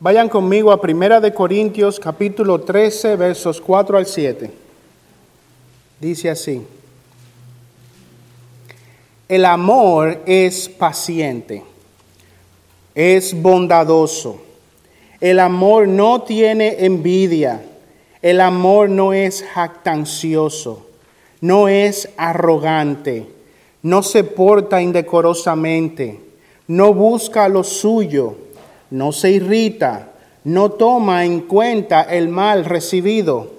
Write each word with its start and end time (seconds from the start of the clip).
Vayan 0.00 0.28
conmigo 0.28 0.72
a 0.72 0.80
Primera 0.80 1.20
de 1.20 1.32
Corintios 1.32 2.00
capítulo 2.00 2.60
13 2.60 3.14
versos 3.14 3.60
4 3.60 3.96
al 3.96 4.06
7. 4.06 4.50
Dice 6.00 6.30
así: 6.30 6.66
El 9.28 9.44
amor 9.44 10.20
es 10.26 10.68
paciente, 10.68 11.62
es 12.92 13.40
bondadoso. 13.40 14.42
El 15.20 15.38
amor 15.38 15.86
no 15.86 16.22
tiene 16.22 16.84
envidia. 16.84 17.62
El 18.20 18.40
amor 18.40 18.90
no 18.90 19.12
es 19.12 19.44
jactancioso, 19.44 20.88
no 21.40 21.68
es 21.68 22.08
arrogante, 22.16 23.26
no 23.82 24.02
se 24.02 24.24
porta 24.24 24.82
indecorosamente, 24.82 26.20
no 26.66 26.92
busca 26.94 27.48
lo 27.48 27.62
suyo 27.62 28.43
no 28.94 29.10
se 29.10 29.32
irrita, 29.32 30.12
no 30.44 30.70
toma 30.70 31.24
en 31.24 31.40
cuenta 31.40 32.02
el 32.02 32.28
mal 32.28 32.64
recibido, 32.64 33.50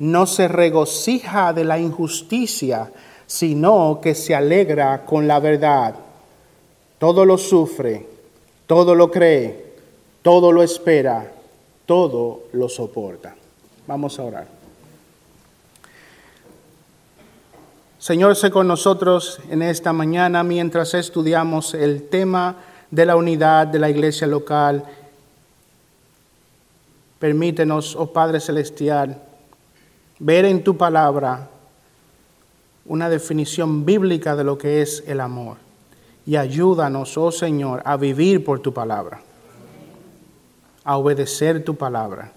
no 0.00 0.26
se 0.26 0.48
regocija 0.48 1.54
de 1.54 1.64
la 1.64 1.78
injusticia, 1.78 2.92
sino 3.26 4.00
que 4.02 4.14
se 4.14 4.34
alegra 4.34 5.06
con 5.06 5.26
la 5.26 5.40
verdad. 5.40 5.94
Todo 6.98 7.24
lo 7.24 7.38
sufre, 7.38 8.06
todo 8.66 8.94
lo 8.94 9.10
cree, 9.10 9.64
todo 10.20 10.52
lo 10.52 10.62
espera, 10.62 11.32
todo 11.86 12.42
lo 12.52 12.68
soporta. 12.68 13.34
Vamos 13.86 14.18
a 14.18 14.24
orar. 14.24 14.46
Señor, 17.98 18.36
sé 18.36 18.50
con 18.50 18.68
nosotros 18.68 19.40
en 19.48 19.62
esta 19.62 19.94
mañana 19.94 20.42
mientras 20.42 20.92
estudiamos 20.92 21.72
el 21.72 22.10
tema 22.10 22.56
de 22.90 23.06
la 23.06 23.16
unidad 23.16 23.66
de 23.66 23.78
la 23.78 23.90
iglesia 23.90 24.26
local. 24.26 24.84
Permítenos, 27.18 27.96
oh 27.96 28.12
Padre 28.12 28.40
Celestial, 28.40 29.20
ver 30.18 30.44
en 30.44 30.62
tu 30.62 30.76
palabra 30.76 31.48
una 32.84 33.08
definición 33.08 33.84
bíblica 33.84 34.36
de 34.36 34.44
lo 34.44 34.56
que 34.58 34.82
es 34.82 35.02
el 35.06 35.20
amor. 35.20 35.56
Y 36.26 36.36
ayúdanos, 36.36 37.16
oh 37.16 37.30
Señor, 37.30 37.82
a 37.84 37.96
vivir 37.96 38.44
por 38.44 38.60
tu 38.60 38.72
palabra, 38.72 39.20
a 40.84 40.96
obedecer 40.96 41.64
tu 41.64 41.74
palabra. 41.76 42.32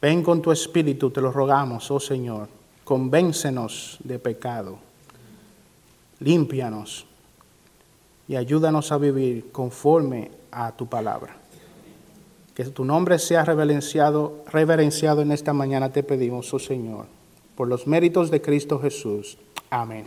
Ven 0.00 0.22
con 0.22 0.42
tu 0.42 0.52
espíritu, 0.52 1.10
te 1.10 1.20
lo 1.20 1.32
rogamos, 1.32 1.90
oh 1.90 2.00
Señor. 2.00 2.48
Convéncenos 2.84 3.96
de 4.04 4.18
pecado. 4.18 4.78
Límpianos 6.20 7.06
y 8.28 8.36
ayúdanos 8.36 8.92
a 8.92 8.98
vivir 8.98 9.50
conforme 9.52 10.30
a 10.50 10.72
tu 10.72 10.86
palabra. 10.86 11.36
Que 12.54 12.64
tu 12.64 12.84
nombre 12.84 13.18
sea 13.18 13.44
reverenciado, 13.44 14.44
reverenciado 14.50 15.22
en 15.22 15.32
esta 15.32 15.52
mañana, 15.52 15.90
te 15.90 16.02
pedimos, 16.02 16.52
oh 16.54 16.58
Señor, 16.58 17.06
por 17.56 17.68
los 17.68 17.86
méritos 17.86 18.30
de 18.30 18.40
Cristo 18.40 18.78
Jesús. 18.78 19.36
Amén. 19.70 20.04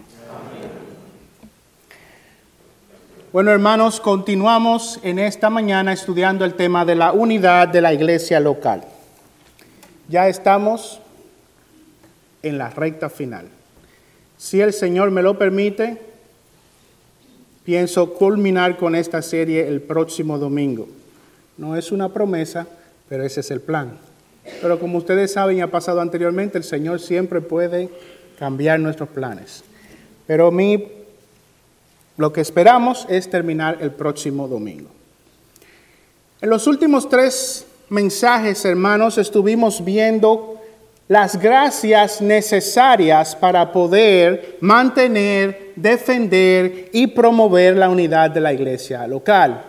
Bueno, 3.33 3.51
hermanos, 3.51 3.99
continuamos 3.99 4.99
en 5.03 5.19
esta 5.19 5.49
mañana 5.49 5.91
estudiando 5.91 6.45
el 6.45 6.53
tema 6.53 6.85
de 6.85 6.95
la 6.95 7.11
unidad 7.11 7.67
de 7.67 7.81
la 7.81 7.93
iglesia 7.93 8.39
local. 8.39 8.85
Ya 10.07 10.29
estamos 10.29 11.01
en 12.41 12.57
la 12.57 12.69
recta 12.69 13.09
final. 13.09 13.49
Si 14.37 14.61
el 14.61 14.71
Señor 14.71 15.11
me 15.11 15.21
lo 15.21 15.37
permite, 15.37 16.01
pienso 17.67 18.13
culminar 18.13 18.77
con 18.77 18.95
esta 18.95 19.21
serie 19.21 19.67
el 19.67 19.81
próximo 19.81 20.37
domingo. 20.37 20.87
No 21.57 21.75
es 21.75 21.91
una 21.91 22.07
promesa, 22.13 22.65
pero 23.09 23.25
ese 23.25 23.41
es 23.41 23.51
el 23.51 23.59
plan. 23.59 23.97
Pero 24.61 24.79
como 24.79 24.97
ustedes 24.99 25.33
saben 25.33 25.57
y 25.57 25.61
ha 25.61 25.69
pasado 25.69 25.99
anteriormente, 25.99 26.57
el 26.57 26.63
Señor 26.63 27.01
siempre 27.01 27.41
puede 27.41 27.89
cambiar 28.39 28.79
nuestros 28.79 29.09
planes. 29.09 29.65
Pero 30.25 30.49
mí, 30.49 30.87
lo 32.15 32.31
que 32.31 32.39
esperamos 32.39 33.05
es 33.09 33.29
terminar 33.29 33.79
el 33.81 33.91
próximo 33.91 34.47
domingo. 34.47 34.87
En 36.39 36.49
los 36.49 36.67
últimos 36.67 37.09
tres 37.09 37.65
mensajes, 37.89 38.63
hermanos, 38.63 39.17
estuvimos 39.17 39.83
viendo 39.83 40.56
las 41.07 41.39
gracias 41.39 42.21
necesarias 42.21 43.35
para 43.35 43.71
poder 43.71 44.57
mantener, 44.59 45.71
defender 45.75 46.89
y 46.91 47.07
promover 47.07 47.77
la 47.77 47.89
unidad 47.89 48.29
de 48.29 48.41
la 48.41 48.53
iglesia 48.53 49.07
local. 49.07 49.63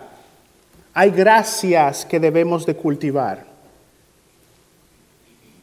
Hay 0.93 1.11
gracias 1.11 2.05
que 2.05 2.19
debemos 2.19 2.65
de 2.65 2.75
cultivar. 2.75 3.47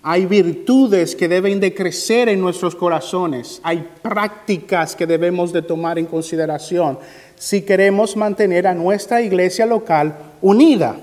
Hay 0.03 0.25
virtudes 0.25 1.17
que 1.17 1.29
deben 1.29 1.59
de 1.61 1.75
crecer 1.75 2.29
en 2.29 2.41
nuestros 2.41 2.75
corazones. 2.75 3.61
Hay 3.63 3.87
prácticas 4.01 4.95
que 4.95 5.05
debemos 5.05 5.53
de 5.53 5.63
tomar 5.63 5.99
en 5.99 6.07
consideración 6.07 6.99
si 7.35 7.63
queremos 7.63 8.17
mantener 8.17 8.67
a 8.67 8.75
nuestra 8.75 9.21
iglesia 9.21 9.67
local 9.67 10.17
unida. 10.41 10.97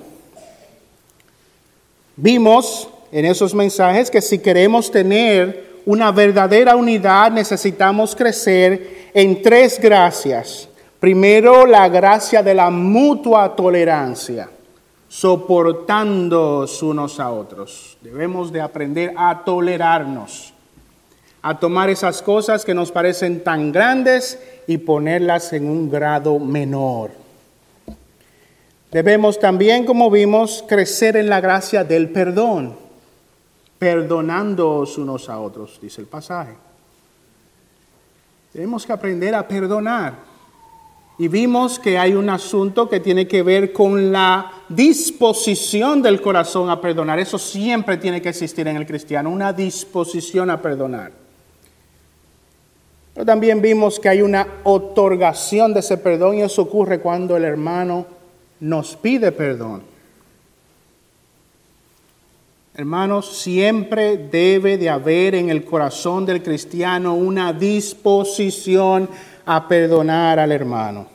Vimos 2.16 2.88
en 3.13 3.25
esos 3.25 3.53
mensajes 3.53 4.09
que 4.09 4.24
si 4.24 4.40
queremos 4.40 4.90
tener 4.90 5.81
una 5.85 6.12
verdadera 6.12 6.75
unidad 6.75 7.31
necesitamos 7.31 8.16
crecer 8.16 9.12
en 9.13 9.40
tres 9.44 9.79
gracias. 9.79 10.68
Primero, 11.00 11.68
la 11.68 11.88
gracia 11.90 12.41
de 12.41 12.56
la 12.56 12.72
mutua 12.72 13.56
tolerancia, 13.56 14.50
soportando 15.07 16.66
unos 16.81 17.19
a 17.19 17.29
otros. 17.29 17.97
Debemos 18.02 18.52
de 18.52 18.62
aprender 18.62 19.13
a 19.16 19.44
tolerarnos, 19.46 20.52
a 21.44 21.59
tomar 21.59 21.91
esas 21.91 22.19
cosas 22.23 22.66
que 22.66 22.73
nos 22.73 22.91
parecen 22.91 23.44
tan 23.44 23.72
grandes 23.72 24.40
y 24.66 24.79
ponerlas 24.79 25.53
en 25.53 25.69
un 25.69 25.88
grado 25.88 26.40
menor. 26.40 27.12
Debemos 28.91 29.40
también, 29.40 29.85
como 29.85 30.09
vimos, 30.09 30.63
crecer 30.68 31.16
en 31.16 31.29
la 31.29 31.41
gracia 31.41 31.84
del 31.84 32.09
perdón 32.09 32.81
perdonándoos 33.84 34.98
unos 34.98 35.28
a 35.28 35.42
otros, 35.42 35.78
dice 35.82 36.00
el 36.00 36.08
pasaje. 36.08 36.54
Tenemos 38.54 38.86
que 38.86 38.94
aprender 38.94 39.36
a 39.36 39.46
perdonar. 39.46 40.14
Y 41.18 41.28
vimos 41.28 41.78
que 41.80 41.98
hay 41.98 42.14
un 42.14 42.30
asunto 42.30 42.88
que 42.88 43.02
tiene 43.02 43.28
que 43.28 43.44
ver 43.44 43.74
con 43.74 44.14
la 44.14 44.50
disposición 44.70 46.02
del 46.02 46.22
corazón 46.22 46.70
a 46.70 46.80
perdonar. 46.80 47.20
Eso 47.20 47.38
siempre 47.38 47.98
tiene 47.98 48.22
que 48.22 48.30
existir 48.30 48.66
en 48.70 48.78
el 48.78 48.86
cristiano, 48.86 49.30
una 49.30 49.52
disposición 49.52 50.50
a 50.50 50.62
perdonar. 50.62 51.12
Pero 53.14 53.26
también 53.26 53.62
vimos 53.62 54.00
que 54.00 54.08
hay 54.08 54.22
una 54.22 54.48
otorgación 54.64 55.74
de 55.74 55.82
ese 55.82 55.98
perdón 55.98 56.38
y 56.38 56.42
eso 56.44 56.62
ocurre 56.62 57.02
cuando 57.02 57.36
el 57.36 57.44
hermano 57.44 58.06
nos 58.62 58.96
pide 58.96 59.34
perdón. 59.34 59.93
Hermanos, 62.75 63.38
siempre 63.38 64.17
debe 64.17 64.79
de 64.79 64.89
haber 64.89 65.35
en 65.35 65.51
el 65.51 65.63
corazón 65.63 66.25
del 66.25 66.41
cristiano 66.41 67.13
una 67.13 67.53
disposición 67.53 69.07
a 69.45 69.67
perdonar 69.67 70.39
al 70.39 70.51
hermano. 70.51 71.06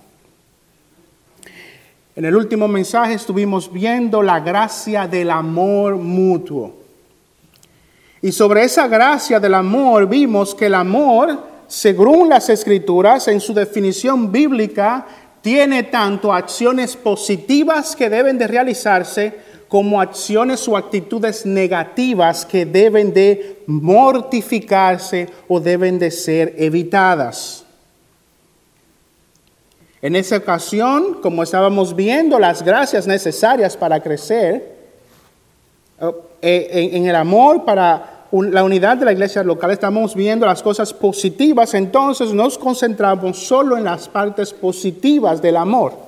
En 2.14 2.24
el 2.24 2.36
último 2.36 2.69
mensaje 2.69 3.14
estuvimos 3.14 3.72
viendo 3.72 4.22
la 4.22 4.38
gracia 4.38 5.08
del 5.08 5.30
amor 5.32 5.96
mutuo. 5.96 6.76
Y 8.22 8.30
sobre 8.30 8.62
esa 8.62 8.86
gracia 8.86 9.40
del 9.40 9.54
amor 9.54 10.08
vimos 10.08 10.54
que 10.54 10.66
el 10.66 10.75
amor, 10.75 11.42
según 11.66 12.28
las 12.28 12.48
escrituras, 12.50 13.26
en 13.26 13.40
su 13.40 13.52
definición 13.52 14.30
bíblica, 14.30 15.06
tiene 15.40 15.82
tanto 15.82 16.32
acciones 16.32 16.94
positivas 16.94 17.96
que 17.96 18.08
deben 18.08 18.38
de 18.38 18.46
realizarse 18.46 19.57
como 19.69 20.00
acciones 20.00 20.67
o 20.67 20.76
actitudes 20.76 21.44
negativas 21.44 22.47
que 22.47 22.65
deben 22.65 23.12
de 23.12 23.62
mortificarse 23.67 25.29
o 25.47 25.61
deben 25.61 25.99
de 25.99 26.11
ser 26.11 26.55
evitadas. 26.56 27.65
En 30.00 30.17
esa 30.17 30.37
ocasión, 30.37 31.19
como 31.20 31.43
estábamos 31.43 31.94
viendo, 31.94 32.38
las 32.38 32.62
gracias 32.62 33.06
necesarias 33.06 33.76
para 33.76 34.00
crecer 34.00 34.76
eh, 36.41 36.91
en 36.93 37.06
el 37.06 37.17
amor, 37.17 37.64
para 37.64 38.19
la 38.31 38.62
unidad 38.62 38.97
de 38.97 39.06
la 39.06 39.12
iglesia 39.12 39.43
local, 39.43 39.71
estamos 39.71 40.14
viendo 40.14 40.47
las 40.47 40.62
cosas 40.62 40.93
positivas, 40.93 41.75
entonces 41.75 42.32
nos 42.32 42.56
concentramos 42.59 43.38
solo 43.38 43.76
en 43.76 43.85
las 43.85 44.09
partes 44.09 44.53
positivas 44.53 45.43
del 45.43 45.56
amor. 45.56 46.07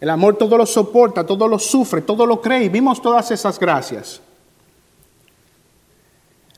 El 0.00 0.10
amor 0.10 0.36
todo 0.36 0.56
lo 0.56 0.66
soporta, 0.66 1.26
todo 1.26 1.48
lo 1.48 1.58
sufre, 1.58 2.02
todo 2.02 2.24
lo 2.24 2.40
cree. 2.40 2.64
Y 2.64 2.68
vimos 2.68 3.02
todas 3.02 3.30
esas 3.30 3.58
gracias. 3.58 4.20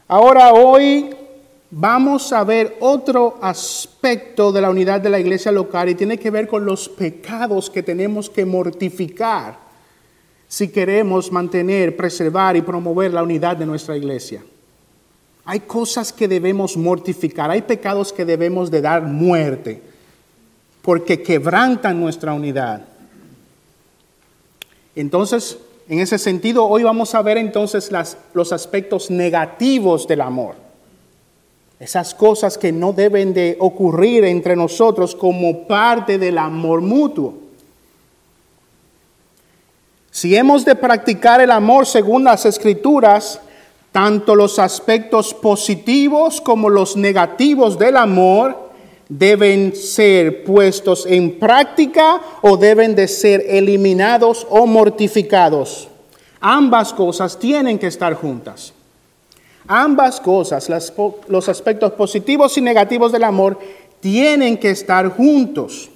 Ahora 0.07 0.53
hoy 0.53 1.11
vamos 1.71 2.33
a 2.33 2.43
ver 2.45 2.77
otro 2.81 3.39
aspecto 3.41 4.51
de 4.51 4.61
la 4.61 4.71
unidad 4.71 5.01
de 5.01 5.09
la 5.09 5.21
iglesia 5.21 5.53
local 5.53 5.89
y 5.89 5.95
tiene 5.95 6.19
que 6.19 6.31
ver 6.31 6.49
con 6.49 6.65
los 6.65 6.89
pecados 6.89 7.71
que 7.71 7.83
tenemos 7.83 8.29
que 8.29 8.45
mortificar 8.45 9.71
si 10.49 10.67
queremos 10.67 11.31
mantener, 11.31 11.97
preservar 11.97 12.57
y 12.57 12.63
promover 12.63 13.15
la 13.15 13.23
unidad 13.23 13.57
de 13.57 13.67
nuestra 13.67 13.97
iglesia. 13.97 14.43
Hay 15.45 15.61
cosas 15.61 16.13
que 16.13 16.27
debemos 16.27 16.77
mortificar, 16.77 17.53
hay 17.53 17.63
pecados 17.63 18.13
que 18.13 18.25
debemos 18.25 18.69
de 18.69 18.81
dar 18.81 19.03
muerte, 19.03 19.81
porque 20.83 21.23
quebrantan 21.23 22.01
nuestra 22.01 22.33
unidad. 22.33 22.90
Entonces, 24.95 25.59
en 25.89 26.01
ese 26.01 26.19
sentido, 26.19 26.67
hoy 26.67 26.83
vamos 26.83 27.15
a 27.15 27.23
ver 27.23 27.39
entonces 27.39 27.91
los 28.35 28.53
aspectos 28.53 29.11
negativos 29.11 30.07
del 30.07 30.21
amor 30.21 30.71
esas 31.81 32.15
cosas 32.15 32.59
que 32.59 32.73
no 32.73 32.93
deben 32.93 33.33
de 33.33 33.57
ocurrir 33.59 34.25
entre 34.27 34.55
nosotros 34.55 35.17
como 35.17 35.67
parte 35.67 36.19
del 36.19 36.37
amor 36.37 36.83
mutuo. 36.83 37.35
Si 40.11 40.37
hemos 40.37 40.67
de 40.67 40.75
practicar 40.75 41.41
el 41.41 41.51
amor 41.51 41.87
según 41.87 42.25
las 42.25 42.45
escrituras, 42.45 43.41
tanto 43.93 44.35
los 44.35 44.59
aspectos 44.59 45.33
positivos 45.33 46.43
como 46.43 46.69
los 46.69 46.97
negativos 46.97 47.79
del 47.79 47.97
amor 47.97 48.70
deben 49.11 49.75
ser 49.75 50.45
puestos 50.45 51.05
en 51.05 51.39
práctica 51.39 52.21
o 52.43 52.57
deben 52.57 52.95
de 52.95 53.09
ser 53.09 53.45
eliminados 53.49 54.47
o 54.49 54.67
mortificados. 54.67 55.89
Ambas 56.41 56.95
cosas 56.95 57.37
tienen 57.37 57.79
que 57.79 57.89
estar 57.89 58.15
juntas. 58.15 58.73
Ambas 59.67 60.21
cosas, 60.21 60.71
los 61.29 61.49
aspectos 61.49 61.93
positivos 61.93 62.57
y 62.57 62.61
negativos 62.61 63.11
del 63.13 63.25
amor, 63.25 63.59
tienen 63.99 64.57
que 64.57 64.71
estar 64.71 65.09
juntos. 65.11 65.91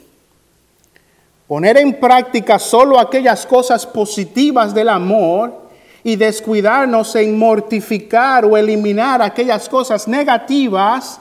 Poner 1.46 1.76
en 1.78 1.98
práctica 2.00 2.58
solo 2.58 2.98
aquellas 2.98 3.46
cosas 3.46 3.86
positivas 3.86 4.74
del 4.74 4.88
amor 4.88 5.54
y 6.02 6.16
descuidarnos 6.16 7.14
en 7.14 7.38
mortificar 7.38 8.44
o 8.44 8.56
eliminar 8.56 9.22
aquellas 9.22 9.68
cosas 9.68 10.08
negativas 10.08 11.20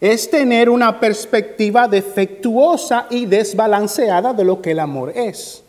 es 0.00 0.30
tener 0.30 0.70
una 0.70 0.98
perspectiva 0.98 1.86
defectuosa 1.86 3.06
y 3.10 3.26
desbalanceada 3.26 4.32
de 4.32 4.44
lo 4.44 4.62
que 4.62 4.70
el 4.70 4.78
amor 4.78 5.12
es. 5.14 5.62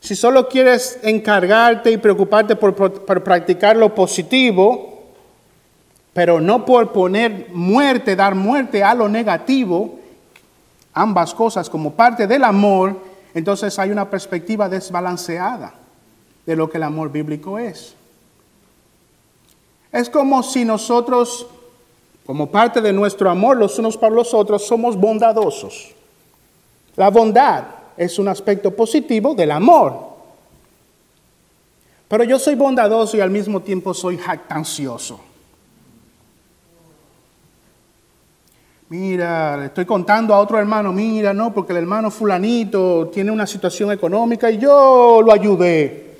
Si 0.00 0.16
solo 0.16 0.48
quieres 0.48 0.98
encargarte 1.02 1.90
y 1.92 1.98
preocuparte 1.98 2.56
por, 2.56 2.74
practicar 3.22 3.76
lo 3.76 3.94
positivo, 3.94 5.04
pero 6.12 6.40
no 6.40 6.64
por 6.64 6.90
poner 6.90 7.48
muerte, 7.52 8.16
dar 8.16 8.34
muerte 8.34 8.82
a 8.82 8.94
lo 8.94 9.08
negativo, 9.08 10.00
ambas 10.94 11.34
cosas 11.34 11.70
como 11.70 11.92
parte 11.92 12.26
del 12.26 12.44
amor, 12.44 12.96
entonces 13.34 13.78
hay 13.78 13.90
una 13.90 14.10
perspectiva 14.10 14.68
desbalanceada 14.68 15.74
de 16.46 16.56
lo 16.56 16.68
que 16.68 16.78
el 16.78 16.82
amor 16.82 17.12
bíblico 17.12 17.58
es. 17.58 17.94
Es 19.92 20.08
como 20.08 20.42
si 20.42 20.64
nosotros, 20.64 21.46
como 22.26 22.50
parte 22.50 22.80
de 22.80 22.92
nuestro 22.92 23.30
amor 23.30 23.56
los 23.56 23.78
unos 23.78 23.96
para 23.96 24.14
los 24.14 24.32
otros, 24.34 24.66
somos 24.66 24.96
bondadosos. 24.96 25.92
La 26.96 27.10
bondad 27.10 27.64
es 27.96 28.18
un 28.18 28.28
aspecto 28.28 28.74
positivo 28.74 29.34
del 29.34 29.50
amor. 29.50 30.10
Pero 32.08 32.24
yo 32.24 32.38
soy 32.38 32.54
bondadoso 32.54 33.16
y 33.16 33.20
al 33.20 33.30
mismo 33.30 33.60
tiempo 33.60 33.94
soy 33.94 34.18
jactancioso. 34.18 35.20
Mira, 38.88 39.56
le 39.56 39.66
estoy 39.66 39.84
contando 39.84 40.34
a 40.34 40.40
otro 40.40 40.58
hermano, 40.58 40.92
mira, 40.92 41.32
no, 41.32 41.54
porque 41.54 41.72
el 41.72 41.78
hermano 41.78 42.10
fulanito 42.10 43.08
tiene 43.12 43.30
una 43.30 43.46
situación 43.46 43.92
económica 43.92 44.50
y 44.50 44.58
yo 44.58 45.22
lo 45.24 45.32
ayudé. 45.32 46.16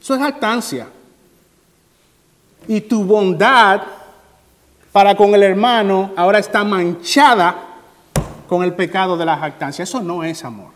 Eso 0.00 0.14
es 0.14 0.20
jactancia. 0.20 0.88
Y 2.66 2.80
tu 2.80 3.04
bondad 3.04 3.82
para 4.92 5.14
con 5.14 5.34
el 5.34 5.42
hermano 5.42 6.12
ahora 6.16 6.38
está 6.38 6.64
manchada 6.64 7.56
con 8.48 8.64
el 8.64 8.74
pecado 8.74 9.16
de 9.16 9.26
la 9.26 9.36
jactancia. 9.36 9.82
Eso 9.82 10.00
no 10.00 10.24
es 10.24 10.44
amor. 10.44 10.70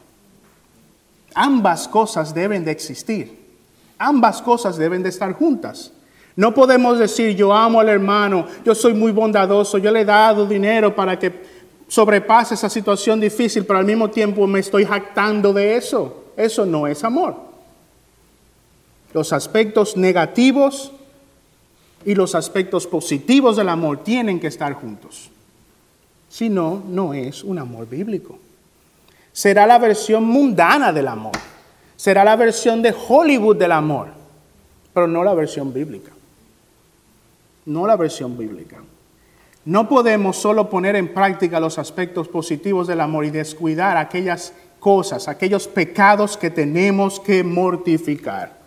Ambas 1.34 1.88
cosas 1.88 2.34
deben 2.34 2.64
de 2.64 2.70
existir. 2.70 3.40
Ambas 3.98 4.42
cosas 4.42 4.76
deben 4.76 5.02
de 5.02 5.08
estar 5.08 5.32
juntas. 5.32 5.92
No 6.36 6.54
podemos 6.54 6.98
decir 6.98 7.36
yo 7.36 7.52
amo 7.52 7.80
al 7.80 7.88
hermano, 7.88 8.46
yo 8.64 8.74
soy 8.74 8.94
muy 8.94 9.12
bondadoso, 9.12 9.78
yo 9.78 9.90
le 9.90 10.00
he 10.00 10.04
dado 10.04 10.46
dinero 10.46 10.94
para 10.94 11.18
que 11.18 11.42
sobrepase 11.88 12.54
esa 12.54 12.70
situación 12.70 13.20
difícil, 13.20 13.66
pero 13.66 13.78
al 13.78 13.84
mismo 13.84 14.08
tiempo 14.08 14.46
me 14.46 14.60
estoy 14.60 14.84
jactando 14.84 15.52
de 15.52 15.76
eso. 15.76 16.24
Eso 16.36 16.64
no 16.64 16.86
es 16.86 17.04
amor. 17.04 17.36
Los 19.12 19.32
aspectos 19.32 19.96
negativos 19.96 20.92
y 22.04 22.14
los 22.14 22.34
aspectos 22.34 22.86
positivos 22.86 23.56
del 23.56 23.68
amor 23.68 24.02
tienen 24.04 24.40
que 24.40 24.48
estar 24.48 24.74
juntos. 24.74 25.30
Si 26.28 26.48
no, 26.48 26.82
no 26.88 27.12
es 27.14 27.44
un 27.44 27.58
amor 27.58 27.88
bíblico. 27.88 28.38
Será 29.32 29.66
la 29.66 29.78
versión 29.78 30.24
mundana 30.24 30.92
del 30.92 31.08
amor. 31.08 31.32
Será 31.96 32.24
la 32.24 32.36
versión 32.36 32.82
de 32.82 32.94
Hollywood 33.08 33.56
del 33.56 33.72
amor, 33.72 34.08
pero 34.92 35.06
no 35.06 35.22
la 35.22 35.34
versión 35.34 35.72
bíblica. 35.72 36.10
No 37.66 37.86
la 37.86 37.96
versión 37.96 38.36
bíblica. 38.36 38.78
No 39.64 39.88
podemos 39.88 40.36
solo 40.36 40.68
poner 40.68 40.96
en 40.96 41.14
práctica 41.14 41.60
los 41.60 41.78
aspectos 41.78 42.28
positivos 42.28 42.88
del 42.88 43.00
amor 43.00 43.24
y 43.24 43.30
descuidar 43.30 43.96
aquellas 43.96 44.52
cosas, 44.80 45.28
aquellos 45.28 45.68
pecados 45.68 46.36
que 46.36 46.50
tenemos 46.50 47.20
que 47.20 47.44
mortificar. 47.44 48.61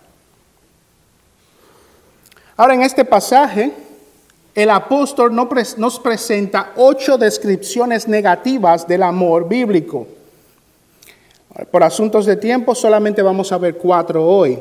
Ahora 2.58 2.74
en 2.74 2.82
este 2.82 3.04
pasaje 3.04 3.72
el 4.56 4.70
apóstol 4.70 5.36
nos 5.36 6.00
presenta 6.00 6.72
ocho 6.78 7.18
descripciones 7.18 8.08
negativas 8.08 8.88
del 8.88 9.04
amor 9.04 9.50
bíblico. 9.50 10.08
Por 11.72 11.84
asuntos 11.84 12.26
de 12.26 12.38
tiempo 12.38 12.74
solamente 12.74 13.22
vamos 13.22 13.52
a 13.52 13.58
ver 13.58 13.76
cuatro 13.76 14.26
hoy. 14.26 14.58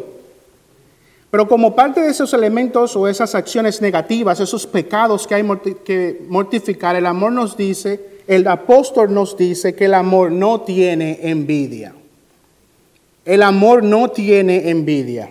Pero 1.30 1.46
como 1.48 1.74
parte 1.74 2.00
de 2.00 2.10
esos 2.10 2.32
elementos 2.34 2.96
o 2.96 3.06
esas 3.06 3.34
acciones 3.36 3.80
negativas, 3.80 4.40
esos 4.40 4.66
pecados 4.66 5.26
que 5.26 5.34
hay 5.36 5.44
que 5.84 6.24
mortificar, 6.28 6.96
el 6.96 7.06
amor 7.06 7.32
nos 7.32 7.56
dice, 7.56 8.20
el 8.26 8.46
apóstol 8.48 9.12
nos 9.14 9.36
dice 9.36 9.74
que 9.74 9.84
el 9.84 9.94
amor 9.94 10.32
no 10.32 10.62
tiene 10.62 11.20
envidia. 11.22 11.94
El 13.24 13.42
amor 13.42 13.82
no 13.84 14.10
tiene 14.10 14.70
envidia. 14.70 15.30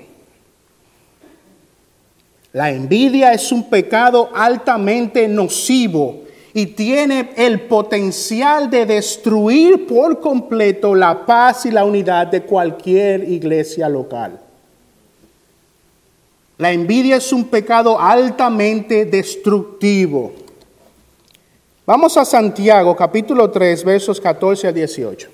La 2.53 2.69
envidia 2.69 3.33
es 3.33 3.51
un 3.51 3.67
pecado 3.67 4.29
altamente 4.31 5.27
nocivo 5.27 6.21
y 6.53 6.67
tiene 6.67 7.31
el 7.35 7.61
potencial 7.61 8.69
de 8.69 8.85
destruir 8.85 9.87
por 9.87 10.19
completo 10.19 10.93
la 10.93 11.25
paz 11.25 11.65
y 11.65 11.71
la 11.71 11.83
unidad 11.83 12.27
de 12.27 12.43
cualquier 12.43 13.27
iglesia 13.27 13.89
local. 13.89 14.39
La 16.59 16.71
envidia 16.71 17.15
es 17.15 17.33
un 17.33 17.45
pecado 17.45 17.99
altamente 17.99 19.05
destructivo. 19.05 20.31
Vamos 21.87 22.15
a 22.17 22.23
Santiago 22.23 22.95
capítulo 22.95 23.49
3 23.49 23.83
versos 23.83 24.21
14 24.21 24.67
a 24.67 24.71
18. 24.71 25.29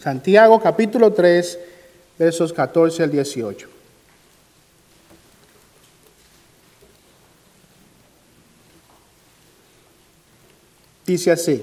Santiago 0.00 0.60
capítulo 0.60 1.12
3 1.12 1.58
versos 2.18 2.52
14 2.52 3.02
al 3.02 3.10
18. 3.10 3.68
Dice 11.06 11.30
así, 11.30 11.62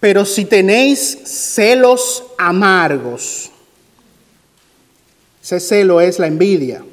pero 0.00 0.24
si 0.26 0.44
tenéis 0.44 1.18
celos 1.24 2.24
amargos, 2.36 3.50
ese 5.42 5.60
celo 5.60 6.00
es 6.00 6.18
la 6.18 6.26
envidia, 6.26 6.84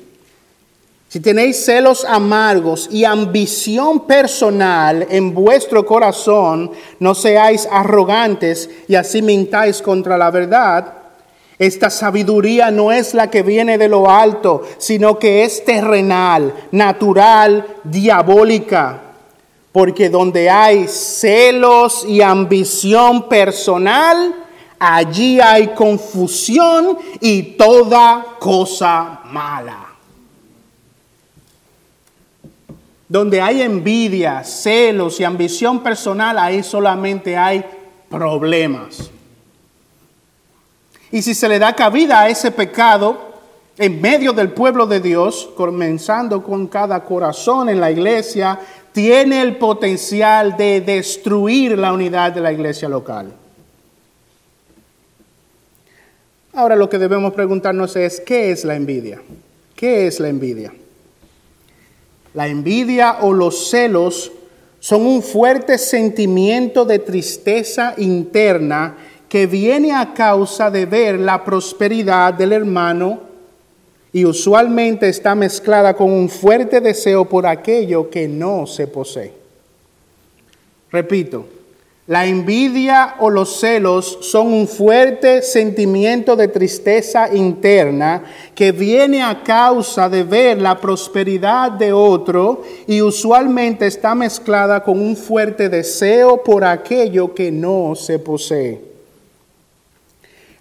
si 1.09 1.21
tenéis 1.21 1.63
celos 1.63 2.03
amargos 2.03 2.89
y 2.91 3.05
ambición 3.05 4.01
personal 4.01 5.07
en 5.09 5.33
vuestro 5.33 5.85
corazón, 5.85 6.71
no 6.99 7.15
seáis 7.15 7.67
arrogantes 7.71 8.69
y 8.89 8.95
así 8.95 9.21
mintáis 9.21 9.81
contra 9.81 10.17
la 10.17 10.31
verdad. 10.31 10.93
Esta 11.59 11.89
sabiduría 11.89 12.71
no 12.71 12.91
es 12.91 13.13
la 13.13 13.31
que 13.31 13.41
viene 13.41 13.77
de 13.77 13.87
lo 13.87 14.09
alto, 14.09 14.63
sino 14.77 15.17
que 15.17 15.43
es 15.43 15.63
terrenal, 15.63 16.53
natural, 16.71 17.65
diabólica. 17.85 19.01
Porque 19.71 20.09
donde 20.09 20.49
hay 20.49 20.87
celos 20.87 22.05
y 22.05 22.21
ambición 22.21 23.29
personal, 23.29 24.35
Allí 24.79 25.39
hay 25.39 25.69
confusión 25.69 26.99
y 27.19 27.41
toda 27.57 28.35
cosa 28.39 29.21
mala. 29.25 29.86
Donde 33.07 33.41
hay 33.41 33.61
envidia, 33.61 34.43
celos 34.43 35.19
y 35.19 35.23
ambición 35.23 35.81
personal, 35.81 36.37
ahí 36.37 36.61
solamente 36.61 37.37
hay 37.37 37.63
problemas. 38.09 39.09
Y 41.11 41.21
si 41.21 41.33
se 41.33 41.47
le 41.47 41.59
da 41.59 41.73
cabida 41.73 42.21
a 42.21 42.29
ese 42.29 42.51
pecado 42.51 43.27
en 43.77 44.01
medio 44.01 44.33
del 44.33 44.51
pueblo 44.51 44.87
de 44.87 44.99
Dios, 44.99 45.49
comenzando 45.55 46.43
con 46.43 46.67
cada 46.67 47.03
corazón 47.03 47.69
en 47.69 47.79
la 47.79 47.91
iglesia, 47.91 48.59
tiene 48.91 49.41
el 49.41 49.57
potencial 49.57 50.57
de 50.57 50.81
destruir 50.81 51.77
la 51.77 51.93
unidad 51.93 52.31
de 52.31 52.41
la 52.41 52.51
iglesia 52.51 52.89
local. 52.89 53.31
Ahora 56.53 56.75
lo 56.75 56.89
que 56.89 56.97
debemos 56.97 57.33
preguntarnos 57.33 57.95
es, 57.95 58.19
¿qué 58.19 58.49
es 58.49 58.65
la 58.65 58.75
envidia? 58.75 59.21
¿Qué 59.75 60.07
es 60.07 60.19
la 60.19 60.27
envidia? 60.27 60.73
La 62.33 62.47
envidia 62.47 63.17
o 63.21 63.33
los 63.33 63.69
celos 63.69 64.31
son 64.79 65.05
un 65.05 65.23
fuerte 65.23 65.77
sentimiento 65.77 66.85
de 66.85 66.99
tristeza 66.99 67.93
interna 67.97 68.95
que 69.27 69.47
viene 69.47 69.91
a 69.91 70.13
causa 70.13 70.71
de 70.71 70.85
ver 70.85 71.19
la 71.19 71.43
prosperidad 71.43 72.33
del 72.33 72.53
hermano 72.53 73.19
y 74.13 74.25
usualmente 74.25 75.09
está 75.09 75.35
mezclada 75.35 75.93
con 75.93 76.11
un 76.11 76.29
fuerte 76.29 76.79
deseo 76.79 77.25
por 77.25 77.45
aquello 77.45 78.09
que 78.09 78.27
no 78.27 78.65
se 78.65 78.87
posee. 78.87 79.33
Repito, 80.91 81.45
la 82.07 82.25
envidia 82.25 83.15
o 83.19 83.29
los 83.29 83.59
celos 83.59 84.19
son 84.21 84.47
un 84.47 84.65
fuerte 84.65 85.41
sentimiento 85.41 86.37
de 86.37 86.47
tristeza 86.47 87.33
interna 87.33 88.23
que 88.55 88.71
viene 88.71 89.21
a 89.21 89.43
causa 89.43 90.07
de 90.07 90.23
ver 90.23 90.61
la 90.61 90.79
prosperidad 90.79 91.71
de 91.71 91.91
otro 91.91 92.63
y 92.87 93.01
usualmente 93.01 93.87
está 93.87 94.15
mezclada 94.15 94.81
con 94.83 95.01
un 95.01 95.17
fuerte 95.17 95.67
deseo 95.67 96.41
por 96.41 96.63
aquello 96.63 97.35
que 97.35 97.51
no 97.51 97.93
se 97.93 98.19
posee. 98.19 98.87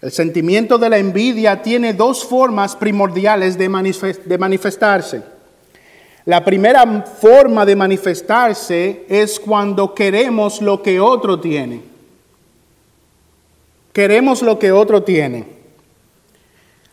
El 0.01 0.11
sentimiento 0.11 0.77
de 0.77 0.89
la 0.89 0.97
envidia 0.97 1.61
tiene 1.61 1.93
dos 1.93 2.25
formas 2.25 2.75
primordiales 2.75 3.57
de, 3.57 3.69
manifestarse. 4.37 5.36
La 6.27 6.43
primera 6.43 7.03
forma 7.03 7.65
de 7.65 7.73
manifestarse 7.73 9.05
es 9.07 9.39
cuando 9.39 9.95
queremos 9.95 10.61
lo 10.61 10.83
que 10.83 10.99
otro 10.99 11.39
tiene. 11.39 11.81
Queremos 13.93 14.41
lo 14.41 14.59
que 14.59 14.73
otro 14.73 15.03
tiene. 15.03 15.45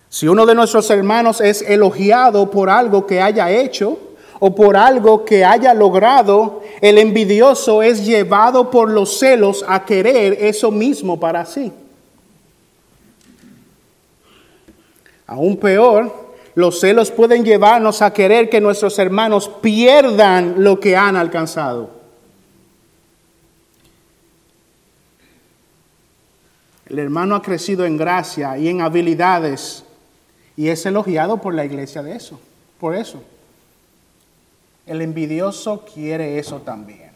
Si 0.09 0.29
uno 0.29 0.47
de 0.47 0.55
nuestros 0.55 0.89
hermanos 0.89 1.41
es 1.41 1.63
elogiado 1.63 2.49
por 2.49 2.71
algo 2.71 3.09
que 3.09 3.21
haya 3.21 3.51
hecho 3.51 3.99
o 4.39 4.55
por 4.55 4.77
algo 4.77 5.25
que 5.25 5.45
haya 5.45 5.75
logrado, 5.75 6.63
el 6.81 6.97
envidioso 6.99 7.83
es 7.83 8.07
llevado 8.07 8.71
por 8.71 8.89
los 8.89 9.19
celos 9.19 9.65
a 9.67 9.85
querer 9.85 10.35
eso 10.43 10.71
mismo 10.71 11.19
para 11.19 11.45
sí. 11.45 11.73
Aún 15.27 15.57
peor, 15.57 16.24
los 16.55 16.81
celos 16.81 17.11
pueden 17.11 17.45
llevarnos 17.45 18.01
a 18.03 18.13
querer 18.13 18.49
que 18.49 18.61
nuestros 18.61 18.99
hermanos 18.99 19.51
pierdan 19.61 20.63
lo 20.63 20.79
que 20.79 20.97
han 20.97 21.17
alcanzado. 21.17 21.91
El 26.87 26.99
hermano 26.99 27.35
ha 27.35 27.43
crecido 27.43 27.85
en 27.87 27.97
gracia 27.97 28.57
y 28.59 28.69
en 28.69 28.83
habilidades 28.83 29.85
y 30.57 30.69
es 30.69 30.87
elogiado 30.87 31.39
por 31.39 31.55
la 31.55 31.65
iglesia 31.65 32.03
de 32.03 32.15
eso, 32.15 32.39
por 32.79 32.95
eso. 32.95 33.23
El 34.87 35.01
envidioso 35.01 35.85
quiere 35.93 36.39
eso 36.39 36.61
también. 36.61 37.11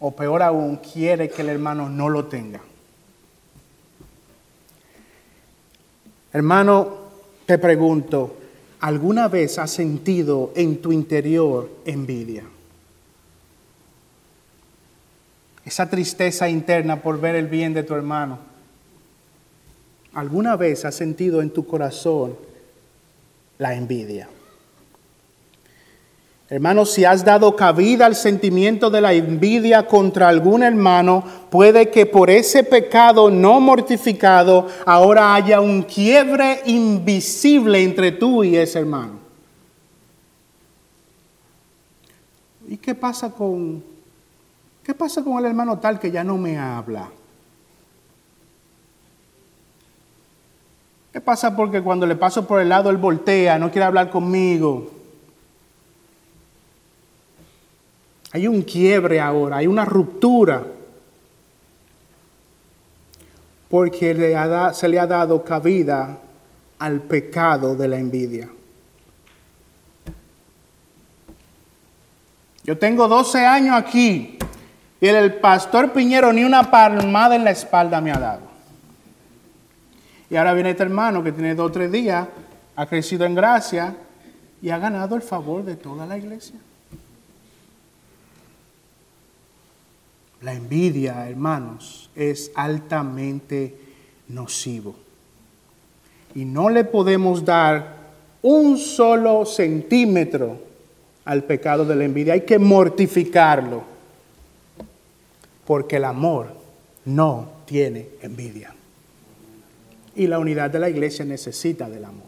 O 0.00 0.10
peor 0.12 0.42
aún, 0.42 0.76
quiere 0.76 1.28
que 1.28 1.42
el 1.42 1.50
hermano 1.50 1.88
no 1.88 2.08
lo 2.08 2.24
tenga. 2.26 2.60
Hermano, 6.32 6.98
te 7.46 7.58
pregunto, 7.58 8.36
¿alguna 8.80 9.28
vez 9.28 9.58
has 9.58 9.70
sentido 9.70 10.52
en 10.54 10.82
tu 10.82 10.92
interior 10.92 11.70
envidia? 11.84 12.44
Esa 15.64 15.88
tristeza 15.88 16.48
interna 16.48 17.02
por 17.02 17.20
ver 17.20 17.34
el 17.34 17.46
bien 17.46 17.74
de 17.74 17.82
tu 17.82 17.94
hermano. 17.94 18.38
¿Alguna 20.14 20.56
vez 20.56 20.84
has 20.84 20.94
sentido 20.94 21.42
en 21.42 21.50
tu 21.50 21.66
corazón 21.66 22.36
la 23.58 23.74
envidia? 23.74 24.28
Hermanos, 26.50 26.92
si 26.92 27.04
has 27.04 27.26
dado 27.26 27.54
cabida 27.56 28.06
al 28.06 28.16
sentimiento 28.16 28.88
de 28.88 29.02
la 29.02 29.12
envidia 29.12 29.86
contra 29.86 30.30
algún 30.30 30.62
hermano, 30.62 31.22
puede 31.50 31.90
que 31.90 32.06
por 32.06 32.30
ese 32.30 32.64
pecado 32.64 33.28
no 33.28 33.60
mortificado 33.60 34.66
ahora 34.86 35.34
haya 35.34 35.60
un 35.60 35.82
quiebre 35.82 36.62
invisible 36.64 37.82
entre 37.84 38.12
tú 38.12 38.44
y 38.44 38.56
ese 38.56 38.78
hermano. 38.78 39.18
¿Y 42.66 42.78
qué 42.78 42.94
pasa 42.94 43.30
con 43.30 43.84
qué 44.82 44.94
pasa 44.94 45.22
con 45.22 45.38
el 45.38 45.44
hermano 45.44 45.78
tal 45.78 46.00
que 46.00 46.10
ya 46.10 46.24
no 46.24 46.38
me 46.38 46.56
habla? 46.56 47.10
¿Qué 51.12 51.20
pasa 51.20 51.54
porque 51.54 51.82
cuando 51.82 52.06
le 52.06 52.16
paso 52.16 52.46
por 52.46 52.62
el 52.62 52.70
lado 52.70 52.88
él 52.88 52.96
voltea, 52.96 53.58
no 53.58 53.70
quiere 53.70 53.84
hablar 53.84 54.08
conmigo? 54.08 54.97
Hay 58.32 58.46
un 58.46 58.62
quiebre 58.62 59.20
ahora, 59.20 59.58
hay 59.58 59.66
una 59.66 59.84
ruptura, 59.84 60.62
porque 63.68 64.14
se 64.74 64.88
le 64.88 64.98
ha 64.98 65.06
dado 65.06 65.44
cabida 65.44 66.18
al 66.78 67.00
pecado 67.00 67.74
de 67.74 67.88
la 67.88 67.98
envidia. 67.98 68.48
Yo 72.64 72.76
tengo 72.76 73.08
12 73.08 73.46
años 73.46 73.74
aquí 73.74 74.38
y 75.00 75.06
el 75.06 75.36
pastor 75.36 75.92
Piñero 75.92 76.32
ni 76.32 76.44
una 76.44 76.70
palmada 76.70 77.34
en 77.34 77.44
la 77.44 77.50
espalda 77.50 78.00
me 78.00 78.12
ha 78.12 78.18
dado. 78.18 78.42
Y 80.28 80.36
ahora 80.36 80.52
viene 80.52 80.70
este 80.70 80.82
hermano 80.82 81.22
que 81.22 81.32
tiene 81.32 81.54
dos 81.54 81.70
o 81.70 81.72
tres 81.72 81.90
días, 81.90 82.28
ha 82.76 82.86
crecido 82.86 83.24
en 83.24 83.34
gracia 83.34 83.96
y 84.60 84.68
ha 84.68 84.78
ganado 84.78 85.16
el 85.16 85.22
favor 85.22 85.64
de 85.64 85.76
toda 85.76 86.04
la 86.04 86.18
iglesia. 86.18 86.58
La 90.42 90.54
envidia, 90.54 91.28
hermanos, 91.28 92.10
es 92.14 92.52
altamente 92.54 93.74
nocivo. 94.28 94.94
Y 96.34 96.44
no 96.44 96.70
le 96.70 96.84
podemos 96.84 97.44
dar 97.44 97.96
un 98.42 98.78
solo 98.78 99.44
centímetro 99.44 100.58
al 101.24 101.44
pecado 101.44 101.84
de 101.84 101.96
la 101.96 102.04
envidia. 102.04 102.34
Hay 102.34 102.42
que 102.42 102.58
mortificarlo. 102.58 103.82
Porque 105.66 105.96
el 105.96 106.04
amor 106.04 106.48
no 107.04 107.48
tiene 107.66 108.08
envidia. 108.22 108.74
Y 110.14 110.26
la 110.26 110.38
unidad 110.38 110.70
de 110.70 110.78
la 110.78 110.88
iglesia 110.88 111.24
necesita 111.24 111.88
del 111.88 112.04
amor. 112.04 112.27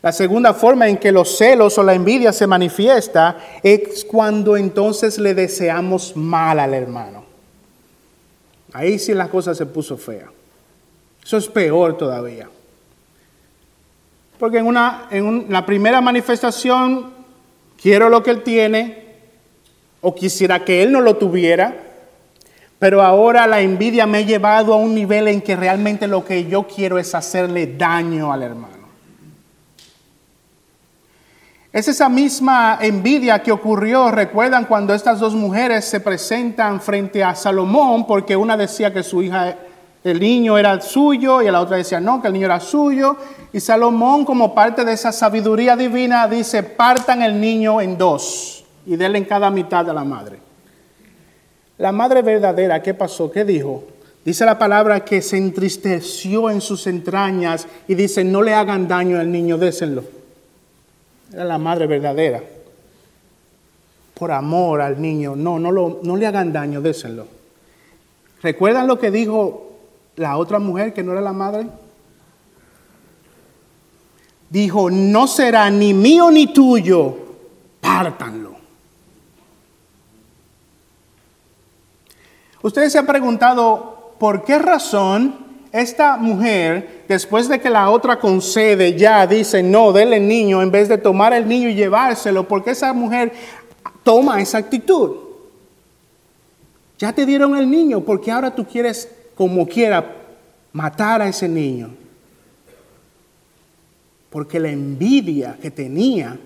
La 0.00 0.12
segunda 0.12 0.54
forma 0.54 0.88
en 0.88 0.96
que 0.96 1.10
los 1.10 1.36
celos 1.36 1.76
o 1.76 1.82
la 1.82 1.94
envidia 1.94 2.32
se 2.32 2.46
manifiesta 2.46 3.36
es 3.62 4.04
cuando 4.04 4.56
entonces 4.56 5.18
le 5.18 5.34
deseamos 5.34 6.16
mal 6.16 6.60
al 6.60 6.72
hermano. 6.74 7.24
Ahí 8.72 8.98
sí 8.98 9.12
la 9.12 9.28
cosa 9.28 9.54
se 9.54 9.66
puso 9.66 9.96
fea. 9.96 10.30
Eso 11.24 11.36
es 11.36 11.48
peor 11.48 11.96
todavía. 11.96 12.48
Porque 14.38 14.58
en, 14.58 14.66
una, 14.66 15.08
en 15.10 15.46
la 15.48 15.66
primera 15.66 16.00
manifestación 16.00 17.12
quiero 17.80 18.08
lo 18.08 18.22
que 18.22 18.30
él 18.30 18.42
tiene 18.44 19.08
o 20.00 20.14
quisiera 20.14 20.64
que 20.64 20.82
él 20.82 20.92
no 20.92 21.00
lo 21.00 21.16
tuviera, 21.16 21.76
pero 22.78 23.02
ahora 23.02 23.48
la 23.48 23.60
envidia 23.60 24.06
me 24.06 24.18
ha 24.18 24.20
llevado 24.20 24.72
a 24.74 24.76
un 24.76 24.94
nivel 24.94 25.26
en 25.26 25.42
que 25.42 25.56
realmente 25.56 26.06
lo 26.06 26.24
que 26.24 26.46
yo 26.46 26.68
quiero 26.68 26.98
es 26.98 27.16
hacerle 27.16 27.66
daño 27.76 28.32
al 28.32 28.44
hermano. 28.44 28.77
Es 31.78 31.86
esa 31.86 32.08
misma 32.08 32.76
envidia 32.80 33.40
que 33.40 33.52
ocurrió, 33.52 34.10
recuerdan 34.10 34.64
cuando 34.64 34.92
estas 34.92 35.20
dos 35.20 35.36
mujeres 35.36 35.84
se 35.84 36.00
presentan 36.00 36.80
frente 36.80 37.22
a 37.22 37.36
Salomón, 37.36 38.04
porque 38.04 38.34
una 38.34 38.56
decía 38.56 38.92
que 38.92 39.04
su 39.04 39.22
hija, 39.22 39.54
el 40.02 40.18
niño 40.18 40.58
era 40.58 40.80
suyo, 40.80 41.40
y 41.40 41.48
la 41.48 41.60
otra 41.60 41.76
decía 41.76 42.00
no, 42.00 42.20
que 42.20 42.26
el 42.26 42.32
niño 42.32 42.46
era 42.46 42.58
suyo. 42.58 43.16
Y 43.52 43.60
Salomón, 43.60 44.24
como 44.24 44.56
parte 44.56 44.84
de 44.84 44.92
esa 44.92 45.12
sabiduría 45.12 45.76
divina, 45.76 46.26
dice, 46.26 46.64
partan 46.64 47.22
el 47.22 47.40
niño 47.40 47.80
en 47.80 47.96
dos 47.96 48.64
y 48.84 48.96
denle 48.96 49.18
en 49.18 49.24
cada 49.26 49.48
mitad 49.48 49.88
a 49.88 49.94
la 49.94 50.02
madre. 50.02 50.40
La 51.76 51.92
madre 51.92 52.22
verdadera, 52.22 52.82
¿qué 52.82 52.92
pasó? 52.92 53.30
¿Qué 53.30 53.44
dijo? 53.44 53.84
Dice 54.24 54.44
la 54.44 54.58
palabra 54.58 55.04
que 55.04 55.22
se 55.22 55.36
entristeció 55.36 56.50
en 56.50 56.60
sus 56.60 56.88
entrañas 56.88 57.68
y 57.86 57.94
dice, 57.94 58.24
no 58.24 58.42
le 58.42 58.52
hagan 58.52 58.88
daño 58.88 59.20
al 59.20 59.30
niño, 59.30 59.58
désenlo. 59.58 60.17
Era 61.32 61.44
la 61.44 61.58
madre 61.58 61.86
verdadera. 61.86 62.42
Por 64.14 64.32
amor 64.32 64.80
al 64.80 65.00
niño, 65.00 65.36
no, 65.36 65.58
no, 65.58 65.70
lo, 65.70 66.00
no 66.02 66.16
le 66.16 66.26
hagan 66.26 66.52
daño, 66.52 66.80
désenlo. 66.80 67.26
¿Recuerdan 68.42 68.86
lo 68.86 68.98
que 68.98 69.10
dijo 69.10 69.72
la 70.16 70.36
otra 70.36 70.58
mujer 70.58 70.92
que 70.92 71.02
no 71.02 71.12
era 71.12 71.20
la 71.20 71.32
madre? 71.32 71.68
Dijo, 74.50 74.90
no 74.90 75.26
será 75.26 75.70
ni 75.70 75.92
mío 75.92 76.30
ni 76.30 76.52
tuyo, 76.52 77.16
pártanlo. 77.80 78.56
Ustedes 82.62 82.92
se 82.92 82.98
han 82.98 83.06
preguntado 83.06 84.14
por 84.18 84.44
qué 84.44 84.58
razón 84.58 85.47
esta 85.72 86.16
mujer, 86.16 87.04
después 87.08 87.48
de 87.48 87.60
que 87.60 87.68
la 87.68 87.90
otra 87.90 88.18
concede, 88.18 88.96
ya 88.96 89.26
dice, 89.26 89.62
no, 89.62 89.92
déle 89.92 90.16
el 90.16 90.26
niño, 90.26 90.62
en 90.62 90.70
vez 90.70 90.88
de 90.88 90.98
tomar 90.98 91.32
el 91.32 91.46
niño 91.46 91.68
y 91.68 91.74
llevárselo, 91.74 92.48
¿por 92.48 92.64
qué 92.64 92.70
esa 92.70 92.92
mujer 92.92 93.32
toma 94.02 94.40
esa 94.40 94.58
actitud? 94.58 95.16
Ya 96.98 97.12
te 97.12 97.26
dieron 97.26 97.56
el 97.56 97.70
niño, 97.70 98.00
porque 98.00 98.30
ahora 98.30 98.54
tú 98.54 98.64
quieres, 98.64 99.10
como 99.34 99.66
quiera, 99.66 100.16
matar 100.72 101.22
a 101.22 101.28
ese 101.28 101.48
niño. 101.48 101.90
Porque 104.30 104.58
la 104.58 104.70
envidia 104.70 105.56
que 105.60 105.70
tenía, 105.70 106.38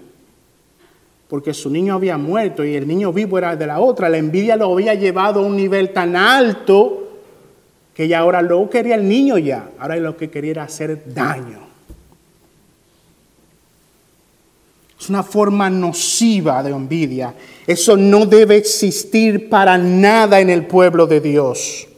porque 1.28 1.54
su 1.54 1.70
niño 1.70 1.94
había 1.94 2.18
muerto 2.18 2.64
y 2.64 2.74
el 2.74 2.86
niño 2.86 3.12
vivo 3.12 3.38
era 3.38 3.56
de 3.56 3.66
la 3.66 3.80
otra, 3.80 4.08
la 4.08 4.18
envidia 4.18 4.56
lo 4.56 4.72
había 4.72 4.94
llevado 4.94 5.40
a 5.40 5.46
un 5.46 5.56
nivel 5.56 5.92
tan 5.92 6.16
alto 6.16 7.01
que 7.94 8.08
ya 8.08 8.20
ahora 8.20 8.42
no 8.42 8.70
quería 8.70 8.94
el 8.94 9.06
niño 9.06 9.38
ya, 9.38 9.70
ahora 9.78 9.96
lo 9.96 10.16
que 10.16 10.30
quería 10.30 10.52
era 10.52 10.62
hacer 10.64 11.02
daño. 11.12 11.60
Es 14.98 15.08
una 15.08 15.24
forma 15.24 15.68
nociva 15.68 16.62
de 16.62 16.70
envidia. 16.70 17.34
Eso 17.66 17.96
no 17.96 18.24
debe 18.24 18.56
existir 18.56 19.48
para 19.48 19.76
nada 19.76 20.38
en 20.38 20.48
el 20.48 20.66
pueblo 20.66 21.08
de 21.08 21.20
Dios. 21.20 21.88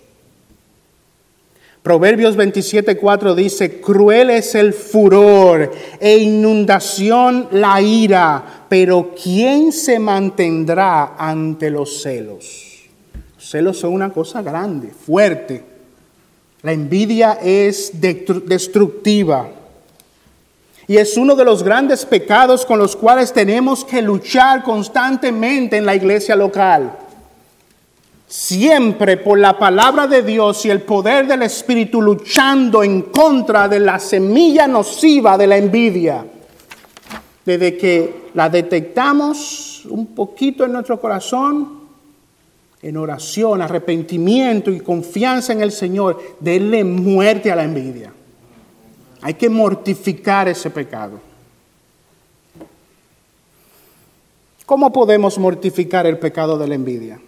Proverbios 1.82 2.34
27:4 2.34 3.34
dice, 3.34 3.78
cruel 3.78 4.30
es 4.30 4.54
el 4.54 4.72
furor 4.72 5.70
e 6.00 6.16
inundación 6.16 7.48
la 7.52 7.82
ira, 7.82 8.64
pero 8.70 9.14
¿quién 9.22 9.70
se 9.70 9.98
mantendrá 9.98 11.14
ante 11.18 11.68
los 11.68 12.00
celos? 12.00 12.84
Los 13.36 13.50
celos 13.50 13.78
son 13.78 13.92
una 13.92 14.10
cosa 14.10 14.40
grande, 14.40 14.88
fuerte. 14.88 15.73
La 16.64 16.72
envidia 16.72 17.38
es 17.42 17.92
destructiva. 18.00 19.50
Y 20.86 20.96
es 20.96 21.18
uno 21.18 21.36
de 21.36 21.44
los 21.44 21.62
grandes 21.62 22.06
pecados 22.06 22.64
con 22.64 22.78
los 22.78 22.96
cuales 22.96 23.34
tenemos 23.34 23.84
que 23.84 24.00
luchar 24.00 24.62
constantemente 24.62 25.76
en 25.76 25.84
la 25.84 25.94
iglesia 25.94 26.34
local. 26.34 26.96
Siempre 28.26 29.18
por 29.18 29.38
la 29.38 29.58
palabra 29.58 30.06
de 30.06 30.22
Dios 30.22 30.64
y 30.64 30.70
el 30.70 30.80
poder 30.80 31.26
del 31.26 31.42
Espíritu 31.42 32.00
luchando 32.00 32.82
en 32.82 33.02
contra 33.02 33.68
de 33.68 33.80
la 33.80 33.98
semilla 33.98 34.66
nociva 34.66 35.36
de 35.36 35.46
la 35.46 35.58
envidia. 35.58 36.24
Desde 37.44 37.76
que 37.76 38.30
la 38.32 38.48
detectamos 38.48 39.84
un 39.84 40.06
poquito 40.14 40.64
en 40.64 40.72
nuestro 40.72 40.98
corazón, 40.98 41.83
en 42.84 42.98
oración, 42.98 43.62
arrepentimiento 43.62 44.70
y 44.70 44.78
confianza 44.78 45.54
en 45.54 45.62
el 45.62 45.72
Señor, 45.72 46.20
denle 46.38 46.84
muerte 46.84 47.50
a 47.50 47.56
la 47.56 47.64
envidia. 47.64 48.12
Hay 49.22 49.32
que 49.34 49.48
mortificar 49.48 50.48
ese 50.48 50.68
pecado. 50.68 51.18
¿Cómo 54.66 54.92
podemos 54.92 55.38
mortificar 55.38 56.06
el 56.06 56.18
pecado 56.18 56.58
de 56.58 56.68
la 56.68 56.74
envidia? 56.74 57.18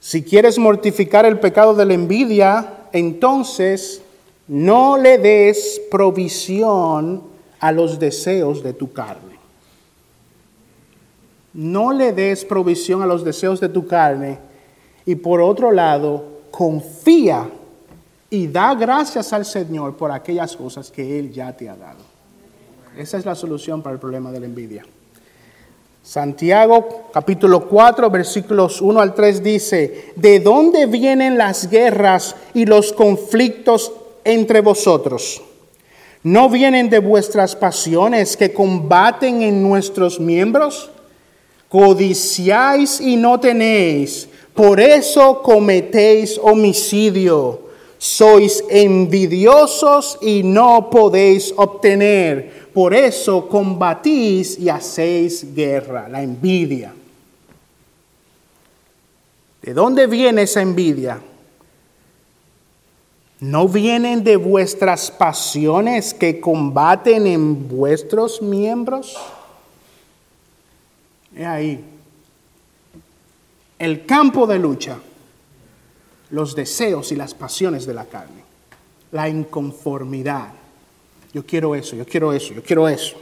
Si 0.00 0.22
quieres 0.22 0.58
mortificar 0.58 1.26
el 1.26 1.38
pecado 1.38 1.74
de 1.74 1.84
la 1.84 1.92
envidia, 1.92 2.88
entonces 2.94 4.00
no 4.48 4.96
le 4.96 5.18
des 5.18 5.82
provisión 5.90 7.22
a 7.60 7.70
los 7.70 7.98
deseos 7.98 8.62
de 8.62 8.72
tu 8.72 8.94
carne. 8.94 9.35
No 11.56 11.90
le 11.90 12.12
des 12.12 12.44
provisión 12.44 13.00
a 13.00 13.06
los 13.06 13.24
deseos 13.24 13.60
de 13.60 13.70
tu 13.70 13.86
carne 13.86 14.38
y 15.06 15.14
por 15.14 15.40
otro 15.40 15.72
lado, 15.72 16.22
confía 16.50 17.48
y 18.28 18.46
da 18.46 18.74
gracias 18.74 19.32
al 19.32 19.46
Señor 19.46 19.96
por 19.96 20.12
aquellas 20.12 20.54
cosas 20.54 20.90
que 20.90 21.18
Él 21.18 21.32
ya 21.32 21.56
te 21.56 21.70
ha 21.70 21.74
dado. 21.76 22.00
Esa 22.94 23.16
es 23.16 23.24
la 23.24 23.34
solución 23.34 23.80
para 23.80 23.94
el 23.94 24.00
problema 24.00 24.30
de 24.30 24.40
la 24.40 24.46
envidia. 24.46 24.84
Santiago 26.02 27.08
capítulo 27.10 27.66
4 27.66 28.10
versículos 28.10 28.82
1 28.82 29.00
al 29.00 29.14
3 29.14 29.42
dice, 29.42 30.12
¿de 30.14 30.40
dónde 30.40 30.84
vienen 30.84 31.38
las 31.38 31.70
guerras 31.70 32.36
y 32.52 32.66
los 32.66 32.92
conflictos 32.92 33.92
entre 34.24 34.60
vosotros? 34.60 35.42
¿No 36.22 36.50
vienen 36.50 36.90
de 36.90 36.98
vuestras 36.98 37.56
pasiones 37.56 38.36
que 38.36 38.52
combaten 38.52 39.40
en 39.40 39.62
nuestros 39.62 40.20
miembros? 40.20 40.90
Codiciáis 41.68 43.00
y 43.00 43.16
no 43.16 43.40
tenéis, 43.40 44.28
por 44.54 44.80
eso 44.80 45.42
cometéis 45.42 46.38
homicidio 46.42 47.66
sois 47.98 48.62
envidiosos 48.68 50.18
y 50.20 50.42
no 50.42 50.90
podéis 50.90 51.52
obtener. 51.56 52.66
Por 52.72 52.94
eso 52.94 53.48
combatís 53.48 54.58
y 54.58 54.68
hacéis 54.68 55.54
guerra, 55.54 56.08
la 56.08 56.22
envidia. 56.22 56.94
¿De 59.62 59.72
dónde 59.72 60.06
viene 60.06 60.42
esa 60.42 60.60
envidia? 60.60 61.20
¿No 63.40 63.68
vienen 63.68 64.22
de 64.22 64.36
vuestras 64.36 65.10
pasiones 65.10 66.14
que 66.14 66.40
combaten 66.40 67.26
en 67.26 67.68
vuestros 67.68 68.40
miembros? 68.40 69.16
He 71.36 71.44
ahí. 71.44 71.84
El 73.78 74.06
campo 74.06 74.46
de 74.46 74.58
lucha 74.58 74.98
los 76.30 76.54
deseos 76.54 77.12
y 77.12 77.16
las 77.16 77.34
pasiones 77.34 77.86
de 77.86 77.94
la 77.94 78.04
carne, 78.04 78.42
la 79.12 79.28
inconformidad. 79.28 80.48
Yo 81.32 81.44
quiero 81.44 81.74
eso, 81.74 81.96
yo 81.96 82.04
quiero 82.04 82.32
eso, 82.32 82.54
yo 82.54 82.62
quiero 82.62 82.88
eso. 82.88 83.16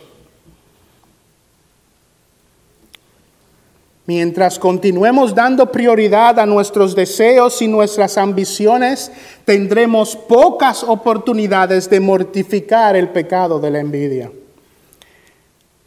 Mientras 4.07 4.59
continuemos 4.59 5.35
dando 5.35 5.73
prioridad 5.73 6.39
a 6.39 6.45
nuestros 6.45 6.95
deseos 6.95 7.63
y 7.63 7.69
nuestras 7.69 8.19
ambiciones, 8.19 9.11
tendremos 9.47 10.15
pocas 10.15 10.83
oportunidades 10.83 11.89
de 11.89 12.01
mortificar 12.01 12.97
el 12.97 13.09
pecado 13.09 13.59
de 13.59 13.71
la 13.71 13.81
envidia. 13.81 14.31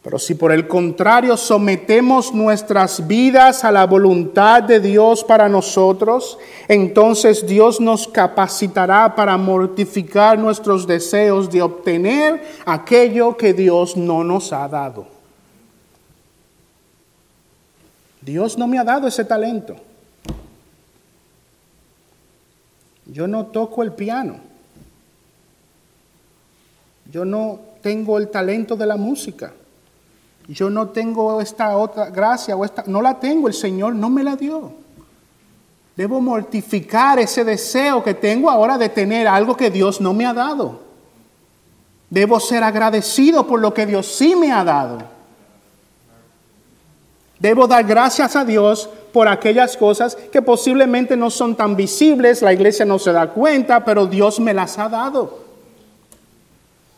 Pero 0.08 0.18
si 0.18 0.34
por 0.34 0.52
el 0.52 0.66
contrario 0.66 1.36
sometemos 1.36 2.32
nuestras 2.32 3.06
vidas 3.06 3.62
a 3.62 3.70
la 3.70 3.84
voluntad 3.84 4.62
de 4.62 4.80
Dios 4.80 5.22
para 5.22 5.50
nosotros, 5.50 6.38
entonces 6.66 7.46
Dios 7.46 7.78
nos 7.78 8.08
capacitará 8.08 9.14
para 9.14 9.36
mortificar 9.36 10.38
nuestros 10.38 10.86
deseos 10.86 11.50
de 11.50 11.60
obtener 11.60 12.42
aquello 12.64 13.36
que 13.36 13.52
Dios 13.52 13.98
no 13.98 14.24
nos 14.24 14.50
ha 14.54 14.66
dado. 14.66 15.06
Dios 18.22 18.56
no 18.56 18.66
me 18.66 18.78
ha 18.78 18.84
dado 18.84 19.08
ese 19.08 19.26
talento. 19.26 19.76
Yo 23.04 23.26
no 23.28 23.44
toco 23.44 23.82
el 23.82 23.92
piano. 23.92 24.40
Yo 27.12 27.26
no 27.26 27.60
tengo 27.82 28.16
el 28.16 28.30
talento 28.30 28.74
de 28.74 28.86
la 28.86 28.96
música 28.96 29.52
yo 30.48 30.70
no 30.70 30.88
tengo 30.88 31.40
esta 31.42 31.76
otra 31.76 32.06
gracia 32.08 32.56
o 32.56 32.64
esta, 32.64 32.84
no 32.86 33.02
la 33.02 33.20
tengo, 33.20 33.48
el 33.48 33.54
Señor 33.54 33.94
no 33.94 34.08
me 34.08 34.24
la 34.24 34.34
dio. 34.34 34.72
Debo 35.94 36.20
mortificar 36.20 37.18
ese 37.18 37.44
deseo 37.44 38.02
que 38.02 38.14
tengo 38.14 38.50
ahora 38.50 38.78
de 38.78 38.88
tener 38.88 39.28
algo 39.28 39.56
que 39.56 39.70
Dios 39.70 40.00
no 40.00 40.14
me 40.14 40.24
ha 40.24 40.32
dado. 40.32 40.80
Debo 42.08 42.40
ser 42.40 42.64
agradecido 42.64 43.46
por 43.46 43.60
lo 43.60 43.74
que 43.74 43.84
Dios 43.84 44.06
sí 44.06 44.34
me 44.34 44.50
ha 44.50 44.64
dado. 44.64 45.02
Debo 47.38 47.66
dar 47.66 47.84
gracias 47.84 48.34
a 48.34 48.44
Dios 48.44 48.88
por 49.12 49.28
aquellas 49.28 49.76
cosas 49.76 50.16
que 50.16 50.40
posiblemente 50.40 51.16
no 51.16 51.30
son 51.30 51.54
tan 51.54 51.76
visibles, 51.76 52.40
la 52.40 52.52
iglesia 52.52 52.84
no 52.84 52.98
se 52.98 53.12
da 53.12 53.28
cuenta, 53.28 53.84
pero 53.84 54.06
Dios 54.06 54.40
me 54.40 54.54
las 54.54 54.78
ha 54.78 54.88
dado. 54.88 55.38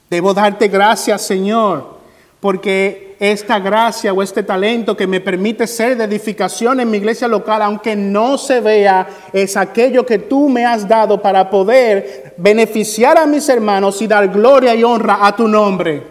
Debo 0.08 0.32
darte 0.34 0.68
gracias, 0.68 1.22
Señor, 1.22 1.99
porque 2.40 3.16
esta 3.20 3.58
gracia 3.58 4.14
o 4.14 4.22
este 4.22 4.42
talento 4.42 4.96
que 4.96 5.06
me 5.06 5.20
permite 5.20 5.66
ser 5.66 5.96
de 5.96 6.04
edificación 6.04 6.80
en 6.80 6.90
mi 6.90 6.96
iglesia 6.96 7.28
local, 7.28 7.60
aunque 7.60 7.94
no 7.94 8.38
se 8.38 8.60
vea, 8.60 9.06
es 9.32 9.58
aquello 9.58 10.06
que 10.06 10.18
tú 10.18 10.48
me 10.48 10.64
has 10.64 10.88
dado 10.88 11.20
para 11.20 11.50
poder 11.50 12.34
beneficiar 12.38 13.18
a 13.18 13.26
mis 13.26 13.46
hermanos 13.48 14.00
y 14.00 14.06
dar 14.06 14.28
gloria 14.28 14.74
y 14.74 14.82
honra 14.82 15.26
a 15.26 15.36
tu 15.36 15.46
nombre. 15.46 16.02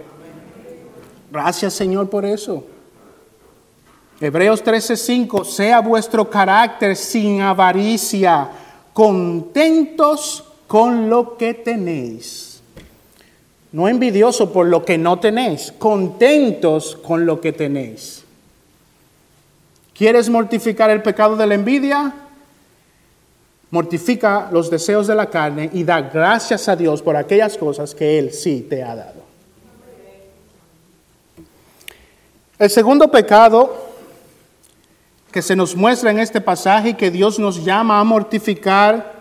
Gracias 1.31 1.73
Señor 1.73 2.09
por 2.09 2.25
eso. 2.25 2.63
Hebreos 4.21 4.63
13:5, 4.63 5.45
sea 5.45 5.79
vuestro 5.79 6.29
carácter 6.29 6.95
sin 6.95 7.41
avaricia, 7.41 8.49
contentos 8.93 10.43
con 10.67 11.09
lo 11.09 11.37
que 11.37 11.55
tenéis. 11.55 12.48
No 13.71 13.87
envidioso 13.87 14.51
por 14.51 14.67
lo 14.67 14.83
que 14.83 14.97
no 14.97 15.19
tenéis, 15.19 15.71
contentos 15.77 16.97
con 17.03 17.25
lo 17.25 17.39
que 17.39 17.53
tenéis. 17.53 18.23
¿Quieres 19.93 20.29
mortificar 20.29 20.89
el 20.89 21.03
pecado 21.03 21.35
de 21.35 21.45
la 21.45 21.55
envidia? 21.55 22.13
Mortifica 23.69 24.49
los 24.51 24.71
deseos 24.71 25.07
de 25.07 25.13
la 25.13 25.29
carne 25.29 25.69
y 25.73 25.83
da 25.83 26.01
gracias 26.01 26.67
a 26.67 26.75
Dios 26.75 27.01
por 27.01 27.15
aquellas 27.15 27.57
cosas 27.57 27.93
que 27.93 28.17
Él 28.17 28.33
sí 28.33 28.65
te 28.67 28.81
ha 28.81 28.95
dado. 28.95 29.21
El 32.57 32.69
segundo 32.69 33.09
pecado 33.11 33.89
que 35.31 35.41
se 35.41 35.55
nos 35.55 35.75
muestra 35.75 36.11
en 36.11 36.19
este 36.19 36.41
pasaje 36.41 36.97
que 36.97 37.11
Dios 37.11 37.37
nos 37.37 37.63
llama 37.63 37.99
a 37.99 38.03
mortificar 38.03 39.19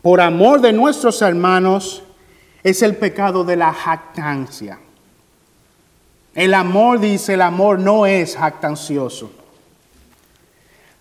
por 0.00 0.20
amor 0.20 0.60
de 0.60 0.72
nuestros 0.72 1.20
hermanos 1.20 2.02
es 2.62 2.82
el 2.82 2.96
pecado 2.96 3.44
de 3.44 3.56
la 3.56 3.72
jactancia. 3.72 4.78
El 6.34 6.54
amor, 6.54 7.00
dice, 7.00 7.34
el 7.34 7.42
amor 7.42 7.78
no 7.78 8.06
es 8.06 8.36
jactancioso. 8.36 9.30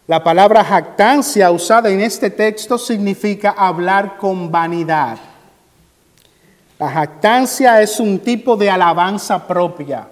La 0.07 0.23
palabra 0.23 0.63
jactancia 0.63 1.51
usada 1.51 1.89
en 1.89 2.01
este 2.01 2.29
texto 2.29 2.77
significa 2.77 3.51
hablar 3.57 4.17
con 4.17 4.49
vanidad. 4.49 5.17
La 6.79 6.89
jactancia 6.89 7.81
es 7.81 7.99
un 7.99 8.19
tipo 8.19 8.55
de 8.55 8.69
alabanza 8.69 9.45
propia. 9.45 10.07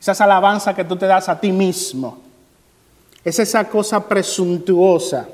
Esa 0.00 0.12
es 0.12 0.20
alabanza 0.20 0.74
que 0.74 0.84
tú 0.84 0.96
te 0.96 1.06
das 1.06 1.28
a 1.28 1.38
ti 1.38 1.52
mismo. 1.52 2.18
Es 3.24 3.38
esa 3.38 3.64
cosa 3.64 4.06
presuntuosa, 4.06 5.28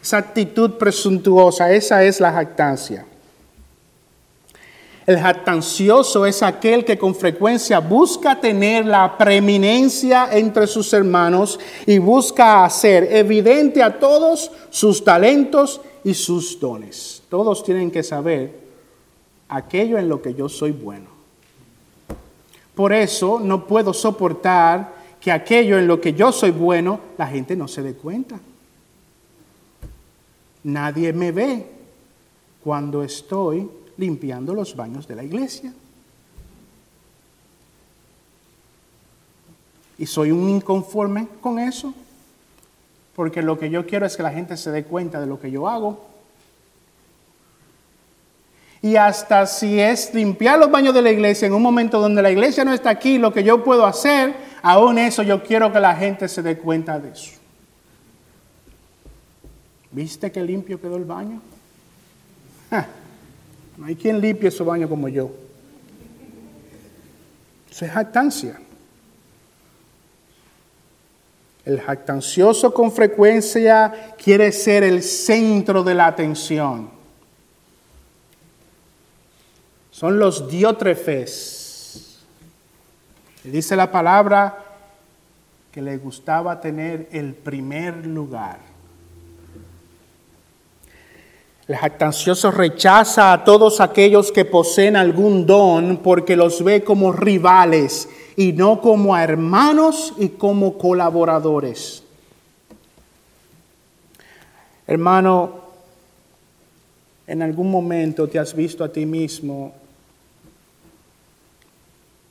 esa 0.00 0.18
actitud 0.18 0.72
presuntuosa, 0.72 1.70
esa 1.72 2.02
es 2.02 2.20
la 2.20 2.32
jactancia. 2.32 3.06
El 5.06 5.18
jactancioso 5.18 6.24
es 6.24 6.42
aquel 6.42 6.84
que 6.84 6.96
con 6.96 7.14
frecuencia 7.14 7.78
busca 7.78 8.40
tener 8.40 8.86
la 8.86 9.18
preeminencia 9.18 10.28
entre 10.32 10.66
sus 10.66 10.92
hermanos 10.94 11.60
y 11.86 11.98
busca 11.98 12.64
hacer 12.64 13.14
evidente 13.14 13.82
a 13.82 13.98
todos 13.98 14.50
sus 14.70 15.04
talentos 15.04 15.82
y 16.04 16.14
sus 16.14 16.58
dones. 16.58 17.22
Todos 17.28 17.62
tienen 17.62 17.90
que 17.90 18.02
saber 18.02 18.58
aquello 19.48 19.98
en 19.98 20.08
lo 20.08 20.22
que 20.22 20.32
yo 20.32 20.48
soy 20.48 20.72
bueno. 20.72 21.10
Por 22.74 22.92
eso 22.92 23.38
no 23.40 23.66
puedo 23.66 23.92
soportar 23.92 24.94
que 25.20 25.30
aquello 25.30 25.78
en 25.78 25.86
lo 25.86 26.00
que 26.00 26.14
yo 26.14 26.32
soy 26.32 26.50
bueno, 26.50 26.98
la 27.18 27.26
gente 27.26 27.56
no 27.56 27.68
se 27.68 27.82
dé 27.82 27.94
cuenta. 27.94 28.40
Nadie 30.62 31.12
me 31.12 31.30
ve 31.30 31.66
cuando 32.62 33.02
estoy 33.02 33.68
limpiando 33.96 34.54
los 34.54 34.76
baños 34.76 35.06
de 35.06 35.16
la 35.16 35.24
iglesia. 35.24 35.72
Y 39.98 40.06
soy 40.06 40.32
un 40.32 40.48
inconforme 40.48 41.28
con 41.40 41.58
eso, 41.58 41.94
porque 43.14 43.42
lo 43.42 43.58
que 43.58 43.70
yo 43.70 43.86
quiero 43.86 44.06
es 44.06 44.16
que 44.16 44.22
la 44.22 44.32
gente 44.32 44.56
se 44.56 44.70
dé 44.70 44.84
cuenta 44.84 45.20
de 45.20 45.26
lo 45.26 45.40
que 45.40 45.50
yo 45.50 45.68
hago. 45.68 46.06
Y 48.82 48.96
hasta 48.96 49.46
si 49.46 49.80
es 49.80 50.12
limpiar 50.12 50.58
los 50.58 50.70
baños 50.70 50.92
de 50.92 51.00
la 51.00 51.10
iglesia 51.10 51.46
en 51.46 51.54
un 51.54 51.62
momento 51.62 52.00
donde 52.00 52.20
la 52.20 52.30
iglesia 52.30 52.64
no 52.64 52.72
está 52.72 52.90
aquí, 52.90 53.18
lo 53.18 53.32
que 53.32 53.42
yo 53.42 53.64
puedo 53.64 53.86
hacer 53.86 54.34
Aún 54.66 54.96
eso 54.96 55.22
yo 55.22 55.42
quiero 55.42 55.70
que 55.70 55.78
la 55.78 55.94
gente 55.94 56.26
se 56.26 56.40
dé 56.40 56.56
cuenta 56.56 56.98
de 56.98 57.10
eso. 57.10 57.32
¿Viste 59.90 60.32
qué 60.32 60.42
limpio 60.42 60.80
quedó 60.80 60.96
el 60.96 61.04
baño? 61.04 61.42
No 63.76 63.86
hay 63.86 63.96
quien 63.96 64.20
limpie 64.20 64.50
su 64.50 64.64
baño 64.64 64.88
como 64.88 65.08
yo. 65.08 65.30
Eso 67.70 67.84
es 67.84 67.90
jactancia. 67.90 68.60
El 71.64 71.80
jactancioso 71.80 72.72
con 72.72 72.92
frecuencia 72.92 74.14
quiere 74.22 74.52
ser 74.52 74.82
el 74.82 75.02
centro 75.02 75.82
de 75.82 75.94
la 75.94 76.06
atención. 76.06 76.90
Son 79.90 80.18
los 80.18 80.48
diótrefes 80.48 81.64
dice 83.50 83.76
la 83.76 83.90
palabra 83.90 84.58
que 85.70 85.82
le 85.82 85.96
gustaba 85.98 86.60
tener 86.60 87.08
el 87.12 87.34
primer 87.34 88.06
lugar. 88.06 88.58
El 91.66 91.76
jactancioso 91.76 92.50
rechaza 92.50 93.32
a 93.32 93.42
todos 93.42 93.80
aquellos 93.80 94.30
que 94.30 94.44
poseen 94.44 94.96
algún 94.96 95.46
don 95.46 95.98
porque 95.98 96.36
los 96.36 96.62
ve 96.62 96.84
como 96.84 97.10
rivales 97.10 98.08
y 98.36 98.52
no 98.52 98.82
como 98.82 99.16
hermanos 99.16 100.12
y 100.18 100.30
como 100.30 100.76
colaboradores. 100.76 102.02
Hermano, 104.86 105.62
en 107.26 107.40
algún 107.40 107.70
momento 107.70 108.28
te 108.28 108.38
has 108.38 108.54
visto 108.54 108.84
a 108.84 108.92
ti 108.92 109.06
mismo 109.06 109.72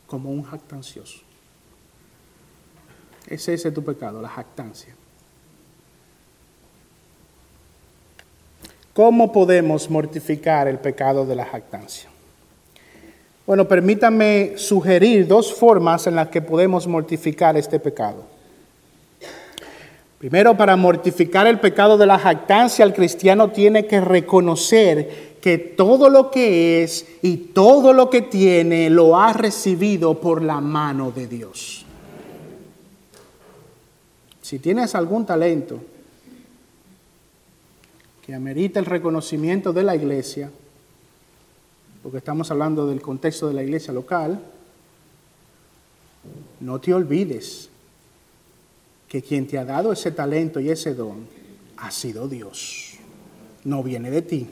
como 0.06 0.30
un 0.30 0.44
jactancioso. 0.44 1.22
Ese 3.26 3.56
es 3.56 3.74
tu 3.74 3.84
pecado, 3.84 4.22
la 4.22 4.30
jactancia. 4.30 4.96
¿Cómo 8.94 9.32
podemos 9.32 9.90
mortificar 9.90 10.68
el 10.68 10.78
pecado 10.78 11.26
de 11.26 11.36
la 11.36 11.46
jactancia? 11.46 12.10
Bueno, 13.48 13.68
permítanme 13.68 14.54
sugerir 14.56 15.28
dos 15.28 15.52
formas 15.52 16.06
en 16.06 16.16
las 16.16 16.28
que 16.28 16.42
podemos 16.42 16.86
mortificar 16.86 17.58
este 17.58 17.80
pecado. 17.80 18.24
Primero, 20.20 20.56
para 20.56 20.78
mortificar 20.78 21.48
el 21.48 21.60
pecado 21.60 21.98
de 21.98 22.06
la 22.06 22.20
jactancia, 22.20 22.86
el 22.86 22.94
cristiano 22.94 23.50
tiene 23.50 23.88
que 23.88 24.00
reconocer 24.00 25.34
que 25.42 25.58
todo 25.58 26.08
lo 26.08 26.30
que 26.30 26.84
es 26.84 27.06
y 27.22 27.36
todo 27.36 27.94
lo 27.94 28.12
que 28.12 28.22
tiene 28.22 28.92
lo 28.92 29.20
ha 29.20 29.34
recibido 29.34 30.22
por 30.22 30.42
la 30.42 30.62
mano 30.62 31.12
de 31.12 31.28
Dios. 31.28 31.86
Si 34.42 34.60
tienes 34.60 34.94
algún 34.94 35.26
talento 35.26 35.82
que 38.26 38.34
amerita 38.34 38.80
el 38.80 38.86
reconocimiento 38.86 39.74
de 39.74 39.84
la 39.84 39.96
iglesia, 39.96 40.50
porque 42.02 42.20
estamos 42.20 42.50
hablando 42.52 42.88
del 42.88 43.02
contexto 43.02 43.48
de 43.48 43.54
la 43.54 43.64
iglesia 43.64 43.94
local, 43.94 44.42
no 46.62 46.80
te 46.80 46.94
olvides 46.94 47.70
que 49.10 49.22
quien 49.22 49.46
te 49.46 49.58
ha 49.58 49.66
dado 49.66 49.92
ese 49.92 50.12
talento 50.12 50.60
y 50.60 50.70
ese 50.70 50.94
don 50.94 51.28
ha 51.78 51.92
sido 51.92 52.28
Dios, 52.30 52.94
no 53.66 53.84
viene 53.84 54.10
de 54.10 54.22
ti. 54.22 54.48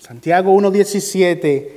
Santiago 0.00 0.54
1.17, 0.54 1.68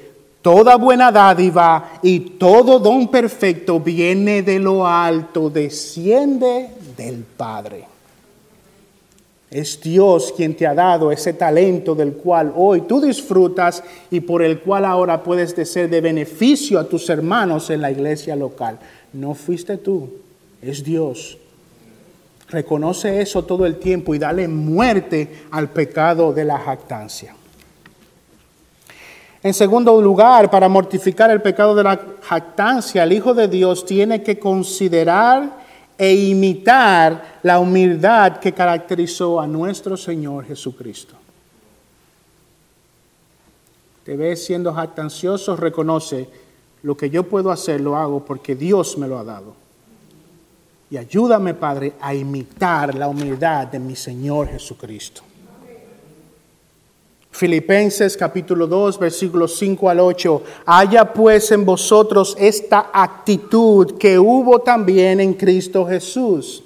toda 0.42 0.78
buena 0.78 1.12
dádiva 1.12 2.00
y 2.02 2.20
todo 2.22 2.80
don 2.80 3.10
perfecto 3.10 3.80
viene 3.82 4.42
de 4.42 4.60
lo 4.60 4.88
alto, 4.88 5.50
desciende 5.50 6.70
del 6.96 7.24
Padre. 7.24 7.97
Es 9.50 9.80
Dios 9.82 10.34
quien 10.36 10.56
te 10.56 10.68
ha 10.68 10.74
dado 10.74 11.12
ese 11.12 11.34
talento 11.34 11.96
del 11.96 12.14
cual 12.14 12.52
hoy 12.56 12.82
tú 12.82 13.00
disfrutas 13.00 13.82
y 14.12 14.20
por 14.20 14.42
el 14.42 14.60
cual 14.60 14.84
ahora 14.84 15.24
puedes 15.24 15.52
ser 15.70 15.90
de 15.90 16.02
beneficio 16.02 16.80
a 16.80 16.84
tus 16.84 17.10
hermanos 17.10 17.70
en 17.70 17.82
la 17.82 17.90
iglesia 17.90 18.36
local. 18.36 18.78
No 19.14 19.34
fuiste 19.34 19.78
tú, 19.78 20.10
es 20.62 20.84
Dios. 20.84 21.38
Reconoce 22.50 23.22
eso 23.22 23.44
todo 23.44 23.66
el 23.66 23.78
tiempo 23.78 24.14
y 24.16 24.20
dale 24.20 24.48
muerte 24.48 25.46
al 25.52 25.70
pecado 25.70 26.34
de 26.34 26.46
la 26.46 26.60
jactancia. 26.60 27.34
En 29.44 29.54
segundo 29.54 30.02
lugar, 30.02 30.50
para 30.50 30.68
mortificar 30.68 31.30
el 31.32 31.42
pecado 31.42 31.74
de 31.76 31.84
la 31.84 32.00
jactancia, 32.22 33.04
el 33.04 33.14
Hijo 33.14 33.34
de 33.34 33.48
Dios 33.48 33.86
tiene 33.86 34.24
que 34.24 34.40
considerar 34.40 35.67
e 35.98 36.14
imitar 36.14 37.40
la 37.44 37.60
humildad 37.60 38.38
que 38.38 38.54
caracterizó 38.54 39.40
a 39.42 39.48
nuestro 39.48 39.98
Señor 39.98 40.46
Jesucristo. 40.46 41.16
Te 44.04 44.16
ves 44.16 44.46
siendo 44.46 44.74
jactancioso, 44.74 45.56
reconoce, 45.56 46.48
Lo 46.84 46.96
que 46.96 47.10
yo 47.10 47.24
puedo 47.24 47.52
hacer 47.52 47.82
lo 47.82 47.98
hago 47.98 48.24
porque 48.24 48.56
Dios 48.56 48.98
me 48.98 49.08
lo 49.08 49.18
ha 49.18 49.24
dado. 49.24 49.56
Y 50.90 50.96
ayúdame, 50.96 51.54
Padre, 51.54 51.94
a 52.00 52.14
imitar 52.14 52.96
la 52.96 53.08
humildad 53.08 53.68
de 53.68 53.80
mi 53.80 53.96
Señor 53.96 54.48
Jesucristo. 54.48 55.24
Filipenses 57.38 58.18
capítulo 58.18 58.66
2, 58.66 58.98
versículos 58.98 59.60
5 59.60 59.92
al 59.92 60.00
8. 60.00 60.42
Haya 60.66 61.14
pues 61.14 61.52
en 61.52 61.66
vosotros 61.66 62.36
esta 62.40 62.90
actitud 62.92 63.96
que 64.00 64.18
hubo 64.18 64.58
también 64.58 65.20
en 65.20 65.36
Cristo 65.36 65.86
Jesús, 65.86 66.64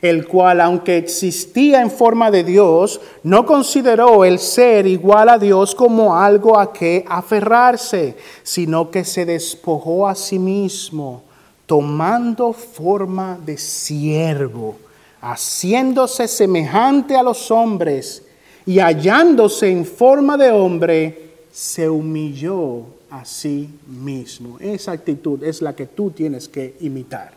el 0.00 0.26
cual, 0.26 0.62
aunque 0.62 0.96
existía 0.96 1.82
en 1.82 1.90
forma 1.90 2.30
de 2.30 2.42
Dios, 2.42 3.02
no 3.22 3.44
consideró 3.44 4.24
el 4.24 4.38
ser 4.38 4.86
igual 4.86 5.28
a 5.28 5.36
Dios 5.36 5.74
como 5.74 6.16
algo 6.16 6.58
a 6.58 6.72
que 6.72 7.04
aferrarse, 7.06 8.16
sino 8.42 8.90
que 8.90 9.04
se 9.04 9.26
despojó 9.26 10.08
a 10.08 10.14
sí 10.14 10.38
mismo, 10.38 11.22
tomando 11.66 12.54
forma 12.54 13.38
de 13.44 13.58
siervo, 13.58 14.76
haciéndose 15.20 16.26
semejante 16.28 17.14
a 17.14 17.22
los 17.22 17.50
hombres 17.50 18.23
y 18.66 18.78
hallándose 18.78 19.70
en 19.70 19.84
forma 19.84 20.36
de 20.36 20.50
hombre, 20.50 21.24
se 21.52 21.88
humilló 21.88 22.86
a 23.10 23.24
sí 23.24 23.68
mismo. 23.86 24.58
Esa 24.58 24.92
actitud 24.92 25.42
es 25.44 25.60
la 25.62 25.76
que 25.76 25.86
tú 25.86 26.10
tienes 26.10 26.48
que 26.48 26.76
imitar, 26.80 27.32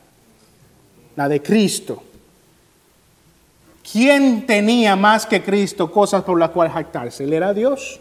la 1.16 1.28
de 1.28 1.42
Cristo. 1.42 2.02
¿Quién 3.92 4.46
tenía 4.46 4.96
más 4.96 5.26
que 5.26 5.44
Cristo 5.44 5.92
cosas 5.92 6.24
por 6.24 6.40
las 6.40 6.50
cuales 6.50 6.74
jactarse? 6.74 7.24
Él 7.24 7.34
era 7.34 7.54
Dios. 7.54 8.00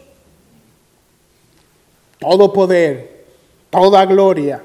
Todo 2.19 2.51
poder, 2.51 3.25
toda 3.69 4.05
gloria. 4.05 4.63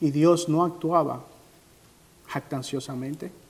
Y 0.00 0.10
Dios 0.10 0.48
no 0.48 0.64
actuaba 0.64 1.22
jactanciosamente 2.26 3.41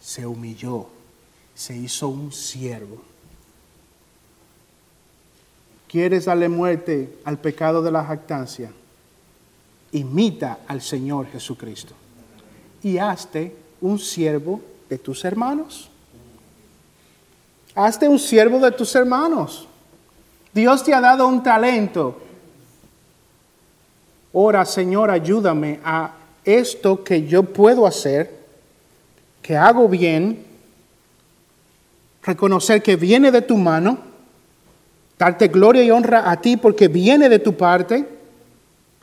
se 0.00 0.26
humilló, 0.26 0.86
se 1.54 1.76
hizo 1.76 2.08
un 2.08 2.32
siervo. 2.32 3.02
¿Quieres 5.86 6.24
darle 6.24 6.48
muerte 6.48 7.18
al 7.24 7.38
pecado 7.38 7.82
de 7.82 7.90
la 7.90 8.04
jactancia? 8.04 8.72
Imita 9.92 10.60
al 10.68 10.80
Señor 10.80 11.26
Jesucristo 11.26 11.94
y 12.82 12.98
hazte 12.98 13.54
un 13.80 13.98
siervo 13.98 14.60
de 14.88 14.98
tus 14.98 15.24
hermanos. 15.24 15.90
Hazte 17.74 18.08
un 18.08 18.18
siervo 18.18 18.58
de 18.58 18.72
tus 18.72 18.94
hermanos. 18.94 19.66
Dios 20.52 20.82
te 20.82 20.94
ha 20.94 21.00
dado 21.00 21.26
un 21.26 21.42
talento. 21.42 22.20
Ora, 24.32 24.64
Señor, 24.64 25.10
ayúdame 25.10 25.80
a 25.84 26.12
esto 26.44 27.02
que 27.02 27.26
yo 27.26 27.42
puedo 27.42 27.86
hacer 27.86 28.39
que 29.50 29.56
hago 29.56 29.88
bien, 29.88 30.44
reconocer 32.22 32.80
que 32.84 32.94
viene 32.94 33.32
de 33.32 33.42
tu 33.42 33.56
mano, 33.56 33.98
darte 35.18 35.48
gloria 35.48 35.82
y 35.82 35.90
honra 35.90 36.30
a 36.30 36.40
ti 36.40 36.56
porque 36.56 36.86
viene 36.86 37.28
de 37.28 37.40
tu 37.40 37.56
parte 37.56 38.06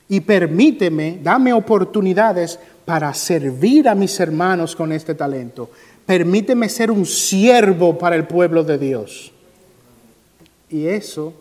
y 0.08 0.22
permíteme, 0.22 1.20
dame 1.22 1.52
oportunidades 1.52 2.58
para 2.86 3.14
servir 3.14 3.90
a 3.90 3.96
mis 3.96 4.18
hermanos 4.22 4.74
con 4.74 4.94
este 4.94 5.16
talento. 5.16 5.70
Permíteme 6.06 6.70
ser 6.70 6.92
un 6.92 7.06
siervo 7.06 7.98
para 7.98 8.16
el 8.16 8.26
pueblo 8.26 8.64
de 8.64 8.78
Dios. 8.78 9.34
Y 10.70 10.88
eso 10.88 11.34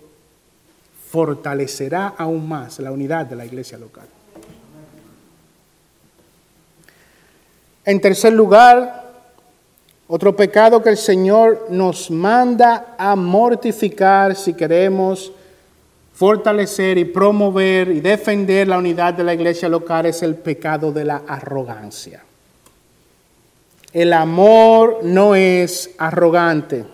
fortalecerá 1.12 2.08
aún 2.18 2.48
más 2.48 2.80
la 2.80 2.90
unidad 2.90 3.26
de 3.26 3.36
la 3.36 3.46
iglesia 3.46 3.78
local. 3.78 4.08
En 7.86 8.00
tercer 8.00 8.32
lugar, 8.32 9.04
otro 10.08 10.34
pecado 10.34 10.82
que 10.82 10.88
el 10.90 10.96
Señor 10.96 11.68
nos 11.70 12.10
manda 12.10 12.96
a 12.98 13.14
mortificar 13.14 14.34
si 14.34 14.54
queremos 14.54 15.30
fortalecer 16.12 16.98
y 16.98 17.04
promover 17.04 17.88
y 17.92 18.00
defender 18.00 18.66
la 18.66 18.78
unidad 18.78 19.14
de 19.14 19.22
la 19.22 19.34
iglesia 19.34 19.68
local 19.68 20.06
es 20.06 20.20
el 20.24 20.34
pecado 20.34 20.90
de 20.90 21.04
la 21.04 21.22
arrogancia. 21.28 22.24
El 23.92 24.12
amor 24.12 25.04
no 25.04 25.36
es 25.36 25.90
arrogante. 25.96 26.84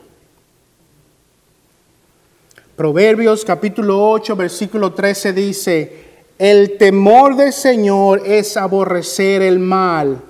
Proverbios 2.77 3.47
capítulo 3.47 4.11
8, 4.11 4.37
versículo 4.37 4.93
13 4.93 5.33
dice, 5.33 6.05
el 6.39 6.77
temor 6.77 7.35
del 7.35 7.55
Señor 7.55 8.23
es 8.27 8.59
aborrecer 8.59 9.41
el 9.41 9.59
mal 9.59 10.23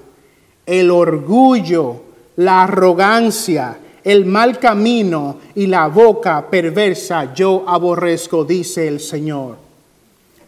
el 0.67 0.91
orgullo, 0.91 2.03
la 2.37 2.65
arrogancia, 2.65 3.79
el 4.05 4.27
mal 4.27 4.59
camino 4.59 5.39
y 5.55 5.67
la 5.67 5.89
boca 5.89 6.49
perversa 6.49 7.33
yo 7.35 7.65
aborrezco, 7.67 8.45
dice 8.45 8.89
el 8.89 9.01
Señor. 9.01 9.57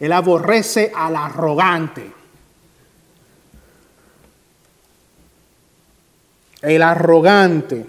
Él 0.00 0.12
aborrece 0.12 0.92
al 0.94 1.16
arrogante. 1.16 2.12
El 6.62 6.83
arrogante. 6.83 7.87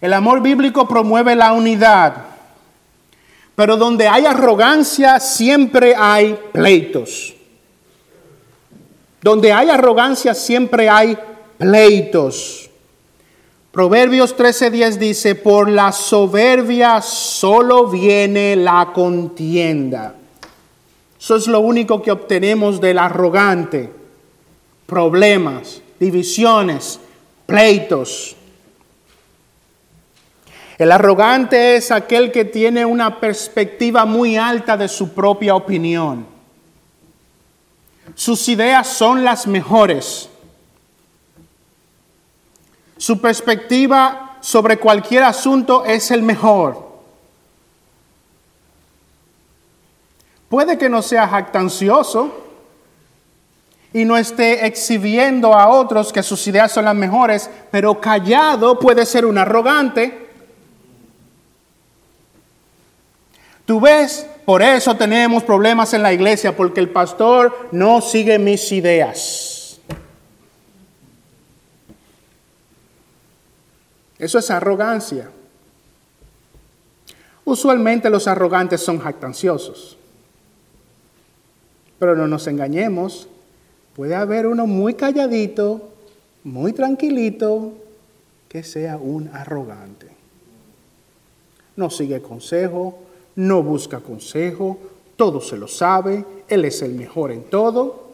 El 0.00 0.12
amor 0.12 0.42
bíblico 0.42 0.86
promueve 0.86 1.34
la 1.34 1.54
unidad, 1.54 2.26
pero 3.54 3.78
donde 3.78 4.06
hay 4.06 4.26
arrogancia 4.26 5.18
siempre 5.18 5.94
hay 5.96 6.38
pleitos. 6.52 7.34
Donde 9.24 9.54
hay 9.54 9.70
arrogancia 9.70 10.34
siempre 10.34 10.90
hay 10.90 11.16
pleitos. 11.56 12.68
Proverbios 13.72 14.36
13:10 14.36 14.98
dice, 14.98 15.34
por 15.34 15.70
la 15.70 15.92
soberbia 15.92 17.00
solo 17.00 17.86
viene 17.86 18.54
la 18.54 18.90
contienda. 18.92 20.14
Eso 21.18 21.36
es 21.36 21.46
lo 21.46 21.60
único 21.60 22.02
que 22.02 22.10
obtenemos 22.10 22.82
del 22.82 22.98
arrogante. 22.98 23.90
Problemas, 24.84 25.80
divisiones, 25.98 27.00
pleitos. 27.46 28.36
El 30.76 30.92
arrogante 30.92 31.76
es 31.76 31.90
aquel 31.90 32.30
que 32.30 32.44
tiene 32.44 32.84
una 32.84 33.20
perspectiva 33.20 34.04
muy 34.04 34.36
alta 34.36 34.76
de 34.76 34.88
su 34.88 35.14
propia 35.14 35.54
opinión. 35.54 36.33
Sus 38.14 38.48
ideas 38.48 38.88
son 38.88 39.24
las 39.24 39.46
mejores. 39.46 40.28
Su 42.96 43.20
perspectiva 43.20 44.36
sobre 44.40 44.78
cualquier 44.78 45.24
asunto 45.24 45.84
es 45.84 46.10
el 46.10 46.22
mejor. 46.22 46.84
Puede 50.48 50.78
que 50.78 50.88
no 50.88 51.02
sea 51.02 51.26
jactancioso 51.26 52.44
y 53.92 54.04
no 54.04 54.16
esté 54.16 54.66
exhibiendo 54.66 55.54
a 55.54 55.68
otros 55.68 56.12
que 56.12 56.22
sus 56.22 56.46
ideas 56.46 56.72
son 56.72 56.84
las 56.84 56.94
mejores, 56.94 57.50
pero 57.70 58.00
callado 58.00 58.78
puede 58.78 59.06
ser 59.06 59.24
un 59.24 59.38
arrogante. 59.38 60.30
Tú 63.64 63.80
ves 63.80 64.26
por 64.44 64.62
eso 64.62 64.96
tenemos 64.96 65.42
problemas 65.42 65.94
en 65.94 66.02
la 66.02 66.12
iglesia, 66.12 66.56
porque 66.56 66.80
el 66.80 66.90
pastor 66.90 67.68
no 67.72 68.00
sigue 68.00 68.38
mis 68.38 68.70
ideas. 68.72 69.80
Eso 74.18 74.38
es 74.38 74.50
arrogancia. 74.50 75.30
Usualmente 77.44 78.08
los 78.10 78.26
arrogantes 78.26 78.80
son 78.80 78.98
jactanciosos. 78.98 79.98
Pero 81.98 82.16
no 82.16 82.26
nos 82.26 82.46
engañemos, 82.46 83.28
puede 83.94 84.14
haber 84.14 84.46
uno 84.46 84.66
muy 84.66 84.94
calladito, 84.94 85.90
muy 86.42 86.72
tranquilito, 86.72 87.72
que 88.48 88.62
sea 88.62 88.96
un 88.96 89.28
arrogante. 89.32 90.08
No 91.76 91.90
sigue 91.90 92.20
consejo, 92.22 92.98
no 93.36 93.62
busca 93.62 94.00
consejo, 94.00 94.78
todo 95.16 95.40
se 95.40 95.56
lo 95.56 95.68
sabe, 95.68 96.24
Él 96.48 96.64
es 96.64 96.82
el 96.82 96.94
mejor 96.94 97.32
en 97.32 97.44
todo. 97.44 98.04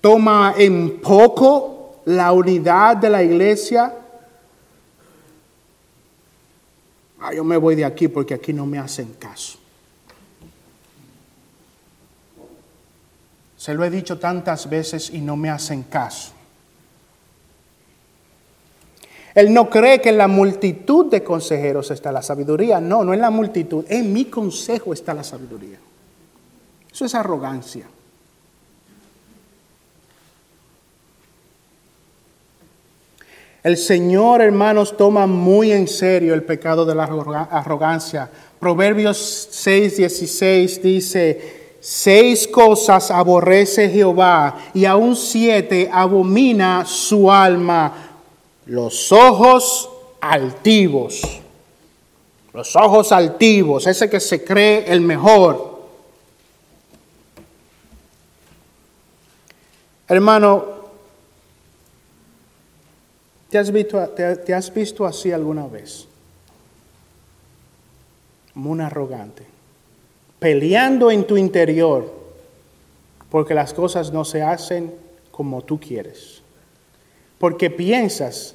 Toma 0.00 0.54
en 0.56 1.00
poco 1.00 2.02
la 2.06 2.32
unidad 2.32 2.96
de 2.96 3.10
la 3.10 3.22
iglesia. 3.22 3.94
Ah, 7.20 7.34
yo 7.34 7.42
me 7.42 7.56
voy 7.56 7.74
de 7.74 7.84
aquí 7.84 8.06
porque 8.08 8.34
aquí 8.34 8.52
no 8.52 8.64
me 8.64 8.78
hacen 8.78 9.14
caso. 9.18 9.58
Se 13.56 13.74
lo 13.74 13.84
he 13.84 13.90
dicho 13.90 14.18
tantas 14.20 14.70
veces 14.70 15.10
y 15.10 15.20
no 15.20 15.36
me 15.36 15.50
hacen 15.50 15.82
caso. 15.82 16.37
Él 19.38 19.54
no 19.54 19.70
cree 19.70 20.00
que 20.00 20.08
en 20.08 20.18
la 20.18 20.26
multitud 20.26 21.06
de 21.06 21.22
consejeros 21.22 21.92
está 21.92 22.10
la 22.10 22.22
sabiduría. 22.22 22.80
No, 22.80 23.04
no 23.04 23.14
en 23.14 23.20
la 23.20 23.30
multitud. 23.30 23.84
En 23.88 24.12
mi 24.12 24.24
consejo 24.24 24.92
está 24.92 25.14
la 25.14 25.22
sabiduría. 25.22 25.78
Eso 26.92 27.04
es 27.04 27.14
arrogancia. 27.14 27.86
El 33.62 33.76
Señor, 33.76 34.42
hermanos, 34.42 34.96
toma 34.96 35.28
muy 35.28 35.70
en 35.70 35.86
serio 35.86 36.34
el 36.34 36.42
pecado 36.42 36.84
de 36.84 36.96
la 36.96 37.04
arrogancia. 37.04 38.28
Proverbios 38.58 39.50
6:16 39.52 40.80
dice, 40.82 41.76
seis 41.78 42.48
cosas 42.48 43.12
aborrece 43.12 43.88
Jehová 43.88 44.56
y 44.74 44.84
aún 44.84 45.14
siete 45.14 45.88
abomina 45.92 46.84
su 46.84 47.30
alma. 47.30 48.07
Los 48.68 49.12
ojos 49.12 49.90
altivos. 50.20 51.20
Los 52.54 52.74
ojos 52.76 53.12
altivos, 53.12 53.86
ese 53.86 54.08
que 54.08 54.20
se 54.20 54.42
cree 54.42 54.90
el 54.90 55.00
mejor. 55.00 55.78
Hermano, 60.08 60.78
¿Te 63.48 63.56
has 63.56 63.70
visto, 63.70 64.06
te, 64.10 64.54
has 64.54 64.72
visto 64.72 65.06
así 65.06 65.32
alguna 65.32 65.66
vez? 65.66 66.06
Como 68.52 68.70
un 68.70 68.80
arrogante. 68.80 69.46
Peleando 70.38 71.10
en 71.10 71.26
tu 71.26 71.36
interior 71.36 72.12
porque 73.30 73.54
las 73.54 73.72
cosas 73.72 74.12
no 74.12 74.24
se 74.24 74.42
hacen 74.42 74.94
como 75.30 75.62
tú 75.62 75.80
quieres. 75.80 76.42
Porque 77.38 77.70
piensas, 77.70 78.54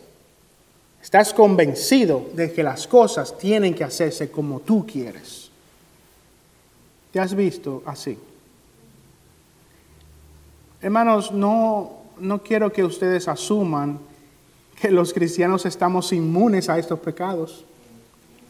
estás 1.04 1.34
convencido 1.34 2.30
de 2.34 2.54
que 2.54 2.64
las 2.64 2.88
cosas 2.88 3.38
tienen 3.38 3.76
que 3.76 3.84
hacerse 3.84 4.32
como 4.32 4.62
tú 4.62 4.88
quieres. 4.88 5.52
¿Te 7.12 7.20
has 7.20 7.36
visto 7.36 7.84
así? 7.86 8.18
Hermanos, 10.82 11.34
no, 11.34 11.92
no 12.20 12.42
quiero 12.42 12.72
que 12.72 12.86
ustedes 12.86 13.28
asuman 13.28 14.00
que 14.80 14.90
los 14.90 15.14
cristianos 15.14 15.66
estamos 15.66 16.14
inmunes 16.14 16.70
a 16.70 16.80
estos 16.80 17.00
pecados. 17.00 17.66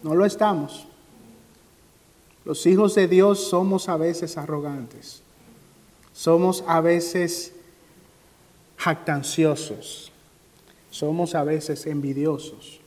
No 0.03 0.13
lo 0.13 0.23
estamos. 0.23 0.85
Los 2.45 2.65
hijos 2.67 2.93
de 2.93 3.07
Dios 3.07 3.49
somos 3.49 3.89
a 3.89 3.97
veces 3.97 4.37
arrogantes. 4.37 5.23
Somos 6.13 6.63
a 6.67 6.81
veces 6.81 7.53
jactanciosos. 8.77 10.12
Somos 10.93 11.33
a 11.33 11.43
veces 11.43 11.87
envidiosos. 11.87 12.79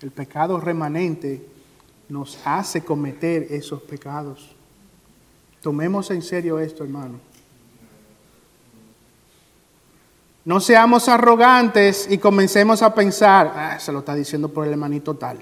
El 0.00 0.10
pecado 0.10 0.58
remanente 0.58 1.46
nos 2.08 2.38
hace 2.46 2.82
cometer 2.82 3.48
esos 3.50 3.82
pecados. 3.82 4.56
Tomemos 5.60 6.10
en 6.10 6.22
serio 6.22 6.58
esto, 6.58 6.82
hermano. 6.82 7.20
No 10.46 10.60
seamos 10.60 11.06
arrogantes 11.10 12.06
y 12.10 12.16
comencemos 12.16 12.80
a 12.80 12.94
pensar, 12.94 13.52
ah, 13.54 13.78
se 13.78 13.92
lo 13.92 13.98
está 13.98 14.14
diciendo 14.14 14.48
por 14.48 14.66
el 14.66 14.72
hermanito 14.72 15.14
tal. 15.14 15.40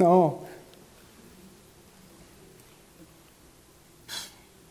No. 0.00 0.40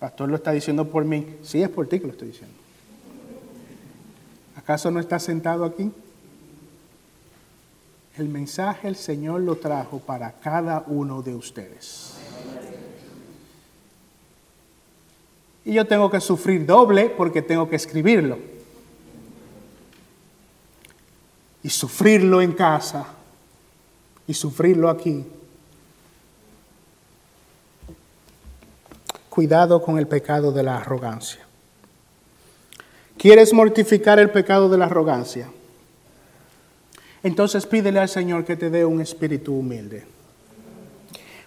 Pastor 0.01 0.27
lo 0.27 0.35
está 0.35 0.51
diciendo 0.51 0.83
por 0.83 1.05
mí. 1.05 1.37
Sí, 1.43 1.63
es 1.63 1.69
por 1.69 1.87
ti 1.87 2.01
que 2.01 2.07
lo 2.07 2.11
estoy 2.11 2.27
diciendo. 2.27 2.58
¿Acaso 4.69 4.91
no 4.91 4.99
está 4.99 5.17
sentado 5.17 5.65
aquí? 5.65 5.91
El 8.17 8.29
mensaje 8.29 8.87
el 8.87 8.95
Señor 8.95 9.41
lo 9.41 9.55
trajo 9.55 9.97
para 9.97 10.33
cada 10.33 10.83
uno 10.85 11.23
de 11.23 11.33
ustedes. 11.33 12.13
Y 15.65 15.73
yo 15.73 15.87
tengo 15.87 16.11
que 16.11 16.21
sufrir 16.21 16.67
doble 16.67 17.09
porque 17.09 17.41
tengo 17.41 17.67
que 17.67 17.77
escribirlo. 17.77 18.37
Y 21.63 21.69
sufrirlo 21.71 22.39
en 22.39 22.51
casa. 22.51 23.07
Y 24.27 24.35
sufrirlo 24.35 24.87
aquí. 24.91 25.25
Cuidado 29.31 29.81
con 29.81 29.97
el 29.97 30.07
pecado 30.07 30.51
de 30.51 30.61
la 30.61 30.77
arrogancia. 30.77 31.48
¿Quieres 33.19 33.51
mortificar 33.51 34.17
el 34.17 34.29
pecado 34.29 34.69
de 34.69 34.77
la 34.77 34.85
arrogancia? 34.85 35.49
Entonces 37.21 37.65
pídele 37.65 37.99
al 37.99 38.07
Señor 38.07 38.45
que 38.45 38.55
te 38.55 38.69
dé 38.69 38.85
un 38.85 39.01
espíritu 39.01 39.55
humilde. 39.55 40.05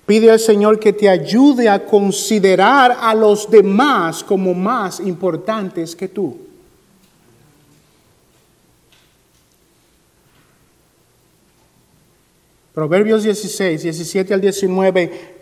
Pide 0.04 0.30
al 0.30 0.38
Señor 0.38 0.78
que 0.78 0.92
te 0.92 1.08
ayude 1.08 1.70
a 1.70 1.86
considerar 1.86 2.98
a 3.00 3.14
los 3.14 3.50
demás 3.50 4.22
como 4.22 4.52
más 4.52 5.00
importantes 5.00 5.96
que 5.96 6.08
tú. 6.08 6.36
Proverbios 12.74 13.22
16, 13.22 13.82
17 13.82 14.34
al 14.34 14.42
19. 14.42 15.34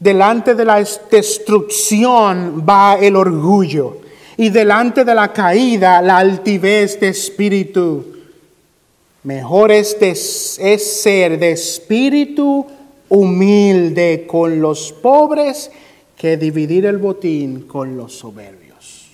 Delante 0.00 0.54
de 0.54 0.64
la 0.64 0.82
destrucción 1.10 2.64
va 2.66 2.94
el 2.94 3.16
orgullo 3.16 4.07
y 4.38 4.50
delante 4.50 5.04
de 5.04 5.14
la 5.16 5.32
caída 5.32 6.00
la 6.00 6.18
altivez 6.18 6.98
de 7.00 7.08
espíritu. 7.08 8.06
Mejor 9.24 9.72
es, 9.72 9.96
es 10.00 11.02
ser 11.02 11.40
de 11.40 11.50
espíritu 11.50 12.64
humilde 13.08 14.26
con 14.28 14.60
los 14.60 14.92
pobres 14.92 15.72
que 16.16 16.36
dividir 16.36 16.86
el 16.86 16.98
botín 16.98 17.62
con 17.62 17.96
los 17.96 18.14
soberbios. 18.14 19.08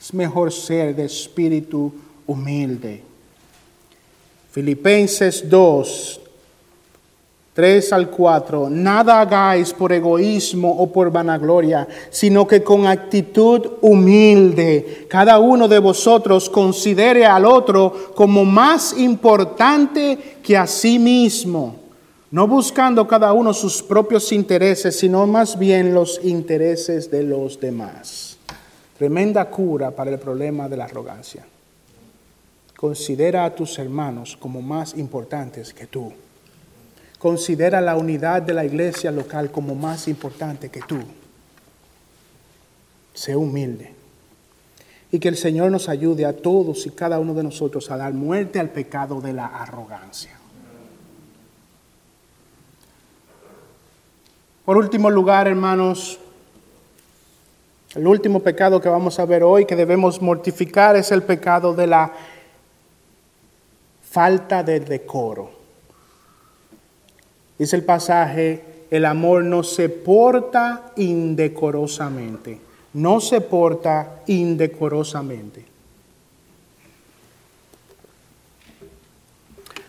Es 0.00 0.12
mejor 0.12 0.52
ser 0.52 0.96
de 0.96 1.04
espíritu 1.04 1.92
humilde. 2.26 3.02
Filipenses 4.50 5.48
2, 5.48 6.20
3 7.58 7.92
al 7.92 8.08
4, 8.08 8.70
nada 8.70 9.20
hagáis 9.20 9.72
por 9.72 9.92
egoísmo 9.92 10.70
o 10.78 10.92
por 10.92 11.10
vanagloria, 11.10 11.88
sino 12.08 12.46
que 12.46 12.62
con 12.62 12.86
actitud 12.86 13.78
humilde 13.80 15.08
cada 15.10 15.40
uno 15.40 15.66
de 15.66 15.80
vosotros 15.80 16.48
considere 16.48 17.26
al 17.26 17.44
otro 17.44 18.12
como 18.14 18.44
más 18.44 18.96
importante 18.96 20.36
que 20.40 20.56
a 20.56 20.68
sí 20.68 21.00
mismo 21.00 21.74
no 22.30 22.46
buscando 22.46 23.08
cada 23.08 23.32
uno 23.32 23.52
sus 23.52 23.82
propios 23.82 24.30
intereses, 24.30 24.96
sino 24.96 25.26
más 25.26 25.58
bien 25.58 25.92
los 25.92 26.20
intereses 26.22 27.10
de 27.10 27.24
los 27.24 27.58
demás. 27.58 28.38
Tremenda 28.96 29.50
cura 29.50 29.90
para 29.90 30.12
el 30.12 30.20
problema 30.20 30.68
de 30.68 30.76
la 30.76 30.84
arrogancia. 30.84 31.44
Considera 32.76 33.44
a 33.44 33.52
tus 33.52 33.76
hermanos 33.80 34.36
como 34.38 34.62
más 34.62 34.96
importantes 34.96 35.74
que 35.74 35.88
tú. 35.88 36.12
Considera 37.18 37.80
la 37.80 37.96
unidad 37.96 38.42
de 38.42 38.54
la 38.54 38.64
iglesia 38.64 39.10
local 39.10 39.50
como 39.50 39.74
más 39.74 40.06
importante 40.06 40.68
que 40.68 40.80
tú. 40.80 40.98
Sé 43.12 43.34
humilde. 43.34 43.94
Y 45.10 45.18
que 45.18 45.28
el 45.28 45.36
Señor 45.36 45.70
nos 45.72 45.88
ayude 45.88 46.26
a 46.26 46.36
todos 46.36 46.86
y 46.86 46.90
cada 46.90 47.18
uno 47.18 47.34
de 47.34 47.42
nosotros 47.42 47.90
a 47.90 47.96
dar 47.96 48.12
muerte 48.12 48.60
al 48.60 48.70
pecado 48.70 49.20
de 49.20 49.32
la 49.32 49.46
arrogancia. 49.46 50.38
Por 54.64 54.76
último 54.76 55.10
lugar, 55.10 55.48
hermanos, 55.48 56.20
el 57.94 58.06
último 58.06 58.40
pecado 58.40 58.80
que 58.80 58.88
vamos 58.90 59.18
a 59.18 59.24
ver 59.24 59.42
hoy 59.42 59.64
que 59.64 59.74
debemos 59.74 60.20
mortificar 60.20 60.94
es 60.94 61.10
el 61.10 61.22
pecado 61.22 61.74
de 61.74 61.86
la 61.86 62.12
falta 64.02 64.62
de 64.62 64.80
decoro. 64.80 65.57
Dice 67.58 67.76
el 67.76 67.84
pasaje, 67.84 68.62
el 68.90 69.04
amor 69.04 69.44
no 69.44 69.62
se 69.62 69.88
porta 69.88 70.92
indecorosamente, 70.96 72.58
no 72.94 73.20
se 73.20 73.40
porta 73.40 74.20
indecorosamente. 74.26 75.64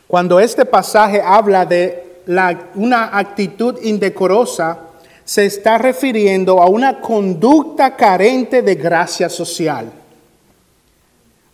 Cuando 0.08 0.40
este 0.40 0.66
pasaje 0.66 1.22
habla 1.22 1.66
de 1.66 2.24
una 2.76 3.18
actitud 3.18 3.78
indecorosa 3.84 4.80
se 5.24 5.46
está 5.46 5.78
refiriendo 5.78 6.60
a 6.60 6.68
una 6.68 7.00
conducta 7.00 7.96
carente 7.96 8.64
de 8.64 8.74
gracia 8.74 9.30
social. 9.30 9.92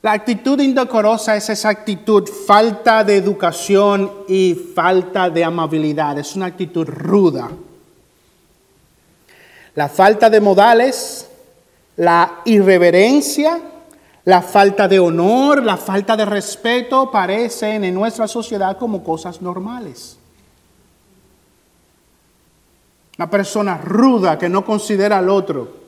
La 0.06 0.12
actitud 0.12 0.60
indecorosa 0.60 1.36
es 1.36 1.50
esa 1.50 1.70
actitud 1.70 2.30
falta 2.30 3.04
de 3.04 3.18
educación 3.18 4.12
y 4.28 4.54
falta 4.54 5.32
de 5.32 5.44
amabilidad, 5.44 6.20
es 6.20 6.36
una 6.36 6.46
actitud 6.46 6.88
ruda. 6.88 7.50
La 9.74 9.90
falta 9.90 10.30
de 10.30 10.40
modales, 10.40 11.28
la 11.98 12.42
irreverencia, 12.46 13.60
La 14.26 14.42
falta 14.42 14.88
de 14.88 15.00
honor, 15.00 15.64
la 15.64 15.78
falta 15.78 16.16
de 16.16 16.26
respeto 16.26 17.10
parecen 17.12 17.84
en 17.84 17.94
nuestra 17.94 18.28
sociedad 18.28 18.78
como 18.78 19.04
cosas 19.04 19.40
normales. 19.40 20.18
Una 23.18 23.30
persona 23.30 23.78
ruda 23.78 24.38
que 24.38 24.50
no 24.50 24.66
considera 24.66 25.20
al 25.20 25.30
otro. 25.30 25.85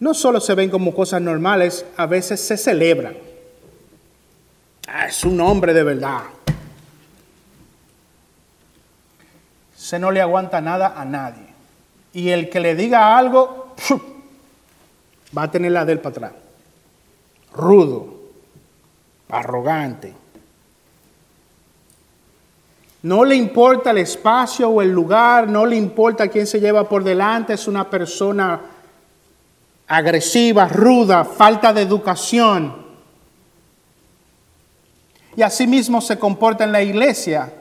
No 0.00 0.14
solo 0.14 0.40
se 0.40 0.54
ven 0.54 0.70
como 0.70 0.94
cosas 0.94 1.20
normales, 1.20 1.84
a 1.96 2.06
veces 2.06 2.40
se 2.40 2.56
celebran. 2.56 3.14
Ah, 4.88 5.06
es 5.06 5.24
un 5.24 5.38
hombre 5.40 5.74
de 5.74 5.84
verdad. 5.84 6.22
Se 9.76 9.98
no 9.98 10.10
le 10.10 10.22
aguanta 10.22 10.60
nada 10.62 10.94
a 10.96 11.04
nadie. 11.04 11.46
Y 12.14 12.30
el 12.30 12.48
que 12.48 12.60
le 12.60 12.74
diga 12.74 13.16
algo, 13.16 13.74
va 15.36 15.44
a 15.44 15.50
tener 15.50 15.72
la 15.72 15.84
del 15.84 16.00
para 16.00 16.10
atrás. 16.10 16.32
Rudo, 17.52 18.14
arrogante. 19.28 20.14
No 23.02 23.24
le 23.24 23.34
importa 23.36 23.90
el 23.90 23.98
espacio 23.98 24.68
o 24.70 24.82
el 24.82 24.90
lugar, 24.90 25.48
no 25.48 25.66
le 25.66 25.76
importa 25.76 26.28
quién 26.28 26.46
se 26.46 26.60
lleva 26.60 26.88
por 26.88 27.04
delante, 27.04 27.54
es 27.54 27.66
una 27.66 27.88
persona 27.88 28.60
agresiva, 29.90 30.68
ruda, 30.68 31.24
falta 31.24 31.72
de 31.72 31.82
educación. 31.82 32.86
Y 35.34 35.42
asimismo 35.42 36.00
se 36.00 36.16
comporta 36.16 36.62
en 36.62 36.70
la 36.70 36.80
iglesia. 36.80 37.52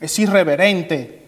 Es 0.00 0.18
irreverente. 0.18 1.22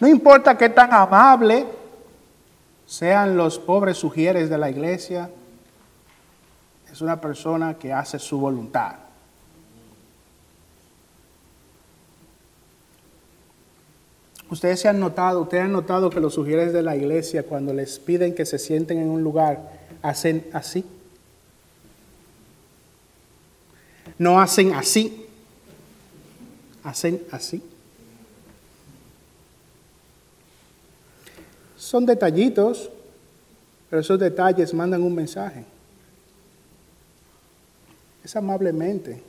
No 0.00 0.08
importa 0.08 0.56
qué 0.56 0.70
tan 0.70 0.92
amable 0.94 1.66
sean 2.86 3.36
los 3.36 3.58
pobres 3.58 3.98
sugieres 3.98 4.48
de 4.48 4.56
la 4.56 4.70
iglesia, 4.70 5.30
es 6.90 7.00
una 7.02 7.20
persona 7.20 7.74
que 7.74 7.92
hace 7.92 8.18
su 8.18 8.38
voluntad. 8.38 9.05
Ustedes 14.48 14.80
se 14.80 14.88
han 14.88 15.00
notado, 15.00 15.42
ustedes 15.42 15.64
han 15.64 15.72
notado 15.72 16.08
que 16.08 16.20
los 16.20 16.34
sugieres 16.34 16.72
de 16.72 16.82
la 16.82 16.96
iglesia 16.96 17.42
cuando 17.42 17.72
les 17.72 17.98
piden 17.98 18.34
que 18.34 18.46
se 18.46 18.58
sienten 18.58 18.98
en 18.98 19.08
un 19.08 19.22
lugar, 19.22 19.72
hacen 20.02 20.46
así. 20.52 20.84
No 24.18 24.40
hacen 24.40 24.72
así, 24.72 25.26
hacen 26.84 27.22
así. 27.32 27.62
Son 31.76 32.06
detallitos, 32.06 32.88
pero 33.90 34.00
esos 34.00 34.18
detalles 34.18 34.72
mandan 34.72 35.02
un 35.02 35.14
mensaje. 35.14 35.64
Es 38.24 38.34
amablemente 38.36 39.22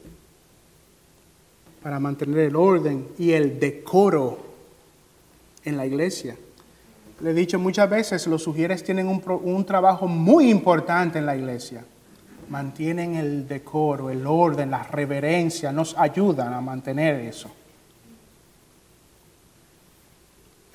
para 1.81 1.99
mantener 1.99 2.39
el 2.39 2.55
orden 2.55 3.07
y 3.17 3.31
el 3.31 3.59
decoro 3.59 4.46
en 5.67 5.77
la 5.77 5.85
iglesia. 5.85 6.35
Le 7.19 7.31
he 7.31 7.33
dicho 7.33 7.59
muchas 7.59 7.89
veces, 7.89 8.25
los 8.27 8.43
sugieres 8.43 8.83
tienen 8.83 9.07
un, 9.07 9.21
un, 9.43 9.65
trabajo 9.65 10.07
muy 10.07 10.49
importante 10.49 11.19
en 11.19 11.25
la 11.25 11.35
iglesia. 11.35 11.83
Mantienen 12.49 13.15
el 13.15 13.47
decoro, 13.47 14.09
el 14.09 14.25
orden, 14.25 14.71
la 14.71 14.83
reverencia, 14.83 15.71
nos 15.71 15.97
ayudan 15.97 16.53
a 16.53 16.61
mantener 16.61 17.15
eso. 17.21 17.49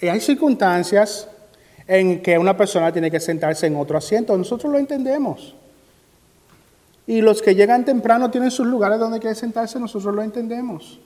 Y 0.01 0.09
hay 0.09 0.21
circunstancias 0.21 1.29
en 1.87 2.21
que 2.23 2.37
una 2.37 2.57
persona 2.57 2.93
tiene 2.93 3.11
que 3.11 3.21
sentarse 3.21 3.69
en 3.69 3.77
otro 3.77 3.97
asiento. 3.97 4.37
Nosotros 4.37 4.71
lo 4.73 4.79
entendemos. 4.79 5.55
Y 7.07 7.21
los 7.21 7.41
que 7.41 7.55
llegan 7.55 7.85
temprano 7.85 8.31
tienen 8.31 8.51
sus 8.51 8.67
lugares 8.67 8.99
donde 8.99 9.21
quieren 9.21 9.37
sentarse, 9.37 9.79
nosotros 9.79 10.15
lo 10.15 10.23
entendemos. 10.23 10.99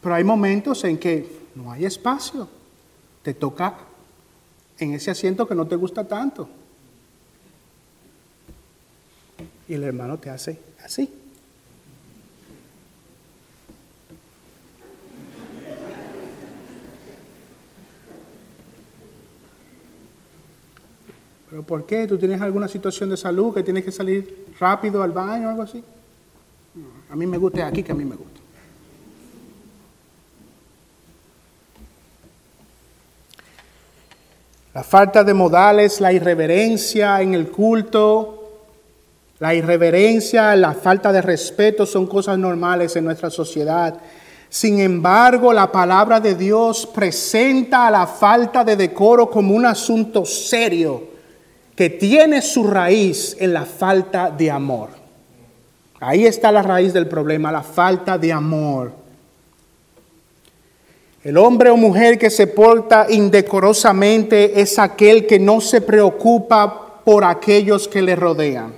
Pero 0.00 0.14
hay 0.14 0.24
momentos 0.24 0.84
en 0.84 0.98
que 0.98 1.43
no 1.54 1.70
hay 1.70 1.84
espacio. 1.84 2.48
Te 3.22 3.34
toca 3.34 3.76
en 4.78 4.94
ese 4.94 5.10
asiento 5.10 5.46
que 5.46 5.54
no 5.54 5.66
te 5.66 5.76
gusta 5.76 6.06
tanto. 6.06 6.48
Y 9.68 9.74
el 9.74 9.84
hermano 9.84 10.18
te 10.18 10.30
hace 10.30 10.58
así. 10.82 11.10
¿Pero 21.48 21.62
por 21.62 21.86
qué? 21.86 22.06
¿Tú 22.08 22.18
tienes 22.18 22.40
alguna 22.40 22.66
situación 22.66 23.10
de 23.10 23.16
salud 23.16 23.54
que 23.54 23.62
tienes 23.62 23.84
que 23.84 23.92
salir 23.92 24.46
rápido 24.58 25.02
al 25.02 25.12
baño 25.12 25.46
o 25.46 25.50
algo 25.50 25.62
así? 25.62 25.82
A 27.08 27.14
mí 27.14 27.26
me 27.26 27.38
gusta 27.38 27.64
aquí 27.64 27.82
que 27.84 27.92
a 27.92 27.94
mí 27.94 28.04
me 28.04 28.16
gusta. 28.16 28.43
La 34.74 34.82
falta 34.82 35.22
de 35.22 35.32
modales, 35.32 36.00
la 36.00 36.12
irreverencia 36.12 37.22
en 37.22 37.32
el 37.32 37.48
culto, 37.48 38.44
la 39.38 39.54
irreverencia, 39.54 40.56
la 40.56 40.72
falta 40.72 41.12
de 41.12 41.22
respeto 41.22 41.86
son 41.86 42.08
cosas 42.08 42.36
normales 42.38 42.96
en 42.96 43.04
nuestra 43.04 43.30
sociedad. 43.30 43.96
Sin 44.48 44.80
embargo, 44.80 45.52
la 45.52 45.70
palabra 45.70 46.18
de 46.18 46.34
Dios 46.34 46.86
presenta 46.86 47.86
a 47.86 47.90
la 47.90 48.06
falta 48.08 48.64
de 48.64 48.74
decoro 48.74 49.30
como 49.30 49.54
un 49.54 49.64
asunto 49.64 50.24
serio 50.24 51.04
que 51.76 51.90
tiene 51.90 52.42
su 52.42 52.66
raíz 52.66 53.36
en 53.38 53.52
la 53.52 53.64
falta 53.64 54.28
de 54.30 54.50
amor. 54.50 54.90
Ahí 56.00 56.26
está 56.26 56.50
la 56.50 56.62
raíz 56.62 56.92
del 56.92 57.06
problema, 57.06 57.52
la 57.52 57.62
falta 57.62 58.18
de 58.18 58.32
amor. 58.32 59.03
El 61.24 61.38
hombre 61.38 61.70
o 61.70 61.76
mujer 61.78 62.18
que 62.18 62.28
se 62.28 62.46
porta 62.46 63.06
indecorosamente 63.08 64.60
es 64.60 64.78
aquel 64.78 65.26
que 65.26 65.38
no 65.38 65.58
se 65.62 65.80
preocupa 65.80 67.00
por 67.02 67.24
aquellos 67.24 67.88
que 67.88 68.02
le 68.02 68.14
rodean. 68.14 68.74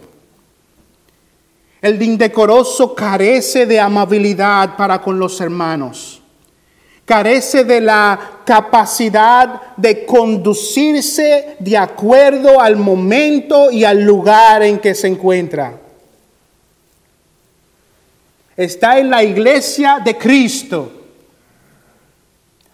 El 1.82 2.00
indecoroso 2.00 2.94
carece 2.94 3.66
de 3.66 3.80
amabilidad 3.80 4.76
para 4.76 5.02
con 5.02 5.18
los 5.18 5.40
hermanos. 5.40 6.22
Carece 7.04 7.64
de 7.64 7.80
la 7.80 8.18
capacidad 8.44 9.76
de 9.76 10.06
conducirse 10.06 11.56
de 11.58 11.76
acuerdo 11.76 12.60
al 12.60 12.76
momento 12.76 13.72
y 13.72 13.82
al 13.82 14.02
lugar 14.02 14.62
en 14.62 14.78
que 14.78 14.94
se 14.94 15.08
encuentra. 15.08 15.80
Está 18.56 19.00
en 19.00 19.10
la 19.10 19.24
iglesia 19.24 20.00
de 20.04 20.16
Cristo 20.16 20.95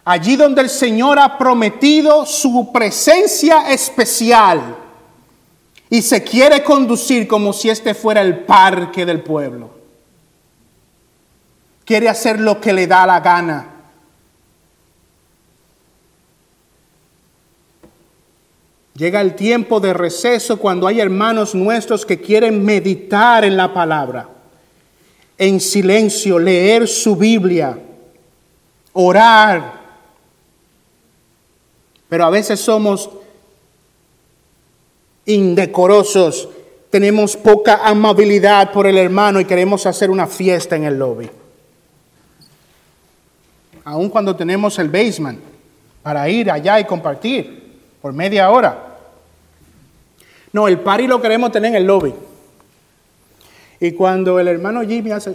allí 0.05 0.37
donde 0.37 0.63
el 0.63 0.71
Señor 0.71 1.19
ha 1.19 1.39
prometido 1.39 2.27
su 2.27 2.73
presencia 2.73 3.71
especial 3.73 4.77
y 5.89 6.03
se 6.03 6.23
quiere 6.23 6.65
conducir 6.65 7.29
como 7.29 7.53
si 7.53 7.69
este 7.69 7.95
fuera 7.95 8.23
el 8.23 8.41
parque 8.41 9.05
del 9.05 9.21
pueblo. 9.21 9.71
Quiere 11.85 12.09
hacer 12.09 12.41
lo 12.41 12.61
que 12.61 12.73
le 12.73 12.87
da 12.87 13.07
la 13.07 13.21
gana. 13.21 13.69
Llega 18.95 19.21
el 19.21 19.35
tiempo 19.35 19.81
de 19.81 19.95
receso 19.95 20.59
cuando 20.59 20.87
hay 20.87 21.01
hermanos 21.01 21.55
nuestros 21.55 22.05
que 22.05 22.21
quieren 22.21 22.65
meditar 22.65 23.45
en 23.45 23.57
la 23.57 23.73
palabra, 23.73 24.29
en 25.39 25.61
silencio, 25.61 26.39
leer 26.39 26.87
su 26.87 27.17
Biblia, 27.17 27.79
orar, 28.93 29.82
pero 32.13 32.27
a 32.27 32.31
veces 32.31 32.61
somos 32.61 33.09
indecorosos, 35.25 36.47
tenemos 36.91 37.39
poca 37.39 37.89
amabilidad 37.89 38.71
por 38.71 38.87
el 38.87 38.99
hermano 38.99 39.41
y 39.41 39.47
queremos 39.47 39.87
hacer 39.87 40.11
una 40.11 40.27
fiesta 40.27 40.77
en 40.77 40.85
el 40.85 40.99
lobby. 40.99 41.31
Aun 43.85 44.11
cuando 44.11 44.37
tenemos 44.37 44.79
el 44.79 44.91
basement 44.91 45.41
para 46.03 46.29
ir 46.29 46.51
allá 46.51 46.79
y 46.81 46.85
compartir 46.85 47.81
por 48.03 48.13
media 48.13 48.51
hora. 48.51 48.99
No, 50.53 50.69
el 50.69 50.81
party 50.81 51.07
lo 51.07 51.23
queremos 51.23 51.51
tener 51.51 51.71
en 51.71 51.77
el 51.77 51.87
lobby. 51.87 52.13
Y 53.81 53.93
cuando 53.93 54.39
el 54.39 54.49
hermano 54.49 54.83
Jimmy 54.83 55.13
hace... 55.13 55.33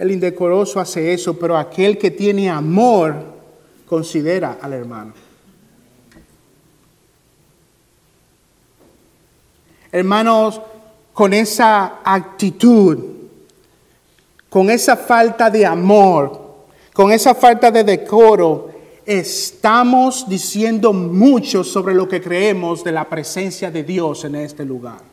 El 0.00 0.10
indecoroso 0.10 0.80
hace 0.80 1.12
eso, 1.12 1.38
pero 1.38 1.58
aquel 1.58 1.98
que 1.98 2.10
tiene 2.10 2.48
amor 2.48 3.22
considera 3.86 4.56
al 4.62 4.72
hermano. 4.72 5.12
Hermanos, 9.92 10.58
con 11.12 11.34
esa 11.34 11.98
actitud, 12.02 12.98
con 14.48 14.70
esa 14.70 14.96
falta 14.96 15.50
de 15.50 15.66
amor, 15.66 16.64
con 16.94 17.12
esa 17.12 17.34
falta 17.34 17.70
de 17.70 17.84
decoro, 17.84 18.70
estamos 19.04 20.26
diciendo 20.26 20.94
mucho 20.94 21.62
sobre 21.62 21.92
lo 21.92 22.08
que 22.08 22.22
creemos 22.22 22.82
de 22.82 22.92
la 22.92 23.06
presencia 23.06 23.70
de 23.70 23.82
Dios 23.82 24.24
en 24.24 24.36
este 24.36 24.64
lugar. 24.64 25.09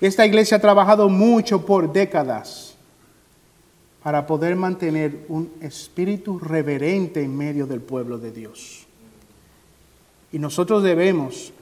Esta 0.00 0.26
iglesia 0.26 0.58
ha 0.58 0.60
trabajado 0.60 1.08
mucho 1.08 1.64
por 1.64 1.92
décadas 1.92 2.74
para 4.02 4.26
poder 4.26 4.54
mantener 4.54 5.24
un 5.28 5.50
espíritu 5.60 6.38
reverente 6.38 7.22
en 7.22 7.36
medio 7.36 7.66
del 7.66 7.80
pueblo 7.80 8.18
de 8.18 8.30
Dios. 8.30 8.86
Y 10.30 10.38
nosotros 10.38 10.82
debemos 10.82 11.52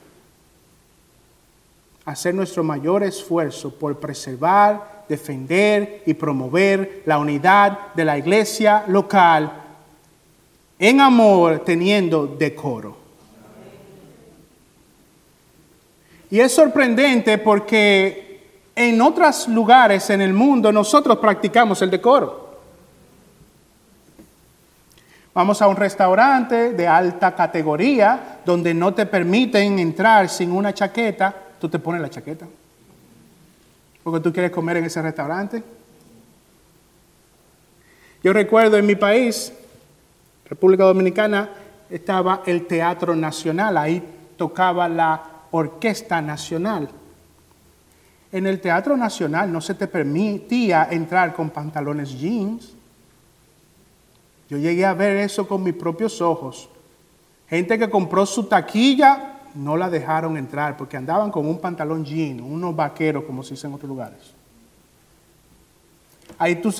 hacer 2.03 2.35
nuestro 2.35 2.63
mayor 2.63 3.03
esfuerzo 3.03 3.73
por 3.73 3.99
preservar, 3.99 5.05
defender 5.07 6.03
y 6.05 6.13
promover 6.13 7.03
la 7.05 7.17
unidad 7.17 7.93
de 7.95 8.05
la 8.05 8.17
iglesia 8.17 8.83
local 8.87 9.63
en 10.77 10.99
amor, 10.99 11.63
teniendo 11.65 12.27
decoro. 12.27 12.97
Y 16.29 16.39
es 16.39 16.51
sorprendente 16.51 17.37
porque 17.37 18.24
en 18.75 19.01
otros 19.01 19.47
lugares 19.47 20.09
en 20.09 20.21
el 20.21 20.33
mundo 20.33 20.71
nosotros 20.71 21.17
practicamos 21.17 21.81
el 21.81 21.91
decoro. 21.91 22.45
Vamos 25.33 25.61
a 25.61 25.67
un 25.67 25.75
restaurante 25.75 26.73
de 26.73 26.87
alta 26.87 27.35
categoría 27.35 28.39
donde 28.45 28.73
no 28.73 28.93
te 28.93 29.05
permiten 29.05 29.79
entrar 29.79 30.29
sin 30.29 30.51
una 30.51 30.73
chaqueta 30.73 31.45
tú 31.59 31.69
te 31.69 31.79
pones 31.79 32.01
la 32.01 32.09
chaqueta. 32.09 32.45
Porque 34.03 34.19
tú 34.19 34.31
quieres 34.31 34.51
comer 34.51 34.77
en 34.77 34.85
ese 34.85 35.01
restaurante. 35.01 35.63
Yo 38.23 38.33
recuerdo 38.33 38.77
en 38.77 38.85
mi 38.85 38.95
país, 38.95 39.51
República 40.47 40.83
Dominicana, 40.83 41.49
estaba 41.89 42.43
el 42.45 42.67
Teatro 42.67 43.15
Nacional, 43.15 43.77
ahí 43.77 44.03
tocaba 44.37 44.87
la 44.87 45.23
Orquesta 45.51 46.21
Nacional. 46.21 46.89
En 48.31 48.47
el 48.47 48.59
Teatro 48.59 48.97
Nacional 48.97 49.51
no 49.51 49.61
se 49.61 49.75
te 49.75 49.87
permitía 49.87 50.87
entrar 50.91 51.33
con 51.33 51.49
pantalones 51.49 52.19
jeans. 52.19 52.73
Yo 54.49 54.57
llegué 54.57 54.85
a 54.85 54.93
ver 54.93 55.17
eso 55.17 55.47
con 55.47 55.63
mis 55.63 55.73
propios 55.73 56.21
ojos. 56.21 56.69
Gente 57.49 57.79
que 57.79 57.89
compró 57.89 58.25
su 58.25 58.43
taquilla 58.43 59.39
no 59.53 59.77
la 59.77 59.89
dejaron 59.89 60.37
entrar 60.37 60.75
porque 60.75 60.97
andaban 60.97 61.31
con 61.31 61.47
un 61.47 61.59
pantalón 61.59 62.03
jean, 62.03 62.41
unos 62.41 62.75
vaqueros, 62.75 63.23
como 63.23 63.41
se 63.41 63.51
dice 63.51 63.67
en 63.67 63.73
otros 63.73 63.89
lugares. 63.89 64.33
Ahí 66.37 66.55
tú 66.57 66.71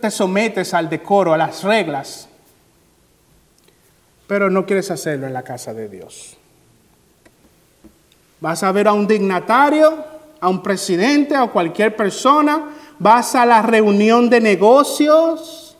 te 0.00 0.10
sometes 0.10 0.72
al 0.72 0.88
decoro, 0.88 1.34
a 1.34 1.36
las 1.36 1.62
reglas, 1.62 2.28
pero 4.26 4.48
no 4.48 4.64
quieres 4.64 4.90
hacerlo 4.90 5.26
en 5.26 5.34
la 5.34 5.42
casa 5.42 5.74
de 5.74 5.88
Dios. 5.88 6.36
Vas 8.40 8.62
a 8.62 8.72
ver 8.72 8.88
a 8.88 8.92
un 8.94 9.06
dignatario, 9.06 10.02
a 10.40 10.48
un 10.48 10.62
presidente, 10.62 11.34
a 11.34 11.46
cualquier 11.48 11.94
persona, 11.94 12.70
vas 12.98 13.34
a 13.34 13.44
la 13.46 13.62
reunión 13.62 14.30
de 14.30 14.40
negocios 14.40 15.76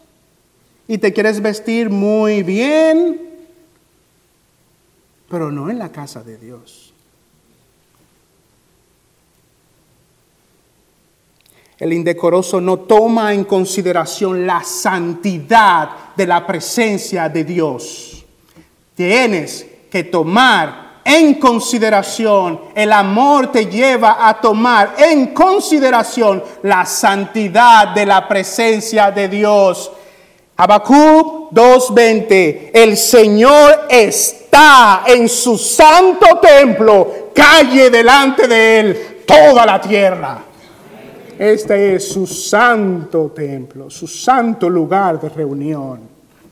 y 0.89 0.99
te 0.99 1.13
quieres 1.13 1.41
vestir 1.41 1.89
muy 1.89 2.43
bien, 2.43 3.21
pero 5.29 5.51
no 5.51 5.71
en 5.71 5.79
la 5.79 5.91
casa 5.91 6.23
de 6.23 6.37
Dios. 6.37 6.93
El 11.79 11.95
indecoroso 11.95 12.61
no 12.61 12.81
toma 12.81 13.33
en 13.33 13.45
consideración 13.45 14.47
la 14.47 14.63
santidad 14.63 16.15
de 16.15 16.27
la 16.27 16.47
presencia 16.47 17.29
de 17.31 17.45
Dios. 17.45 18.23
Tienes 18.95 19.67
que 19.91 20.05
tomar 20.05 20.90
en 21.05 21.35
consideración, 21.35 22.61
el 22.75 22.93
amor 22.93 23.53
te 23.53 23.67
lleva 23.67 24.29
a 24.29 24.41
tomar 24.41 24.95
en 24.99 25.29
consideración 25.35 26.43
la 26.63 26.85
santidad 26.87 27.89
de 27.89 28.07
la 28.07 28.27
presencia 28.27 29.11
de 29.11 29.29
Dios. 29.29 29.91
Habacuc 30.57 31.51
2:20, 31.53 32.71
el 32.75 32.97
Señor 32.97 33.87
es 33.89 34.41
está 34.51 35.03
en 35.07 35.29
su 35.29 35.57
santo 35.57 36.41
templo, 36.43 37.31
calle 37.33 37.89
delante 37.89 38.49
de 38.49 38.81
él 38.81 39.25
toda 39.25 39.65
la 39.65 39.81
tierra. 39.81 40.43
Este 41.39 41.95
es 41.95 42.09
su 42.09 42.27
santo 42.27 43.31
templo, 43.31 43.89
su 43.89 44.09
santo 44.09 44.69
lugar 44.69 45.21
de 45.21 45.29
reunión. 45.29 46.01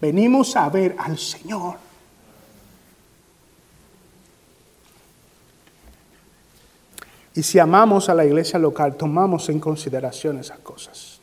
Venimos 0.00 0.54
a 0.54 0.68
ver 0.68 0.94
al 0.96 1.18
Señor. 1.18 1.87
Y 7.38 7.44
si 7.44 7.60
amamos 7.60 8.08
a 8.08 8.14
la 8.14 8.24
iglesia 8.24 8.58
local, 8.58 8.96
tomamos 8.96 9.48
en 9.48 9.60
consideración 9.60 10.40
esas 10.40 10.58
cosas. 10.58 11.20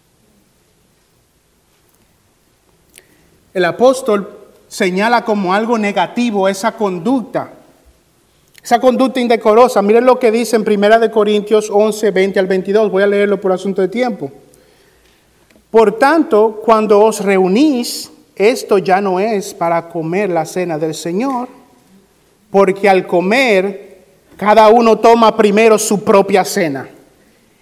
El 3.54 3.66
apóstol 3.66 4.30
señala 4.70 5.26
como 5.26 5.54
algo 5.54 5.78
negativo 5.78 6.48
esa 6.48 6.72
conducta, 6.72 7.50
esa 8.64 8.80
conducta 8.80 9.20
indecorosa. 9.20 9.82
Miren 9.82 10.06
lo 10.06 10.18
que 10.18 10.32
dice 10.32 10.56
en 10.56 10.62
1 10.62 11.12
Corintios 11.12 11.70
11, 11.70 12.12
20 12.12 12.40
al 12.40 12.48
22. 12.48 12.90
Voy 12.90 13.04
a 13.04 13.08
leerlo 13.08 13.42
por 13.42 13.52
asunto 13.52 13.82
de 13.82 13.90
tiempo. 13.90 14.32
Por 15.70 16.00
tanto, 16.00 16.62
cuando 16.64 17.02
os 17.02 17.26
reunís, 17.26 18.10
esto 18.38 18.78
ya 18.78 19.02
no 19.02 19.20
es 19.20 19.54
para 19.54 19.90
comer 19.90 20.30
la 20.30 20.46
cena 20.46 20.78
del 20.78 20.94
Señor, 20.94 21.50
porque 22.52 22.88
al 22.88 23.06
comer, 23.06 23.85
cada 24.38 24.70
uno 24.70 24.98
toma 25.00 25.36
primero 25.36 25.78
su 25.78 26.04
propia 26.04 26.44
cena. 26.44 26.90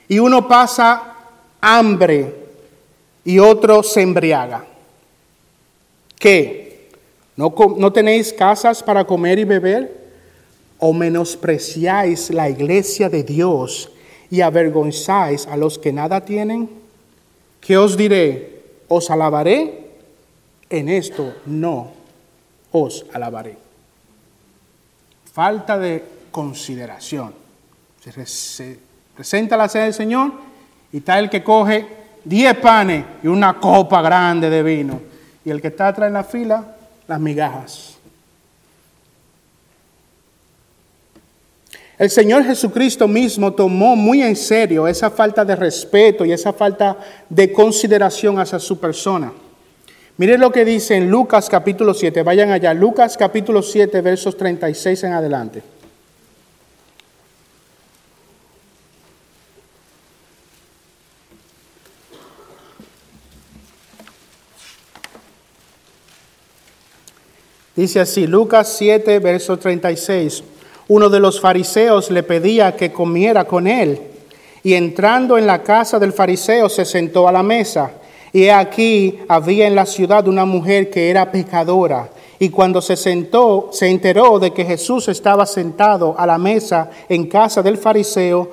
Y 0.08 0.20
uno 0.20 0.48
pasa 0.48 1.14
hambre 1.62 2.36
y 3.24 3.40
otro 3.40 3.84
se 3.84 4.02
embriaga. 4.02 4.66
¿Qué? 6.18 6.90
¿No, 7.36 7.92
tenéis 7.92 8.32
casas 8.34 8.84
para 8.84 9.06
comer 9.06 9.40
y 9.40 9.44
beber? 9.44 10.04
¿O 10.80 10.94
menospreciáis 10.94 12.30
la 12.30 12.50
iglesia 12.50 13.10
de 13.10 13.24
Dios 13.24 13.92
y 14.30 14.42
avergonzáis 14.42 15.48
a 15.48 15.58
los 15.58 15.80
que 15.80 15.92
nada 15.92 16.26
tienen? 16.26 16.70
¿Qué 17.62 17.78
os 17.78 17.98
diré? 17.98 18.62
¿Os 18.88 19.10
alabaré? 19.10 19.84
En 20.70 20.90
esto 20.90 21.34
no 21.46 21.92
os 22.72 23.06
alabaré. 23.14 23.58
Falta 25.32 25.78
de 25.78 26.04
consideración. 26.34 27.34
Se, 28.26 28.78
presenta 29.16 29.56
la 29.56 29.70
cena 29.70 29.86
del 29.86 29.94
Señor 29.94 30.34
y 30.92 30.98
está 30.98 31.20
el 31.20 31.30
que 31.30 31.42
coge 31.42 31.86
diez 32.26 32.58
panes 32.58 33.06
y 33.22 33.28
una 33.28 33.58
copa 33.60 34.02
grande 34.02 34.50
de 34.50 34.64
vino. 34.64 35.00
Y 35.46 35.52
el 35.52 35.62
que 35.62 35.70
está 35.70 35.90
atrás 35.90 36.08
en 36.08 36.14
la 36.14 36.24
fila 36.26 36.76
las 37.08 37.20
migajas. 37.20 37.98
El 41.98 42.10
Señor 42.10 42.44
Jesucristo 42.44 43.08
mismo 43.08 43.54
tomó 43.54 43.96
muy 43.96 44.24
en 44.24 44.36
serio 44.36 44.88
esa 44.88 45.12
falta 45.12 45.46
de 45.46 45.56
respeto 45.56 46.26
y 46.26 46.34
esa 46.34 46.52
falta 46.52 46.98
de 47.30 47.54
consideración 47.54 48.40
hacia 48.40 48.60
su 48.60 48.80
persona. 48.80 49.32
Miren 50.18 50.42
lo 50.42 50.52
que 50.52 50.66
dice 50.66 50.96
en 50.96 51.10
Lucas 51.10 51.48
capítulo 51.48 51.94
7, 51.94 52.24
vayan 52.24 52.52
allá, 52.52 52.74
Lucas 52.74 53.16
capítulo 53.16 53.62
7, 53.62 54.02
versos 54.02 54.36
36 54.36 55.04
en 55.04 55.14
adelante. 55.14 55.73
Dice 67.76 68.00
así, 68.00 68.28
Lucas 68.28 68.76
7, 68.78 69.18
verso 69.18 69.58
36. 69.58 70.44
Uno 70.90 71.10
de 71.10 71.20
los 71.20 71.42
fariseos 71.42 72.12
le 72.12 72.22
pedía 72.22 72.76
que 72.76 72.92
comiera 72.92 73.46
con 73.46 73.66
él. 73.66 74.00
Y 74.64 74.76
entrando 74.76 75.40
en 75.40 75.48
la 75.48 75.64
casa 75.64 75.98
del 75.98 76.14
fariseo 76.14 76.70
se 76.70 76.86
sentó 76.86 77.28
a 77.28 77.32
la 77.32 77.42
mesa. 77.42 77.92
Y 78.32 78.50
aquí 78.50 79.20
había 79.28 79.66
en 79.66 79.74
la 79.74 79.88
ciudad 79.88 80.28
una 80.28 80.46
mujer 80.46 80.92
que 80.92 81.10
era 81.10 81.32
pecadora. 81.32 82.10
Y 82.38 82.50
cuando 82.50 82.80
se 82.80 82.96
sentó, 82.96 83.70
se 83.72 83.90
enteró 83.90 84.38
de 84.38 84.52
que 84.54 84.66
Jesús 84.66 85.08
estaba 85.08 85.46
sentado 85.48 86.14
a 86.18 86.28
la 86.28 86.38
mesa 86.38 86.92
en 87.10 87.28
casa 87.28 87.64
del 87.64 87.78
fariseo, 87.78 88.52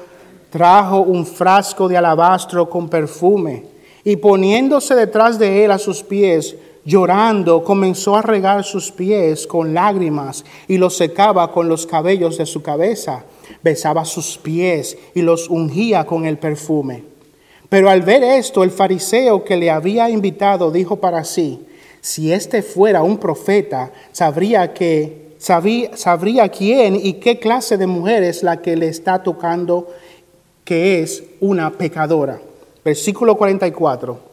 trajo 0.49 1.01
un 1.01 1.27
frasco 1.27 1.89
de 1.89 1.97
alabastro 1.97 2.71
con 2.71 2.89
perfume. 2.89 3.65
Y 4.03 4.17
poniéndose 4.17 4.95
detrás 4.95 5.39
de 5.39 5.65
él 5.65 5.71
a 5.73 5.79
sus 5.79 6.03
pies, 6.03 6.57
Llorando, 6.91 7.63
comenzó 7.63 8.17
a 8.17 8.23
regar 8.23 8.65
sus 8.65 8.91
pies 8.91 9.47
con 9.47 9.73
lágrimas 9.73 10.45
y 10.67 10.77
los 10.77 10.97
secaba 10.97 11.53
con 11.53 11.69
los 11.69 11.87
cabellos 11.87 12.37
de 12.37 12.47
su 12.47 12.63
cabeza. 12.63 13.23
besaba 13.63 14.05
sus 14.05 14.37
pies 14.39 14.99
y 15.15 15.23
los 15.23 15.49
ungía 15.49 16.05
con 16.05 16.27
el 16.27 16.37
perfume. 16.37 17.05
Pero 17.69 17.91
al 17.91 18.03
ver 18.03 18.25
esto, 18.25 18.65
el 18.65 18.73
fariseo 18.73 19.45
que 19.45 19.57
le 19.57 19.71
había 19.71 20.11
invitado 20.11 20.73
dijo 20.73 20.97
para 20.97 21.23
sí, 21.23 21.65
si 22.01 22.33
este 22.33 22.61
fuera 22.61 23.05
un 23.05 23.19
profeta, 23.19 23.93
sabría 24.11 24.75
que 24.75 25.37
sabría, 25.39 25.97
sabría 25.97 26.49
quién 26.49 26.97
y 26.97 27.15
qué 27.15 27.39
clase 27.39 27.79
de 27.79 27.87
mujer 27.87 28.25
es 28.25 28.43
la 28.43 28.63
que 28.63 28.75
le 28.75 28.89
está 28.89 29.23
tocando, 29.23 29.87
que 30.65 31.03
es 31.03 31.23
una 31.39 31.71
pecadora. 31.71 32.41
Versículo 32.85 33.37
44. 33.37 34.30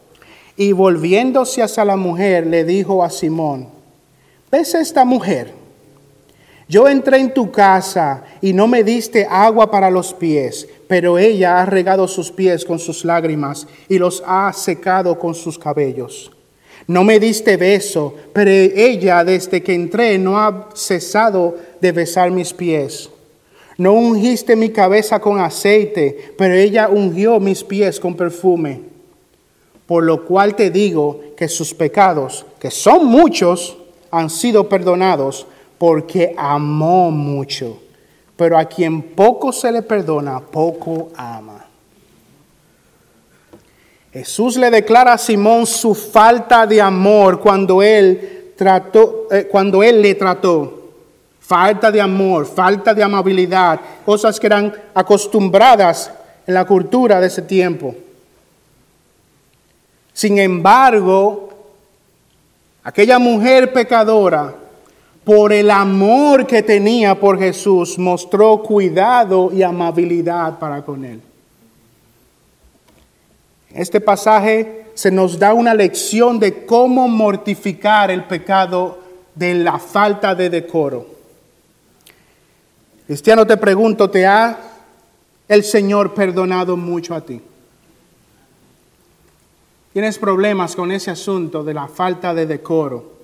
Y 0.58 0.72
volviéndose 0.72 1.62
hacia 1.62 1.84
la 1.84 1.94
mujer, 1.94 2.44
le 2.44 2.64
dijo 2.64 3.04
a 3.04 3.10
Simón, 3.10 3.68
¿ves 4.50 4.74
esta 4.74 5.04
mujer? 5.04 5.52
Yo 6.68 6.88
entré 6.88 7.18
en 7.18 7.32
tu 7.32 7.52
casa 7.52 8.24
y 8.40 8.52
no 8.52 8.66
me 8.66 8.82
diste 8.82 9.24
agua 9.30 9.70
para 9.70 9.88
los 9.88 10.12
pies, 10.12 10.68
pero 10.88 11.16
ella 11.16 11.62
ha 11.62 11.64
regado 11.64 12.08
sus 12.08 12.32
pies 12.32 12.64
con 12.64 12.80
sus 12.80 13.04
lágrimas 13.04 13.68
y 13.88 13.98
los 13.98 14.20
ha 14.26 14.52
secado 14.52 15.16
con 15.16 15.32
sus 15.32 15.56
cabellos. 15.56 16.32
No 16.88 17.04
me 17.04 17.20
diste 17.20 17.56
beso, 17.56 18.16
pero 18.32 18.50
ella 18.50 19.22
desde 19.22 19.62
que 19.62 19.74
entré 19.74 20.18
no 20.18 20.40
ha 20.40 20.70
cesado 20.74 21.54
de 21.80 21.92
besar 21.92 22.32
mis 22.32 22.52
pies. 22.52 23.08
No 23.76 23.92
ungiste 23.92 24.56
mi 24.56 24.70
cabeza 24.70 25.20
con 25.20 25.38
aceite, 25.38 26.32
pero 26.36 26.54
ella 26.54 26.88
ungió 26.88 27.38
mis 27.38 27.62
pies 27.62 28.00
con 28.00 28.16
perfume. 28.16 28.87
Por 29.88 30.04
lo 30.04 30.26
cual 30.26 30.54
te 30.54 30.70
digo 30.70 31.18
que 31.34 31.48
sus 31.48 31.72
pecados, 31.72 32.44
que 32.60 32.70
son 32.70 33.06
muchos, 33.06 33.78
han 34.10 34.28
sido 34.28 34.68
perdonados 34.68 35.46
porque 35.78 36.34
amó 36.36 37.10
mucho. 37.10 37.78
Pero 38.36 38.58
a 38.58 38.66
quien 38.66 39.00
poco 39.00 39.50
se 39.50 39.72
le 39.72 39.80
perdona, 39.80 40.40
poco 40.40 41.08
ama. 41.16 41.64
Jesús 44.12 44.58
le 44.58 44.70
declara 44.70 45.14
a 45.14 45.18
Simón 45.18 45.64
su 45.64 45.94
falta 45.94 46.66
de 46.66 46.82
amor 46.82 47.40
cuando 47.40 47.82
él 47.82 48.52
trató, 48.58 49.28
eh, 49.30 49.48
cuando 49.50 49.82
él 49.82 50.02
le 50.02 50.14
trató. 50.16 50.74
Falta 51.40 51.90
de 51.90 52.02
amor, 52.02 52.44
falta 52.44 52.92
de 52.92 53.02
amabilidad, 53.02 53.80
cosas 54.04 54.38
que 54.38 54.48
eran 54.48 54.70
acostumbradas 54.92 56.10
en 56.46 56.52
la 56.52 56.66
cultura 56.66 57.22
de 57.22 57.28
ese 57.28 57.40
tiempo. 57.40 57.94
Sin 60.18 60.36
embargo, 60.40 61.48
aquella 62.82 63.20
mujer 63.20 63.72
pecadora 63.72 64.52
por 65.22 65.52
el 65.52 65.70
amor 65.70 66.44
que 66.44 66.60
tenía 66.60 67.20
por 67.20 67.38
Jesús, 67.38 67.96
mostró 68.00 68.60
cuidado 68.60 69.52
y 69.52 69.62
amabilidad 69.62 70.58
para 70.58 70.82
con 70.82 71.04
él. 71.04 71.20
este 73.72 74.00
pasaje 74.00 74.86
se 74.94 75.12
nos 75.12 75.38
da 75.38 75.54
una 75.54 75.72
lección 75.72 76.40
de 76.40 76.66
cómo 76.66 77.06
mortificar 77.06 78.10
el 78.10 78.24
pecado 78.24 78.98
de 79.36 79.54
la 79.54 79.78
falta 79.78 80.34
de 80.34 80.50
decoro. 80.50 81.06
Cristiano, 83.06 83.46
te 83.46 83.56
pregunto, 83.56 84.10
¿te 84.10 84.26
ha 84.26 84.58
el 85.46 85.62
Señor 85.62 86.12
perdonado 86.12 86.76
mucho 86.76 87.14
a 87.14 87.20
ti? 87.20 87.40
¿Tienes 89.98 90.16
problemas 90.16 90.76
con 90.76 90.92
ese 90.92 91.10
asunto 91.10 91.64
de 91.64 91.74
la 91.74 91.88
falta 91.88 92.32
de 92.32 92.46
decoro? 92.46 93.14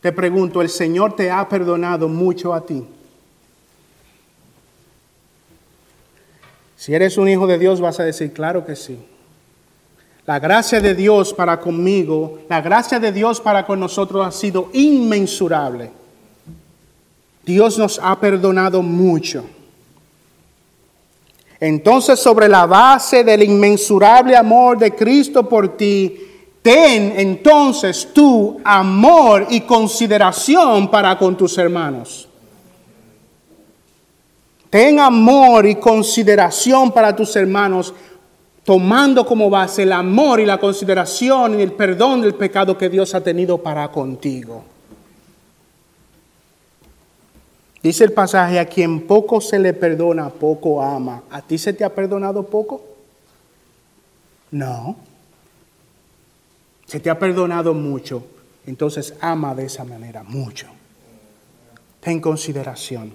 Te 0.00 0.10
pregunto, 0.10 0.62
¿el 0.62 0.70
Señor 0.70 1.14
te 1.14 1.30
ha 1.30 1.46
perdonado 1.46 2.08
mucho 2.08 2.54
a 2.54 2.64
ti? 2.64 2.82
Si 6.76 6.94
eres 6.94 7.18
un 7.18 7.28
hijo 7.28 7.46
de 7.46 7.58
Dios 7.58 7.78
vas 7.78 8.00
a 8.00 8.04
decir, 8.04 8.32
claro 8.32 8.64
que 8.64 8.74
sí. 8.74 8.98
La 10.24 10.38
gracia 10.38 10.80
de 10.80 10.94
Dios 10.94 11.34
para 11.34 11.60
conmigo, 11.60 12.38
la 12.48 12.62
gracia 12.62 12.98
de 12.98 13.12
Dios 13.12 13.38
para 13.38 13.66
con 13.66 13.78
nosotros 13.78 14.26
ha 14.26 14.32
sido 14.32 14.70
inmensurable. 14.72 15.90
Dios 17.44 17.76
nos 17.76 18.00
ha 18.02 18.18
perdonado 18.18 18.80
mucho. 18.80 19.44
Entonces, 21.58 22.18
sobre 22.18 22.48
la 22.48 22.66
base 22.66 23.24
del 23.24 23.42
inmensurable 23.42 24.36
amor 24.36 24.78
de 24.78 24.94
Cristo 24.94 25.48
por 25.48 25.76
ti, 25.76 26.26
Ten 26.66 27.12
entonces 27.16 28.08
tu 28.12 28.60
amor 28.64 29.46
y 29.50 29.60
consideración 29.60 30.90
para 30.90 31.16
con 31.16 31.36
tus 31.36 31.56
hermanos. 31.58 32.28
Ten 34.68 34.98
amor 34.98 35.64
y 35.66 35.76
consideración 35.76 36.90
para 36.90 37.14
tus 37.14 37.36
hermanos, 37.36 37.94
tomando 38.64 39.24
como 39.24 39.48
base 39.48 39.84
el 39.84 39.92
amor 39.92 40.40
y 40.40 40.44
la 40.44 40.58
consideración 40.58 41.60
y 41.60 41.62
el 41.62 41.70
perdón 41.70 42.22
del 42.22 42.34
pecado 42.34 42.76
que 42.76 42.88
Dios 42.88 43.14
ha 43.14 43.20
tenido 43.20 43.58
para 43.58 43.92
contigo. 43.92 44.64
Dice 47.86 48.02
el 48.02 48.12
pasaje, 48.12 48.58
a 48.58 48.66
quien 48.66 49.06
poco 49.06 49.40
se 49.40 49.60
le 49.60 49.72
perdona, 49.72 50.28
poco 50.28 50.82
ama. 50.82 51.22
¿A 51.30 51.40
ti 51.40 51.56
se 51.56 51.72
te 51.72 51.84
ha 51.84 51.94
perdonado 51.94 52.42
poco? 52.42 52.82
No 54.50 54.96
se 56.84 56.98
te 56.98 57.10
ha 57.10 57.16
perdonado 57.16 57.74
mucho, 57.74 58.26
entonces 58.66 59.14
ama 59.20 59.54
de 59.54 59.66
esa 59.66 59.84
manera 59.84 60.24
mucho. 60.24 60.66
Ten 62.00 62.20
consideración. 62.20 63.12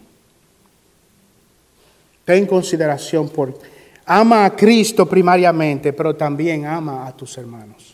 Ten 2.24 2.46
consideración 2.46 3.28
por... 3.28 3.58
Ama 4.06 4.46
a 4.46 4.56
Cristo 4.56 5.06
primariamente, 5.06 5.92
pero 5.92 6.16
también 6.16 6.66
ama 6.66 7.08
a 7.08 7.12
tus 7.12 7.38
hermanos. 7.38 7.94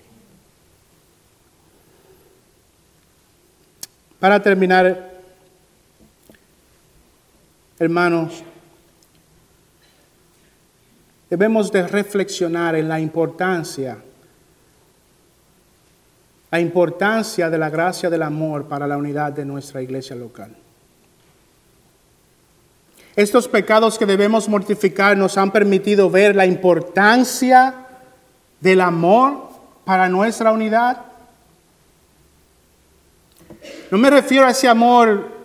Para 4.19 4.41
terminar, 4.41 5.06
hermanos, 7.79 8.43
debemos 11.29 11.71
de 11.71 11.87
reflexionar 11.87 12.75
en 12.75 12.87
la 12.87 12.99
importancia 12.99 13.97
la 16.49 16.59
importancia 16.59 17.49
de 17.49 17.57
la 17.57 17.69
gracia 17.69 18.09
del 18.09 18.23
amor 18.23 18.65
para 18.67 18.87
la 18.87 18.97
unidad 18.97 19.33
de 19.33 19.45
nuestra 19.45 19.81
iglesia 19.81 20.15
local. 20.15 20.55
Estos 23.15 23.47
pecados 23.47 23.97
que 23.97 24.05
debemos 24.05 24.47
mortificar 24.47 25.17
nos 25.17 25.37
han 25.37 25.51
permitido 25.51 26.09
ver 26.09 26.35
la 26.35 26.45
importancia 26.45 27.73
del 28.61 28.79
amor 28.79 29.49
para 29.83 30.07
nuestra 30.07 30.51
unidad. 30.51 31.01
No 33.91 33.97
me 33.97 34.09
refiero 34.09 34.45
a 34.45 34.51
ese 34.51 34.67
amor 34.67 35.36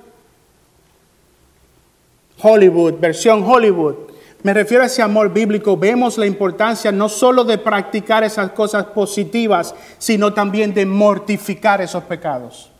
Hollywood, 2.43 2.95
versión 3.01 3.45
Hollywood, 3.45 3.95
me 4.43 4.53
refiero 4.53 4.83
a 4.83 4.87
ese 4.87 5.03
amor 5.03 5.33
bíblico. 5.33 5.77
Vemos 5.77 6.19
la 6.19 6.27
importancia 6.27 6.91
no 6.91 7.09
solo 7.09 7.45
de 7.45 7.59
practicar 7.59 8.25
esas 8.25 8.51
cosas 8.51 8.87
positivas, 8.87 9.75
sino 9.99 10.33
también 10.33 10.75
de 10.75 10.85
mortificar 10.85 11.81
esos 11.81 12.03
pecados. 12.05 12.71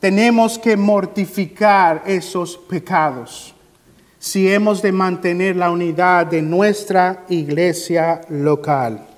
Tenemos 0.00 0.58
que 0.58 0.76
mortificar 0.76 2.02
esos 2.06 2.56
pecados 2.56 3.54
si 4.18 4.52
hemos 4.52 4.82
de 4.82 4.90
mantener 4.90 5.54
la 5.54 5.70
unidad 5.70 6.26
de 6.26 6.42
nuestra 6.42 7.24
iglesia 7.28 8.22
local. 8.28 9.15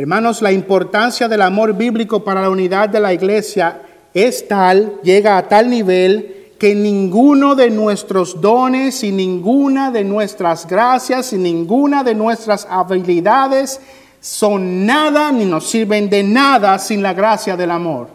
Hermanos, 0.00 0.40
la 0.40 0.50
importancia 0.50 1.28
del 1.28 1.42
amor 1.42 1.74
bíblico 1.74 2.24
para 2.24 2.40
la 2.40 2.48
unidad 2.48 2.88
de 2.88 3.00
la 3.00 3.12
iglesia 3.12 3.82
es 4.14 4.48
tal, 4.48 4.98
llega 5.02 5.36
a 5.36 5.46
tal 5.46 5.68
nivel 5.68 6.54
que 6.58 6.74
ninguno 6.74 7.54
de 7.54 7.68
nuestros 7.68 8.40
dones 8.40 9.04
y 9.04 9.12
ninguna 9.12 9.90
de 9.90 10.02
nuestras 10.02 10.66
gracias 10.66 11.34
y 11.34 11.36
ninguna 11.36 12.02
de 12.02 12.14
nuestras 12.14 12.66
habilidades 12.70 13.78
son 14.22 14.86
nada 14.86 15.30
ni 15.32 15.44
nos 15.44 15.68
sirven 15.68 16.08
de 16.08 16.22
nada 16.22 16.78
sin 16.78 17.02
la 17.02 17.12
gracia 17.12 17.54
del 17.54 17.70
amor. 17.70 18.08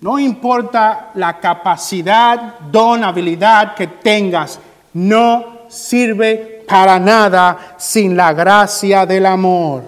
No 0.00 0.18
importa 0.18 1.10
la 1.16 1.38
capacidad, 1.40 2.58
don, 2.70 3.04
habilidad 3.04 3.74
que 3.74 3.86
tengas, 3.86 4.58
no 4.94 5.68
sirve 5.68 6.51
para 6.72 6.98
nada 6.98 7.76
sin 7.78 8.16
la 8.16 8.32
gracia 8.32 9.04
del 9.04 9.26
amor. 9.26 9.82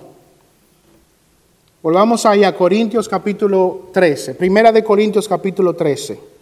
Volvamos 1.82 2.26
ahí 2.26 2.44
a 2.44 2.54
Corintios 2.54 3.08
capítulo 3.08 3.88
13, 3.94 4.34
primera 4.34 4.70
de 4.70 4.84
Corintios 4.84 5.26
capítulo 5.26 5.74
13. 5.74 6.34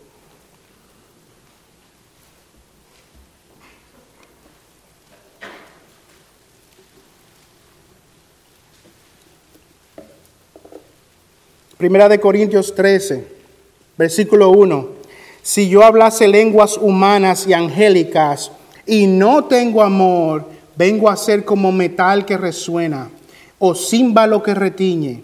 Primera 11.77 12.09
de 12.09 12.19
Corintios 12.19 12.75
13, 12.75 13.27
versículo 13.97 14.51
1. 14.51 14.89
Si 15.41 15.69
yo 15.69 15.85
hablase 15.85 16.27
lenguas 16.27 16.77
humanas 16.79 17.47
y 17.47 17.53
angélicas 17.53 18.51
y 18.87 19.07
no 19.07 19.45
tengo 19.45 19.83
amor, 19.83 20.47
vengo 20.77 21.09
a 21.09 21.17
ser 21.17 21.45
como 21.45 21.73
metal 21.73 22.25
que 22.25 22.37
resuena 22.37 23.09
o 23.59 23.75
címbalo 23.75 24.43
que 24.43 24.55
retiñe. 24.55 25.23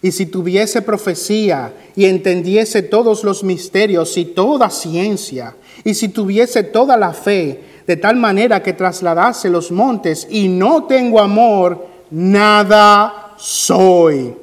Y 0.00 0.12
si 0.12 0.26
tuviese 0.26 0.82
profecía 0.82 1.72
y 1.96 2.04
entendiese 2.04 2.82
todos 2.82 3.24
los 3.24 3.42
misterios 3.42 4.16
y 4.18 4.26
toda 4.26 4.68
ciencia, 4.70 5.56
y 5.82 5.94
si 5.94 6.08
tuviese 6.08 6.62
toda 6.62 6.96
la 6.96 7.12
fe, 7.12 7.60
de 7.86 7.96
tal 7.96 8.16
manera 8.16 8.62
que 8.62 8.74
trasladase 8.74 9.50
los 9.50 9.70
montes 9.70 10.26
y 10.30 10.48
no 10.48 10.84
tengo 10.84 11.20
amor, 11.20 11.86
nada 12.10 13.34
soy. 13.36 14.34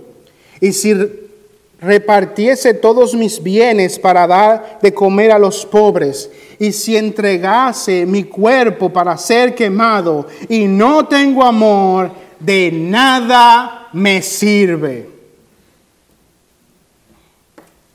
Y 0.60 0.74
si 0.74 0.94
repartiese 1.82 2.76
todos 2.76 3.16
mis 3.16 3.42
bienes 3.42 3.98
para 3.98 4.28
dar 4.28 4.80
de 4.82 4.94
comer 4.94 5.32
a 5.32 5.40
los 5.40 5.66
pobres, 5.66 6.30
y 6.60 6.72
si 6.72 6.96
entregase 6.96 8.06
mi 8.06 8.24
cuerpo 8.24 8.94
para 8.94 9.18
ser 9.18 9.56
quemado 9.56 10.28
y 10.48 10.68
no 10.68 11.08
tengo 11.08 11.44
amor, 11.44 12.12
de 12.40 12.72
nada 12.72 13.90
me 13.94 14.22
sirve. 14.22 15.10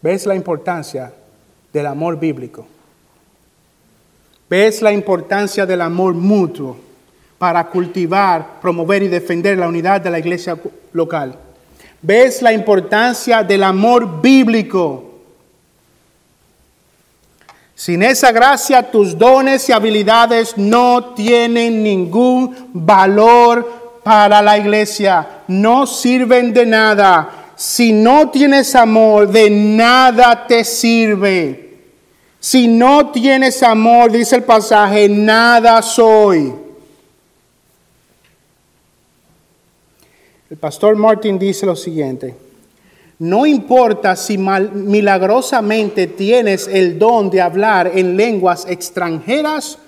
¿Ves 0.02 0.26
la 0.26 0.34
importancia 0.34 1.12
del 1.72 1.86
amor 1.86 2.18
bíblico? 2.18 2.66
¿Ves 4.50 4.82
la 4.82 4.92
importancia 4.92 5.64
del 5.64 5.80
amor 5.80 6.14
mutuo 6.14 6.76
para 7.38 7.68
cultivar, 7.68 8.60
promover 8.60 9.02
y 9.04 9.08
defender 9.08 9.58
la 9.58 9.68
unidad 9.68 10.00
de 10.00 10.10
la 10.10 10.18
iglesia 10.18 10.58
local? 10.92 11.38
¿Ves 12.02 12.42
la 12.42 12.52
importancia 12.52 13.42
del 13.42 13.62
amor 13.62 14.20
bíblico? 14.20 15.02
Sin 17.74 18.02
esa 18.02 18.32
gracia, 18.32 18.90
tus 18.90 19.18
dones 19.18 19.68
y 19.68 19.72
habilidades 19.72 20.56
no 20.56 21.14
tienen 21.14 21.82
ningún 21.82 22.70
valor 22.72 24.00
para 24.02 24.40
la 24.40 24.56
iglesia, 24.56 25.42
no 25.48 25.86
sirven 25.86 26.54
de 26.54 26.64
nada. 26.64 27.28
Si 27.54 27.92
no 27.92 28.30
tienes 28.30 28.74
amor, 28.74 29.28
de 29.28 29.50
nada 29.50 30.46
te 30.46 30.64
sirve. 30.64 31.66
Si 32.38 32.68
no 32.68 33.10
tienes 33.10 33.62
amor, 33.62 34.12
dice 34.12 34.36
el 34.36 34.44
pasaje, 34.44 35.08
nada 35.08 35.82
soy. 35.82 36.65
El 40.48 40.56
pastor 40.58 40.94
Martin 40.94 41.38
dice 41.40 41.66
lo 41.66 41.74
siguiente, 41.74 42.34
no 43.18 43.46
importa 43.46 44.14
si 44.14 44.38
milagrosamente 44.38 46.06
tienes 46.06 46.68
el 46.68 46.98
don 46.98 47.30
de 47.30 47.40
hablar 47.40 47.90
en 47.94 48.16
lenguas 48.16 48.64
extranjeras 48.68 49.78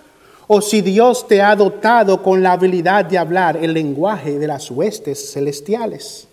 o 0.48 0.60
si 0.60 0.80
Dios 0.80 1.28
te 1.28 1.42
ha 1.42 1.54
dotado 1.54 2.22
con 2.22 2.42
la 2.42 2.52
habilidad 2.52 3.04
de 3.04 3.18
hablar 3.18 3.56
el 3.58 3.74
lenguaje 3.74 4.38
de 4.38 4.46
las 4.48 4.70
huestes 4.70 5.32
celestiales. 5.32 6.26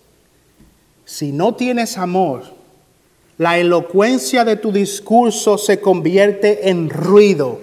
Si 1.04 1.30
no 1.30 1.54
tienes 1.54 1.96
amor, 1.96 2.44
la 3.38 3.58
elocuencia 3.58 4.44
de 4.44 4.56
tu 4.56 4.72
discurso 4.72 5.58
se 5.58 5.80
convierte 5.80 6.68
en 6.68 6.90
ruido, 6.90 7.60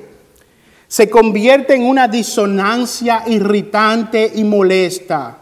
se 0.88 1.10
convierte 1.10 1.74
en 1.74 1.88
una 1.88 2.08
disonancia 2.08 3.24
irritante 3.28 4.32
y 4.36 4.46
molesta. 4.46 5.40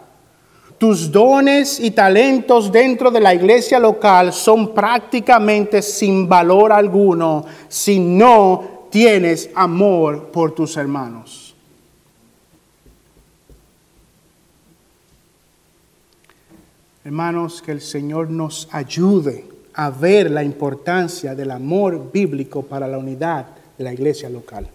Tus 0.81 1.11
dones 1.11 1.79
y 1.79 1.91
talentos 1.91 2.71
dentro 2.71 3.11
de 3.11 3.19
la 3.19 3.35
iglesia 3.35 3.79
local 3.79 4.33
son 4.33 4.73
prácticamente 4.73 5.79
sin 5.83 6.27
valor 6.27 6.73
alguno 6.73 7.45
si 7.67 7.99
no 7.99 8.87
tienes 8.89 9.51
amor 9.53 10.31
por 10.31 10.55
tus 10.55 10.75
hermanos. 10.77 11.53
Hermanos, 17.05 17.61
que 17.61 17.73
el 17.73 17.81
Señor 17.81 18.31
nos 18.31 18.67
ayude 18.71 19.45
a 19.75 19.91
ver 19.91 20.31
la 20.31 20.43
importancia 20.43 21.35
del 21.35 21.51
amor 21.51 22.11
bíblico 22.11 22.63
para 22.63 22.87
la 22.87 22.97
unidad 22.97 23.45
de 23.77 23.83
la 23.83 23.93
iglesia 23.93 24.31
local. 24.31 24.67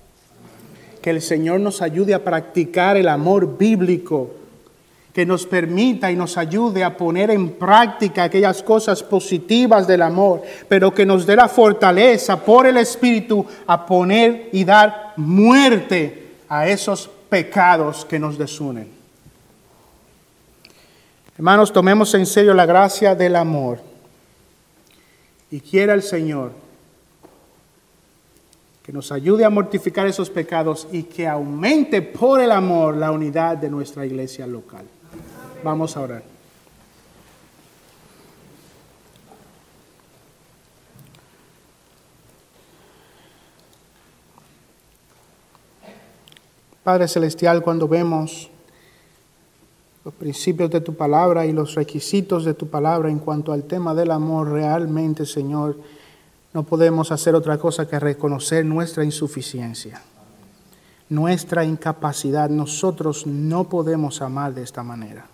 Que 1.02 1.10
el 1.10 1.20
Señor 1.20 1.58
nos 1.58 1.82
ayude 1.82 2.14
a 2.14 2.22
practicar 2.22 2.96
el 2.96 3.08
amor 3.08 3.58
bíblico, 3.58 4.45
que 5.16 5.24
nos 5.24 5.46
permita 5.46 6.12
y 6.12 6.14
nos 6.14 6.36
ayude 6.36 6.84
a 6.84 6.94
poner 6.94 7.30
en 7.30 7.52
práctica 7.52 8.24
aquellas 8.24 8.62
cosas 8.62 9.02
positivas 9.02 9.86
del 9.86 10.02
amor, 10.02 10.42
pero 10.68 10.92
que 10.92 11.06
nos 11.06 11.24
dé 11.24 11.34
la 11.34 11.48
fortaleza 11.48 12.44
por 12.44 12.66
el 12.66 12.76
Espíritu 12.76 13.46
a 13.66 13.86
poner 13.86 14.50
y 14.52 14.62
dar 14.62 15.14
muerte 15.16 16.34
a 16.50 16.68
esos 16.68 17.08
pecados 17.30 18.04
que 18.04 18.18
nos 18.18 18.36
desunen. 18.36 18.88
Hermanos, 21.38 21.72
tomemos 21.72 22.12
en 22.12 22.26
serio 22.26 22.52
la 22.52 22.66
gracia 22.66 23.14
del 23.14 23.36
amor 23.36 23.78
y 25.50 25.60
quiera 25.60 25.94
el 25.94 26.02
Señor 26.02 26.52
que 28.82 28.92
nos 28.92 29.10
ayude 29.10 29.46
a 29.46 29.50
mortificar 29.50 30.06
esos 30.06 30.28
pecados 30.28 30.86
y 30.92 31.04
que 31.04 31.26
aumente 31.26 32.02
por 32.02 32.42
el 32.42 32.52
amor 32.52 32.98
la 32.98 33.10
unidad 33.12 33.56
de 33.56 33.70
nuestra 33.70 34.04
iglesia 34.04 34.46
local. 34.46 34.84
Vamos 35.66 35.96
a 35.96 36.00
orar. 36.00 36.22
Padre 46.84 47.08
Celestial, 47.08 47.62
cuando 47.62 47.88
vemos 47.88 48.48
los 50.04 50.14
principios 50.14 50.70
de 50.70 50.80
tu 50.80 50.94
palabra 50.94 51.44
y 51.46 51.52
los 51.52 51.74
requisitos 51.74 52.44
de 52.44 52.54
tu 52.54 52.68
palabra 52.68 53.10
en 53.10 53.18
cuanto 53.18 53.52
al 53.52 53.64
tema 53.64 53.92
del 53.92 54.12
amor, 54.12 54.52
realmente, 54.52 55.26
Señor, 55.26 55.76
no 56.54 56.62
podemos 56.62 57.10
hacer 57.10 57.34
otra 57.34 57.58
cosa 57.58 57.88
que 57.88 57.98
reconocer 57.98 58.64
nuestra 58.64 59.02
insuficiencia, 59.02 60.00
nuestra 61.08 61.64
incapacidad. 61.64 62.48
Nosotros 62.50 63.26
no 63.26 63.68
podemos 63.68 64.22
amar 64.22 64.54
de 64.54 64.62
esta 64.62 64.84
manera. 64.84 65.26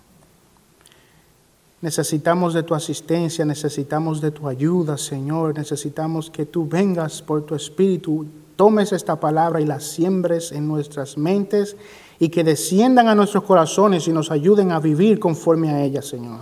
Necesitamos 1.83 2.53
de 2.53 2.63
tu 2.63 2.73
asistencia, 2.73 3.43
necesitamos 3.43 4.21
de 4.21 4.31
tu 4.31 4.47
ayuda, 4.47 4.97
Señor. 4.97 5.57
Necesitamos 5.57 6.29
que 6.29 6.45
tú 6.45 6.65
vengas 6.65 7.21
por 7.21 7.45
tu 7.45 7.55
Espíritu, 7.55 8.25
tomes 8.55 8.93
esta 8.93 9.19
palabra 9.19 9.59
y 9.59 9.65
la 9.65 9.81
siembres 9.81 10.53
en 10.53 10.65
nuestras 10.65 11.17
mentes 11.17 11.75
y 12.19 12.29
que 12.29 12.45
desciendan 12.45 13.09
a 13.09 13.15
nuestros 13.15 13.43
corazones 13.43 14.07
y 14.07 14.13
nos 14.13 14.31
ayuden 14.31 14.71
a 14.71 14.79
vivir 14.79 15.19
conforme 15.19 15.71
a 15.71 15.83
ella, 15.83 16.01
Señor. 16.01 16.39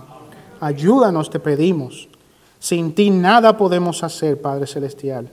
Ayúdanos, 0.60 1.28
te 1.28 1.40
pedimos. 1.40 2.08
Sin 2.60 2.94
ti 2.94 3.10
nada 3.10 3.56
podemos 3.56 4.04
hacer, 4.04 4.40
Padre 4.40 4.68
Celestial. 4.68 5.28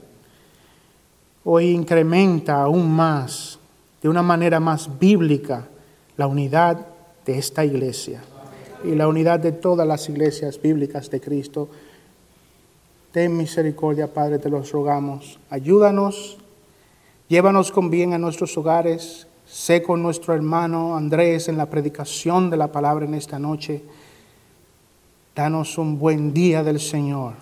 Hoy 1.44 1.70
incrementa 1.70 2.60
aún 2.60 2.90
más, 2.90 3.60
de 4.02 4.08
una 4.08 4.22
manera 4.22 4.58
más 4.58 4.98
bíblica, 4.98 5.68
la 6.16 6.26
unidad 6.26 6.84
de 7.24 7.38
esta 7.38 7.64
iglesia 7.64 8.24
y 8.84 8.94
la 8.94 9.08
unidad 9.08 9.40
de 9.40 9.52
todas 9.52 9.86
las 9.86 10.08
iglesias 10.08 10.60
bíblicas 10.60 11.10
de 11.10 11.20
Cristo. 11.20 11.68
Ten 13.12 13.36
misericordia, 13.36 14.12
Padre, 14.12 14.38
te 14.38 14.48
los 14.48 14.70
rogamos. 14.72 15.38
Ayúdanos, 15.50 16.38
llévanos 17.28 17.72
con 17.72 17.90
bien 17.90 18.12
a 18.12 18.18
nuestros 18.18 18.56
hogares, 18.56 19.26
Sé 19.50 19.82
con 19.82 20.00
nuestro 20.00 20.32
hermano 20.32 20.96
Andrés 20.96 21.48
en 21.48 21.56
la 21.56 21.66
predicación 21.66 22.50
de 22.50 22.56
la 22.56 22.70
palabra 22.70 23.04
en 23.04 23.14
esta 23.14 23.36
noche. 23.40 23.82
Danos 25.34 25.76
un 25.76 25.98
buen 25.98 26.32
día 26.32 26.62
del 26.62 26.78
Señor. 26.78 27.32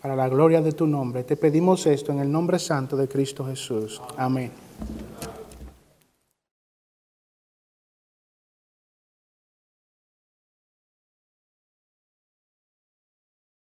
Para 0.00 0.16
la 0.16 0.28
gloria 0.28 0.60
de 0.60 0.72
tu 0.72 0.88
nombre. 0.88 1.22
Te 1.22 1.36
pedimos 1.36 1.86
esto 1.86 2.10
en 2.10 2.18
el 2.18 2.32
nombre 2.32 2.58
santo 2.58 2.96
de 2.96 3.06
Cristo 3.06 3.46
Jesús. 3.46 4.02
Amén. 4.16 4.50